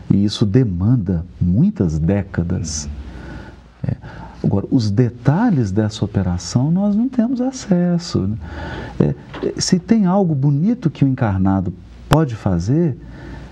E 0.09 0.23
isso 0.23 0.45
demanda 0.45 1.25
muitas 1.41 1.97
décadas. 1.99 2.89
É. 3.83 3.95
Agora, 4.43 4.67
os 4.69 4.91
detalhes 4.91 5.71
dessa 5.71 6.03
operação 6.03 6.69
nós 6.69 6.95
não 6.95 7.07
temos 7.07 7.39
acesso. 7.39 8.27
Né? 8.27 8.37
É, 8.99 9.15
se 9.57 9.79
tem 9.79 10.05
algo 10.05 10.35
bonito 10.35 10.89
que 10.89 11.05
o 11.05 11.07
encarnado 11.07 11.73
pode 12.09 12.35
fazer, 12.35 12.97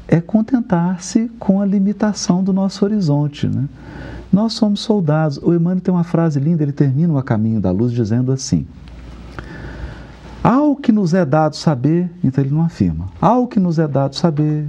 é 0.07 0.19
contentar-se 0.19 1.31
com 1.39 1.61
a 1.61 1.65
limitação 1.65 2.43
do 2.43 2.51
nosso 2.51 2.83
horizonte. 2.83 3.47
Né? 3.47 3.67
Nós 4.31 4.53
somos 4.53 4.81
soldados. 4.81 5.37
O 5.37 5.53
Emmanuel 5.53 5.81
tem 5.81 5.93
uma 5.93 6.03
frase 6.03 6.39
linda, 6.39 6.61
ele 6.61 6.73
termina 6.73 7.13
o 7.13 7.17
A 7.17 7.23
Caminho 7.23 7.61
da 7.61 7.71
Luz 7.71 7.93
dizendo 7.93 8.31
assim: 8.31 8.67
Ao 10.43 10.75
que 10.75 10.91
nos 10.91 11.13
é 11.13 11.23
dado 11.23 11.55
saber, 11.55 12.09
então 12.23 12.43
ele 12.43 12.53
não 12.53 12.63
afirma, 12.63 13.07
ao 13.21 13.47
que 13.47 13.59
nos 13.59 13.77
é 13.77 13.87
dado 13.87 14.15
saber, 14.15 14.67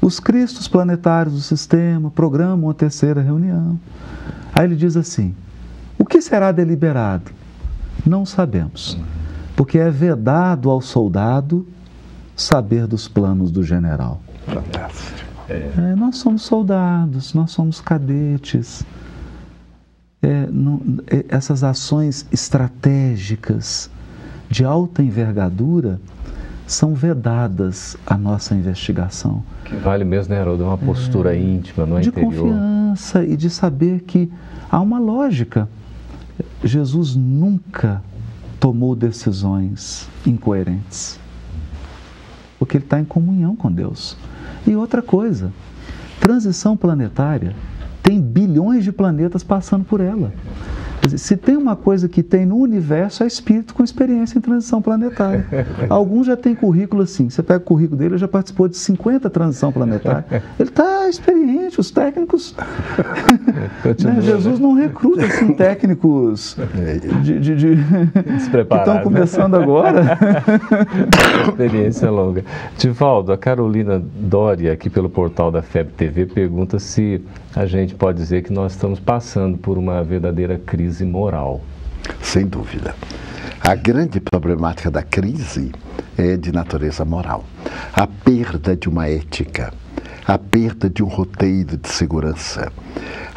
os 0.00 0.18
cristos 0.18 0.66
planetários 0.66 1.34
do 1.34 1.40
sistema 1.40 2.10
programam 2.10 2.68
a 2.68 2.74
terceira 2.74 3.20
reunião. 3.20 3.78
Aí 4.52 4.64
ele 4.64 4.76
diz 4.76 4.96
assim: 4.96 5.34
o 5.98 6.04
que 6.04 6.20
será 6.20 6.50
deliberado? 6.50 7.30
Não 8.04 8.26
sabemos, 8.26 8.98
porque 9.54 9.78
é 9.78 9.90
vedado 9.90 10.68
ao 10.68 10.80
soldado 10.80 11.66
saber 12.36 12.86
dos 12.86 13.08
planos 13.08 13.50
do 13.50 13.62
general. 13.62 14.20
Fantástico. 14.46 15.26
É. 15.48 15.70
É, 15.76 15.94
nós 15.96 16.18
somos 16.18 16.42
soldados, 16.42 17.32
nós 17.34 17.52
somos 17.52 17.80
cadetes. 17.80 18.84
É, 20.20 20.46
não, 20.50 20.80
é, 21.06 21.24
essas 21.28 21.62
ações 21.62 22.26
estratégicas 22.32 23.90
de 24.48 24.64
alta 24.64 25.02
envergadura 25.02 26.00
são 26.66 26.94
vedadas 26.94 27.96
à 28.06 28.16
nossa 28.16 28.54
investigação. 28.54 29.42
Que 29.64 29.76
vale 29.76 30.04
mesmo, 30.04 30.34
né, 30.34 30.40
Haroldo? 30.40 30.64
Uma 30.64 30.78
postura 30.78 31.36
é, 31.36 31.40
íntima 31.40 31.86
no 31.86 32.00
de 32.00 32.08
interior. 32.08 32.32
De 32.32 32.38
confiança 32.38 33.24
e 33.24 33.36
de 33.36 33.48
saber 33.48 34.00
que 34.00 34.30
há 34.70 34.80
uma 34.80 34.98
lógica. 34.98 35.68
Jesus 36.64 37.14
nunca 37.14 38.02
tomou 38.58 38.96
decisões 38.96 40.08
incoerentes, 40.26 41.20
porque 42.58 42.76
ele 42.76 42.84
está 42.84 43.00
em 43.00 43.04
comunhão 43.04 43.54
com 43.54 43.70
Deus. 43.70 44.16
E 44.66 44.74
outra 44.74 45.00
coisa, 45.00 45.52
transição 46.20 46.76
planetária 46.76 47.54
tem 48.02 48.20
bilhões 48.20 48.84
de 48.84 48.92
planetas 48.92 49.42
passando 49.42 49.84
por 49.84 50.00
ela. 50.00 50.32
Dizer, 51.06 51.18
se 51.18 51.36
tem 51.36 51.56
uma 51.56 51.76
coisa 51.76 52.08
que 52.08 52.22
tem 52.22 52.44
no 52.44 52.56
universo, 52.56 53.22
é 53.22 53.26
espírito 53.26 53.74
com 53.74 53.82
experiência 53.82 54.38
em 54.38 54.40
transição 54.40 54.80
planetária. 54.82 55.46
Alguns 55.88 56.26
já 56.26 56.36
têm 56.36 56.54
currículo 56.54 57.02
assim. 57.02 57.30
Você 57.30 57.42
pega 57.42 57.58
o 57.58 57.62
currículo 57.62 57.98
dele, 57.98 58.14
ele 58.14 58.18
já 58.18 58.28
participou 58.28 58.68
de 58.68 58.76
50 58.76 59.28
transição 59.30 59.72
planetária. 59.72 60.24
Ele 60.58 60.68
está 60.68 61.08
experiente, 61.08 61.80
os 61.80 61.90
técnicos. 61.90 62.54
né? 64.04 64.20
Jesus 64.20 64.58
não 64.58 64.74
recruta 64.74 65.24
assim, 65.24 65.52
técnicos 65.54 66.56
de, 67.22 67.38
de, 67.38 67.56
de... 67.56 67.76
que 67.76 68.74
estão 68.74 69.00
começando 69.02 69.54
agora. 69.54 70.18
experiência 71.48 72.10
longa. 72.10 72.44
Tivaldo, 72.76 73.32
a 73.32 73.38
Carolina 73.38 74.02
Dória, 74.14 74.72
aqui 74.72 74.88
pelo 74.88 75.08
portal 75.08 75.50
da 75.50 75.62
FEB 75.62 75.90
TV, 75.92 76.26
pergunta 76.26 76.78
se 76.78 77.22
a 77.54 77.64
gente 77.66 77.94
pode 77.94 78.18
dizer 78.18 78.42
que 78.42 78.52
nós 78.52 78.72
estamos 78.72 79.00
passando 79.00 79.56
por 79.56 79.78
uma 79.78 80.02
verdadeira 80.02 80.58
crise 80.58 80.95
moral. 81.04 81.60
Sem 82.22 82.46
dúvida. 82.46 82.94
A 83.60 83.74
grande 83.74 84.20
problemática 84.20 84.90
da 84.90 85.02
crise 85.02 85.72
é 86.16 86.36
de 86.36 86.52
natureza 86.52 87.04
moral. 87.04 87.44
A 87.92 88.06
perda 88.06 88.76
de 88.76 88.88
uma 88.88 89.08
ética, 89.08 89.72
a 90.26 90.38
perda 90.38 90.88
de 90.88 91.02
um 91.02 91.08
roteiro 91.08 91.76
de 91.76 91.88
segurança, 91.88 92.72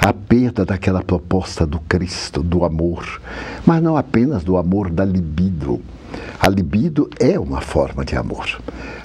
a 0.01 0.13
perda 0.13 0.65
daquela 0.65 1.03
proposta 1.03 1.65
do 1.65 1.79
Cristo, 1.81 2.41
do 2.41 2.63
amor, 2.63 3.21
mas 3.65 3.81
não 3.81 3.97
apenas 3.97 4.43
do 4.43 4.57
amor 4.57 4.89
da 4.89 5.05
libido. 5.05 5.81
A 6.39 6.49
libido 6.49 7.09
é 7.19 7.39
uma 7.39 7.61
forma 7.61 8.03
de 8.03 8.15
amor, 8.15 8.59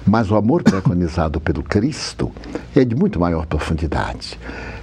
mas 0.07 0.31
o 0.31 0.37
amor 0.37 0.63
preconizado 0.65 1.41
pelo 1.41 1.63
Cristo 1.63 2.33
é 2.75 2.85
de 2.85 2.95
muito 2.95 3.21
maior 3.21 3.47
profundidade 3.47 4.39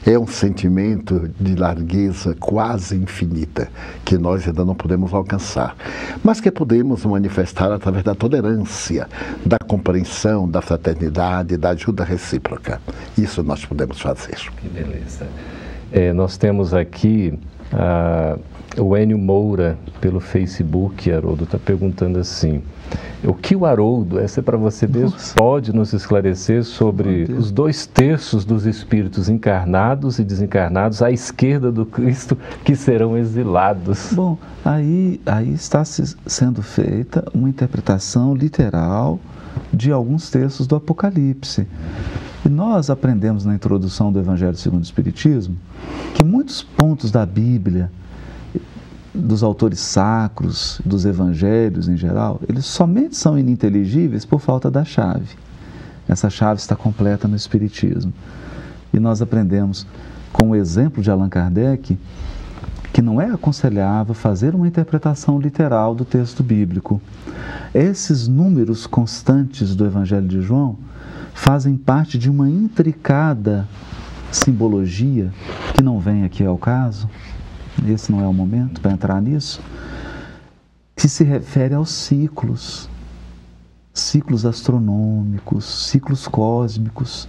é 0.06 0.18
um 0.18 0.26
sentimento 0.26 1.30
de 1.40 1.56
largueza 1.56 2.36
quase 2.40 2.96
infinita 2.96 3.70
que 4.04 4.18
nós 4.18 4.48
ainda 4.48 4.66
não 4.66 4.74
podemos 4.74 5.14
alcançar, 5.14 5.76
mas 6.24 6.42
que 6.42 6.50
podemos 6.50 7.06
manifestar 7.06 7.72
através 7.72 8.04
da 8.04 8.16
tolerância, 8.16 9.08
da 9.46 9.58
compreensão, 9.60 10.50
da 10.50 10.62
fraternidade, 10.62 11.56
da 11.56 11.70
ajuda 11.70 12.04
recíproca. 12.04 12.82
Isso 13.18 13.44
nós 13.44 13.64
podemos 13.64 14.02
fazer. 14.02 14.38
Que 14.60 14.70
beleza. 14.70 15.28
É, 15.92 16.14
nós 16.14 16.38
temos 16.38 16.74
aqui 16.74 17.38
ah, 17.74 18.38
o 18.78 18.96
Enio 18.96 19.18
Moura 19.18 19.78
pelo 20.00 20.20
Facebook, 20.20 21.12
Haroldo, 21.12 21.44
está 21.44 21.58
perguntando 21.58 22.20
assim. 22.20 22.62
O 23.24 23.34
que 23.34 23.56
o 23.56 23.66
Haroldo, 23.66 24.20
essa 24.20 24.40
é 24.40 24.44
para 24.44 24.58
você 24.58 24.88
mesmo, 24.88 25.12
Nossa. 25.12 25.36
pode 25.36 25.74
nos 25.74 25.94
esclarecer 25.94 26.64
sobre 26.64 27.24
os 27.24 27.52
dois 27.52 27.86
terços 27.86 28.44
dos 28.44 28.66
espíritos 28.66 29.30
encarnados 29.30 30.18
e 30.18 30.24
desencarnados 30.24 31.02
à 31.02 31.12
esquerda 31.12 31.72
do 31.72 31.86
Cristo 31.86 32.38
que 32.64 32.76
serão 32.76 33.18
exilados? 33.18 34.12
Bom, 34.14 34.38
aí, 34.66 35.22
aí 35.26 35.54
está 35.54 35.86
se, 35.86 36.16
sendo 36.26 36.62
feita 36.62 37.24
uma 37.34 37.48
interpretação 37.48 38.34
literal 38.34 39.20
de 39.72 39.92
alguns 39.92 40.30
textos 40.30 40.66
do 40.66 40.76
Apocalipse. 40.76 41.68
E 42.46 42.50
nós 42.50 42.90
aprendemos 42.90 43.46
na 43.46 43.54
introdução 43.54 44.12
do 44.12 44.20
Evangelho 44.20 44.56
segundo 44.56 44.82
o 44.82 44.86
Espiritismo 44.86 45.56
que 46.16 46.24
muitos 46.24 46.64
pontos 46.64 47.12
da 47.12 47.26
Bíblia 47.26 47.92
dos 49.14 49.44
autores 49.44 49.80
sacros, 49.80 50.80
dos 50.86 51.06
evangelhos 51.06 51.88
em 51.88 51.98
geral, 51.98 52.40
eles 52.48 52.66
somente 52.66 53.16
são 53.18 53.38
ininteligíveis 53.38 54.26
por 54.26 54.40
falta 54.40 54.72
da 54.72 54.86
chave. 54.86 55.36
Essa 56.08 56.30
chave 56.30 56.60
está 56.60 56.76
completa 56.76 57.28
no 57.28 57.36
Espiritismo. 57.36 58.14
E 58.94 59.00
nós 59.00 59.22
aprendemos, 59.22 59.86
com 60.32 60.50
o 60.50 60.56
exemplo 60.56 61.04
de 61.04 61.12
Allan 61.12 61.30
Kardec, 61.30 61.98
que 62.92 63.02
não 63.02 63.22
é 63.22 63.32
aconselhável 63.32 64.14
fazer 64.14 64.54
uma 64.56 64.68
interpretação 64.68 65.40
literal 65.40 65.96
do 65.96 66.04
texto 66.04 66.44
bíblico. 66.44 67.02
Esses 67.74 68.28
números 68.28 68.86
constantes 68.86 69.76
do 69.76 69.86
Evangelho 69.86 70.28
de 70.28 70.42
João 70.42 70.78
fazem 71.34 71.76
parte 71.78 72.18
de 72.18 72.30
uma 72.30 72.50
intricada 72.50 73.68
simbologia, 74.32 75.32
que 75.76 75.84
não 75.84 76.00
vem 76.00 76.24
aqui 76.24 76.46
ao 76.46 76.58
caso, 76.58 77.10
esse 77.88 78.12
não 78.12 78.22
é 78.22 78.28
o 78.28 78.34
momento 78.34 78.80
para 78.82 78.92
entrar 78.92 79.22
nisso, 79.22 79.62
que 80.96 81.08
se 81.10 81.24
refere 81.24 81.74
aos 81.74 81.90
ciclos, 81.90 82.90
ciclos 83.94 84.46
astronômicos, 84.46 85.66
ciclos 85.90 86.28
cósmicos, 86.28 87.28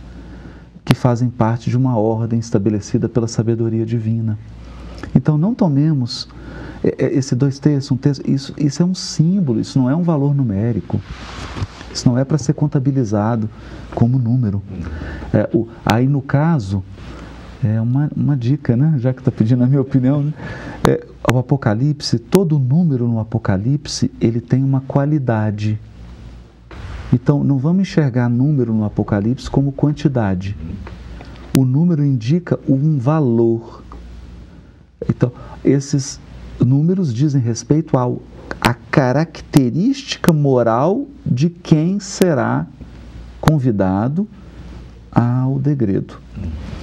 que 0.84 0.94
fazem 0.94 1.30
parte 1.30 1.70
de 1.70 1.76
uma 1.76 1.96
ordem 1.96 2.38
estabelecida 2.38 3.08
pela 3.08 3.28
sabedoria 3.28 3.86
divina. 3.86 4.38
Então 5.14 5.38
não 5.38 5.54
tomemos 5.54 6.28
é, 6.82 7.06
é, 7.06 7.14
esse 7.14 7.34
dois 7.34 7.58
terços, 7.58 7.90
um 7.92 7.98
isso, 8.26 8.52
isso 8.58 8.82
é 8.82 8.84
um 8.84 8.94
símbolo, 8.94 9.60
isso 9.60 9.78
não 9.78 9.88
é 9.88 9.94
um 9.94 10.02
valor 10.02 10.34
numérico. 10.34 11.00
Isso 11.92 12.08
não 12.08 12.18
é 12.18 12.24
para 12.24 12.38
ser 12.38 12.54
contabilizado 12.54 13.48
como 13.94 14.18
número. 14.18 14.62
É, 15.32 15.48
o, 15.52 15.68
aí, 15.84 16.06
no 16.06 16.22
caso, 16.22 16.82
é 17.62 17.80
uma, 17.80 18.10
uma 18.16 18.36
dica, 18.36 18.76
né? 18.76 18.94
já 18.98 19.12
que 19.12 19.20
está 19.20 19.30
pedindo 19.30 19.62
a 19.62 19.66
minha 19.66 19.80
opinião. 19.80 20.22
Né? 20.22 20.32
É, 20.88 21.06
o 21.32 21.38
Apocalipse, 21.38 22.18
todo 22.18 22.58
número 22.58 23.06
no 23.06 23.20
Apocalipse, 23.20 24.10
ele 24.20 24.40
tem 24.40 24.64
uma 24.64 24.80
qualidade. 24.80 25.78
Então, 27.12 27.44
não 27.44 27.58
vamos 27.58 27.82
enxergar 27.82 28.28
número 28.28 28.72
no 28.72 28.84
Apocalipse 28.84 29.48
como 29.48 29.70
quantidade. 29.70 30.56
O 31.54 31.64
número 31.64 32.02
indica 32.02 32.58
um 32.66 32.98
valor. 32.98 33.82
Então, 35.08 35.30
esses 35.62 36.18
números 36.58 37.12
dizem 37.12 37.40
respeito 37.40 37.96
ao, 37.98 38.22
à 38.60 38.74
característica 38.74 40.32
moral 40.32 41.06
de 41.24 41.48
quem 41.48 41.98
será 42.00 42.66
convidado 43.40 44.28
ao 45.10 45.58
degredo. 45.58 46.18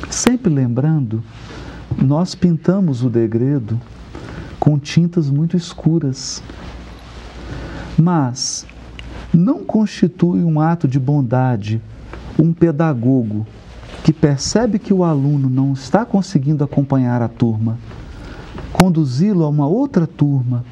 Sempre 0.09 0.53
lembrando, 0.53 1.23
nós 1.97 2.35
pintamos 2.35 3.03
o 3.03 3.09
degredo 3.09 3.79
com 4.59 4.77
tintas 4.77 5.29
muito 5.29 5.55
escuras, 5.55 6.43
mas 7.97 8.65
não 9.33 9.63
constitui 9.63 10.43
um 10.43 10.59
ato 10.59 10.87
de 10.87 10.99
bondade 10.99 11.81
um 12.37 12.53
pedagogo 12.53 13.45
que 14.03 14.13
percebe 14.13 14.79
que 14.79 14.93
o 14.93 15.03
aluno 15.03 15.49
não 15.49 15.73
está 15.73 16.05
conseguindo 16.05 16.63
acompanhar 16.63 17.21
a 17.21 17.27
turma, 17.27 17.77
conduzi-lo 18.71 19.43
a 19.43 19.49
uma 19.49 19.67
outra 19.67 20.07
turma 20.07 20.63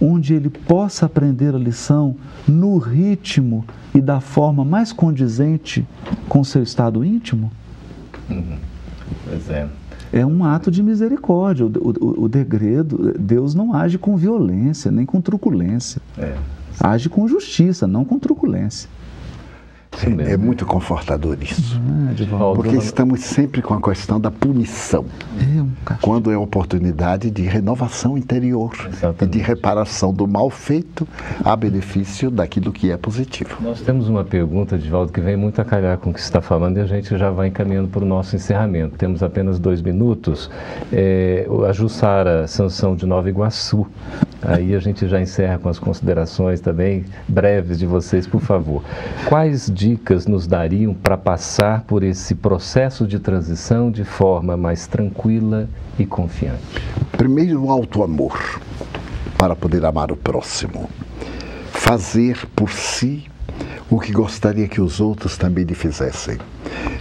onde 0.00 0.34
ele 0.34 0.48
possa 0.48 1.06
aprender 1.06 1.54
a 1.54 1.58
lição 1.58 2.16
no 2.46 2.78
ritmo 2.78 3.64
e 3.94 4.00
da 4.00 4.20
forma 4.20 4.64
mais 4.64 4.92
condizente 4.92 5.86
com 6.28 6.44
seu 6.44 6.62
estado 6.62 7.04
íntimo? 7.04 7.50
Uhum. 8.28 8.58
Pois 9.24 9.50
é. 9.50 9.68
é 10.12 10.26
um 10.26 10.44
ato 10.44 10.70
de 10.70 10.82
misericórdia. 10.82 11.66
O, 11.66 11.70
o, 11.70 12.24
o 12.24 12.28
degredo, 12.28 13.14
Deus 13.18 13.54
não 13.54 13.72
age 13.72 13.98
com 13.98 14.16
violência, 14.16 14.90
nem 14.90 15.06
com 15.06 15.20
truculência. 15.20 16.00
É. 16.18 16.36
Age 16.78 17.08
com 17.08 17.26
justiça, 17.26 17.86
não 17.86 18.04
com 18.04 18.18
truculência. 18.18 18.88
É, 20.04 20.32
é, 20.32 20.36
muito 20.36 20.66
confortador 20.66 21.38
isso. 21.40 21.80
Ah, 22.32 22.54
porque 22.54 22.76
estamos 22.76 23.20
sempre 23.20 23.62
com 23.62 23.74
a 23.74 23.80
questão 23.80 24.20
da 24.20 24.30
punição. 24.30 25.04
É 25.40 25.62
um 25.62 25.70
quando 26.00 26.30
é 26.30 26.36
oportunidade 26.36 27.30
de 27.30 27.42
renovação 27.42 28.18
interior 28.18 28.72
Exatamente. 28.88 29.24
e 29.24 29.26
de 29.26 29.38
reparação 29.38 30.12
do 30.12 30.26
mal 30.26 30.50
feito 30.50 31.06
a 31.44 31.54
benefício 31.54 32.30
daquilo 32.30 32.72
que 32.72 32.90
é 32.90 32.96
positivo. 32.96 33.56
Nós 33.60 33.80
temos 33.80 34.08
uma 34.08 34.24
pergunta, 34.24 34.78
Divaldo, 34.78 35.12
que 35.12 35.20
vem 35.20 35.36
muito 35.36 35.60
a 35.60 35.64
calhar 35.64 35.98
com 35.98 36.10
o 36.10 36.12
que 36.12 36.20
você 36.20 36.26
está 36.26 36.40
falando 36.40 36.76
e 36.78 36.80
a 36.80 36.86
gente 36.86 37.16
já 37.16 37.30
vai 37.30 37.48
encaminhando 37.48 37.88
para 37.88 38.02
o 38.02 38.06
nosso 38.06 38.36
encerramento. 38.36 38.96
Temos 38.96 39.22
apenas 39.22 39.58
dois 39.58 39.80
minutos. 39.80 40.50
É, 40.92 41.46
a 41.68 41.72
Jussara 41.72 42.46
Sansão 42.46 42.96
de 42.96 43.06
Nova 43.06 43.28
Iguaçu. 43.28 43.86
Aí 44.42 44.74
a 44.74 44.78
gente 44.78 45.08
já 45.08 45.20
encerra 45.20 45.58
com 45.58 45.68
as 45.68 45.78
considerações 45.78 46.60
também 46.60 47.04
breves 47.26 47.78
de 47.78 47.86
vocês, 47.86 48.26
por 48.26 48.40
favor. 48.40 48.82
Quais 49.26 49.70
dicas 49.72 50.26
nos 50.26 50.46
dariam 50.46 50.92
para 50.94 51.16
passar 51.16 51.82
por 51.82 52.02
esse 52.02 52.34
processo 52.34 53.06
de 53.06 53.18
transição 53.18 53.90
de 53.90 54.04
forma 54.04 54.56
mais 54.56 54.86
tranquila 54.86 55.68
e 55.98 56.04
confiante? 56.04 56.62
Primeiro, 57.12 57.64
o 57.64 57.70
auto-amor, 57.70 58.60
para 59.38 59.56
poder 59.56 59.84
amar 59.84 60.12
o 60.12 60.16
próximo. 60.16 60.88
Fazer 61.72 62.46
por 62.54 62.70
si 62.70 63.24
o 63.90 63.98
que 63.98 64.12
gostaria 64.12 64.68
que 64.68 64.80
os 64.80 65.00
outros 65.00 65.36
também 65.38 65.64
lhe 65.64 65.74
fizessem. 65.74 66.38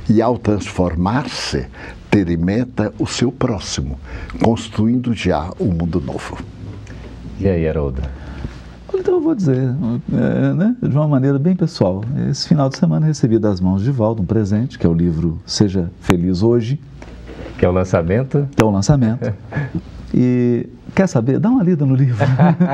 E 0.10 0.22
ao 0.22 0.38
transformar-se, 0.38 1.68
ter 2.10 2.30
em 2.30 2.38
meta 2.38 2.94
o 2.98 3.06
seu 3.06 3.32
próximo, 3.32 4.00
construindo 4.42 5.14
já 5.14 5.50
um 5.60 5.66
mundo 5.66 6.00
novo. 6.00 6.38
E 7.40 7.48
aí, 7.48 7.68
Haroldo? 7.68 8.02
Então 8.94 9.16
eu 9.16 9.22
vou 9.22 9.36
dizer, 9.36 9.58
é, 10.14 10.54
né, 10.54 10.76
de 10.82 10.96
uma 10.96 11.08
maneira 11.08 11.38
bem 11.38 11.56
pessoal. 11.56 12.02
Esse 12.30 12.48
final 12.48 12.70
de 12.70 12.78
semana 12.78 13.06
recebi 13.06 13.38
das 13.38 13.60
mãos 13.60 13.84
de 13.84 13.92
volta 13.92 14.22
um 14.22 14.26
presente, 14.26 14.80
que 14.80 14.88
é 14.88 14.90
o 14.90 14.94
livro 14.94 15.38
Seja 15.46 15.92
Feliz 16.00 16.42
Hoje. 16.42 16.80
Que 17.58 17.66
é 17.66 17.70
o 17.70 17.74
lançamento? 17.74 18.48
Que 18.56 18.64
é 18.64 18.66
o 18.66 18.72
lançamento. 18.72 19.34
e 20.14 20.66
quer 20.94 21.08
saber? 21.08 21.40
Dá 21.40 21.50
uma 21.50 21.62
lida 21.62 21.86
no 21.86 21.94
livro. 21.94 22.26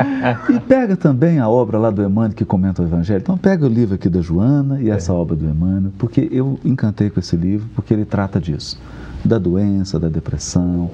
e 0.53 0.59
pega 0.59 0.95
também 0.95 1.39
a 1.39 1.49
obra 1.49 1.79
lá 1.79 1.89
do 1.89 2.03
Emmanuel 2.03 2.33
que 2.33 2.45
comenta 2.45 2.83
o 2.83 2.85
Evangelho. 2.85 3.21
Então 3.21 3.37
pega 3.37 3.65
o 3.65 3.69
livro 3.69 3.95
aqui 3.95 4.07
da 4.07 4.21
Joana 4.21 4.79
e 4.79 4.91
é. 4.91 4.93
essa 4.93 5.11
obra 5.13 5.35
do 5.35 5.45
Emmanuel, 5.45 5.91
porque 5.97 6.29
eu 6.31 6.59
encantei 6.63 7.09
com 7.09 7.19
esse 7.19 7.35
livro, 7.35 7.67
porque 7.73 7.93
ele 7.93 8.05
trata 8.05 8.39
disso 8.39 8.79
da 9.23 9.37
doença, 9.37 9.99
da 9.99 10.09
depressão, 10.09 10.89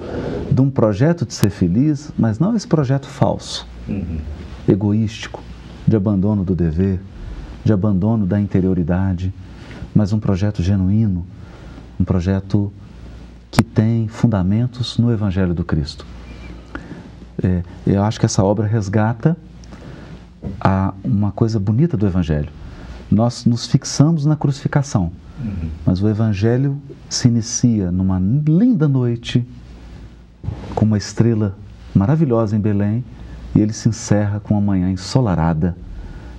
de 0.51 0.61
um 0.61 0.69
projeto 0.69 1.25
de 1.25 1.34
ser 1.34 1.49
feliz, 1.49 2.11
mas 2.17 2.39
não 2.39 2.55
esse 2.55 2.67
projeto 2.67 3.07
falso, 3.07 3.67
uhum. 3.88 4.19
egoístico, 4.67 5.41
de 5.88 5.95
abandono 5.95 6.43
do 6.43 6.53
dever, 6.53 6.99
de 7.63 7.71
abandono 7.71 8.25
da 8.25 8.39
interioridade, 8.39 9.34
mas 9.95 10.11
um 10.11 10.19
projeto 10.19 10.61
genuíno, 10.61 11.25
um 11.99 12.03
projeto 12.03 12.71
que 13.49 13.63
tem 13.63 14.07
fundamentos 14.07 14.97
no 14.97 15.11
Evangelho 15.11 15.53
do 15.53 15.63
Cristo. 15.63 16.05
É, 17.41 17.63
eu 17.86 18.03
acho 18.03 18.19
que 18.19 18.25
essa 18.25 18.43
obra 18.43 18.65
resgata 18.65 19.38
a, 20.59 20.93
uma 21.03 21.32
coisa 21.32 21.59
bonita 21.59 21.95
do 21.95 22.05
Evangelho. 22.05 22.49
Nós 23.09 23.45
nos 23.45 23.65
fixamos 23.65 24.25
na 24.25 24.36
crucificação 24.36 25.11
Uhum. 25.39 25.69
Mas 25.85 26.01
o 26.01 26.07
Evangelho 26.07 26.77
se 27.09 27.27
inicia 27.27 27.91
numa 27.91 28.19
linda 28.19 28.88
noite, 28.88 29.45
com 30.73 30.85
uma 30.85 30.97
estrela 30.97 31.55
maravilhosa 31.93 32.55
em 32.55 32.59
Belém, 32.59 33.03
e 33.55 33.59
ele 33.59 33.73
se 33.73 33.89
encerra 33.89 34.39
com 34.39 34.53
uma 34.53 34.61
manhã 34.61 34.89
ensolarada, 34.89 35.75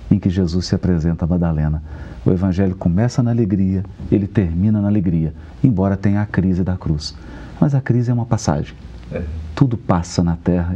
em 0.09 0.17
que 0.17 0.29
Jesus 0.29 0.67
se 0.67 0.75
apresenta 0.75 1.25
a 1.25 1.27
Madalena. 1.27 1.83
O 2.25 2.31
Evangelho 2.31 2.75
começa 2.75 3.21
na 3.23 3.31
alegria, 3.31 3.83
ele 4.11 4.27
termina 4.27 4.81
na 4.81 4.87
alegria, 4.87 5.33
embora 5.63 5.95
tenha 5.95 6.21
a 6.21 6.25
crise 6.25 6.63
da 6.63 6.75
cruz. 6.75 7.15
Mas 7.59 7.75
a 7.75 7.81
crise 7.81 8.11
é 8.11 8.13
uma 8.13 8.25
passagem. 8.25 8.75
É. 9.11 9.23
Tudo 9.55 9.77
passa 9.77 10.23
na 10.23 10.35
terra 10.35 10.75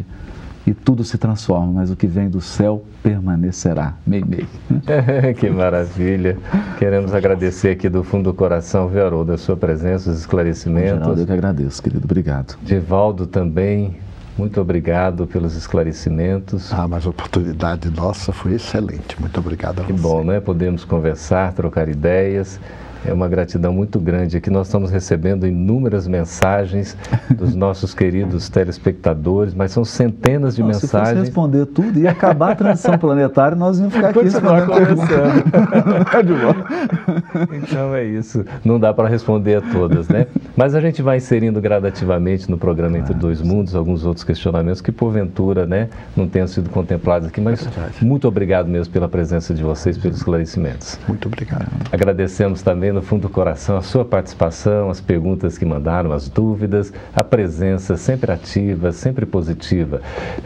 e 0.66 0.74
tudo 0.74 1.04
se 1.04 1.18
transforma, 1.18 1.74
mas 1.74 1.92
o 1.92 1.96
que 1.96 2.08
vem 2.08 2.30
do 2.30 2.40
céu 2.40 2.84
permanecerá. 3.02 3.96
Mei, 4.06 4.24
mei. 4.26 4.46
que 5.38 5.50
maravilha. 5.50 6.38
Queremos 6.80 7.14
agradecer 7.14 7.72
aqui 7.72 7.90
do 7.90 8.04
fundo 8.04 8.32
do 8.32 8.34
coração, 8.34 8.88
viu, 8.88 9.06
Haroldo, 9.06 9.34
a 9.34 9.38
sua 9.38 9.58
presença, 9.58 10.10
os 10.10 10.20
esclarecimentos. 10.20 11.00
Geraldo, 11.00 11.22
eu 11.22 11.26
que 11.26 11.34
agradeço, 11.34 11.84
querido. 11.84 12.06
Obrigado. 12.06 12.58
Divaldo 12.64 13.28
também, 13.28 13.98
muito 14.38 14.60
obrigado 14.60 15.28
pelos 15.28 15.56
esclarecimentos. 15.56 16.74
Ah, 16.74 16.88
mas 16.88 17.06
a 17.06 17.10
oportunidade 17.10 17.90
nossa 17.90 18.32
foi 18.32 18.54
excelente. 18.54 19.20
Muito 19.20 19.40
obrigado 19.40 19.82
a 19.82 19.86
que 19.86 19.92
você. 19.92 19.98
Que 19.98 20.02
bom, 20.02 20.24
né? 20.24 20.40
Podemos 20.40 20.84
conversar, 20.86 21.54
trocar 21.54 21.88
ideias. 21.88 22.60
É 23.06 23.14
uma 23.14 23.28
gratidão 23.28 23.74
muito 23.74 24.00
grande. 24.00 24.38
Aqui 24.38 24.50
nós 24.50 24.68
estamos 24.68 24.90
recebendo 24.90 25.46
inúmeras 25.46 26.08
mensagens 26.08 26.98
dos 27.30 27.54
nossos 27.56 27.94
queridos 27.94 28.50
telespectadores, 28.50 29.54
mas 29.54 29.72
são 29.72 29.84
centenas 29.84 30.56
de 30.56 30.62
Não, 30.62 30.70
mensagens. 30.70 30.92
Se 30.92 31.16
fosse 31.16 31.26
responder 31.26 31.66
tudo, 31.68 32.00
ia 32.00 32.12
acabar 32.12 32.52
a 32.52 32.56
transição 32.56 32.98
planetária 32.98 33.56
e 33.56 33.60
nós 33.60 33.80
íamos 33.80 33.94
ficar 33.94 34.10
aqui 34.10 34.20
Continuar 34.20 34.66
conversando. 34.66 35.44
então 37.54 37.96
é 37.96 38.06
isso. 38.06 38.46
Não 38.64 38.80
dá 38.80 38.94
para 38.94 39.08
responder 39.08 39.56
a 39.56 39.62
todas, 39.62 40.08
né? 40.08 40.28
Mas 40.56 40.76
a 40.76 40.82
gente 40.82 41.02
vai 41.02 41.18
inserindo 41.18 41.60
gradativamente 41.60 42.50
no 42.50 42.58
programa 42.58 42.98
Entre 42.98 43.14
Dois 43.14 43.42
Mundos 43.42 43.76
alguns 43.76 44.06
outros 44.06 44.24
questionamentos 44.24 44.82
que, 44.82 44.92
porventura, 44.92 45.66
né, 45.66 45.90
não 46.16 46.28
tenham 46.28 46.48
sido 46.48 46.70
contemplados 46.70 47.28
aqui. 47.28 47.42
Mas 47.42 47.68
muito 48.02 48.28
obrigado 48.28 48.68
mesmo 48.68 48.94
pela 48.94 49.10
presença 49.10 49.54
de 49.54 49.64
vocês, 49.64 49.98
pelos 49.98 50.18
esclarecimentos. 50.18 51.00
Muito 51.08 51.28
obrigado. 51.28 51.68
Agradecemos 51.92 52.62
também 52.62 52.92
no 52.94 53.02
fundo 53.02 53.24
do 53.24 53.30
coração 53.30 53.78
a 53.78 53.82
sua 53.82 54.06
participação, 54.06 54.90
as 54.90 55.02
perguntas 55.02 55.58
que 55.58 55.66
mandaram, 55.66 56.12
as 56.12 56.30
dúvidas, 56.30 56.94
a 57.14 57.24
presença 57.24 57.98
sempre 57.98 58.32
ativa, 58.32 58.92
sempre 58.92 59.26
positiva. 59.26 60.02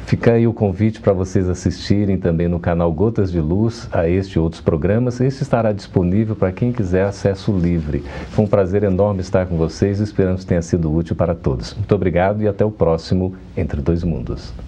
Fica 0.05 0.33
aí 0.33 0.47
o 0.47 0.53
convite 0.53 1.01
para 1.01 1.13
vocês 1.13 1.49
assistirem 1.49 2.17
também 2.17 2.47
no 2.47 2.59
canal 2.59 2.91
Gotas 2.91 3.31
de 3.31 3.39
Luz 3.39 3.87
a 3.91 4.07
este 4.07 4.33
e 4.33 4.39
outros 4.39 4.61
programas. 4.61 5.19
Este 5.19 5.43
estará 5.43 5.71
disponível 5.71 6.35
para 6.35 6.51
quem 6.51 6.71
quiser 6.71 7.05
acesso 7.05 7.51
livre. 7.51 8.03
Foi 8.29 8.45
um 8.45 8.47
prazer 8.47 8.83
enorme 8.83 9.21
estar 9.21 9.45
com 9.45 9.57
vocês 9.57 9.99
e 9.99 10.03
esperamos 10.03 10.41
que 10.41 10.47
tenha 10.47 10.61
sido 10.61 10.93
útil 10.93 11.15
para 11.15 11.35
todos. 11.35 11.73
Muito 11.73 11.93
obrigado 11.93 12.41
e 12.41 12.47
até 12.47 12.63
o 12.63 12.71
próximo 12.71 13.35
Entre 13.55 13.81
Dois 13.81 14.03
Mundos. 14.03 14.66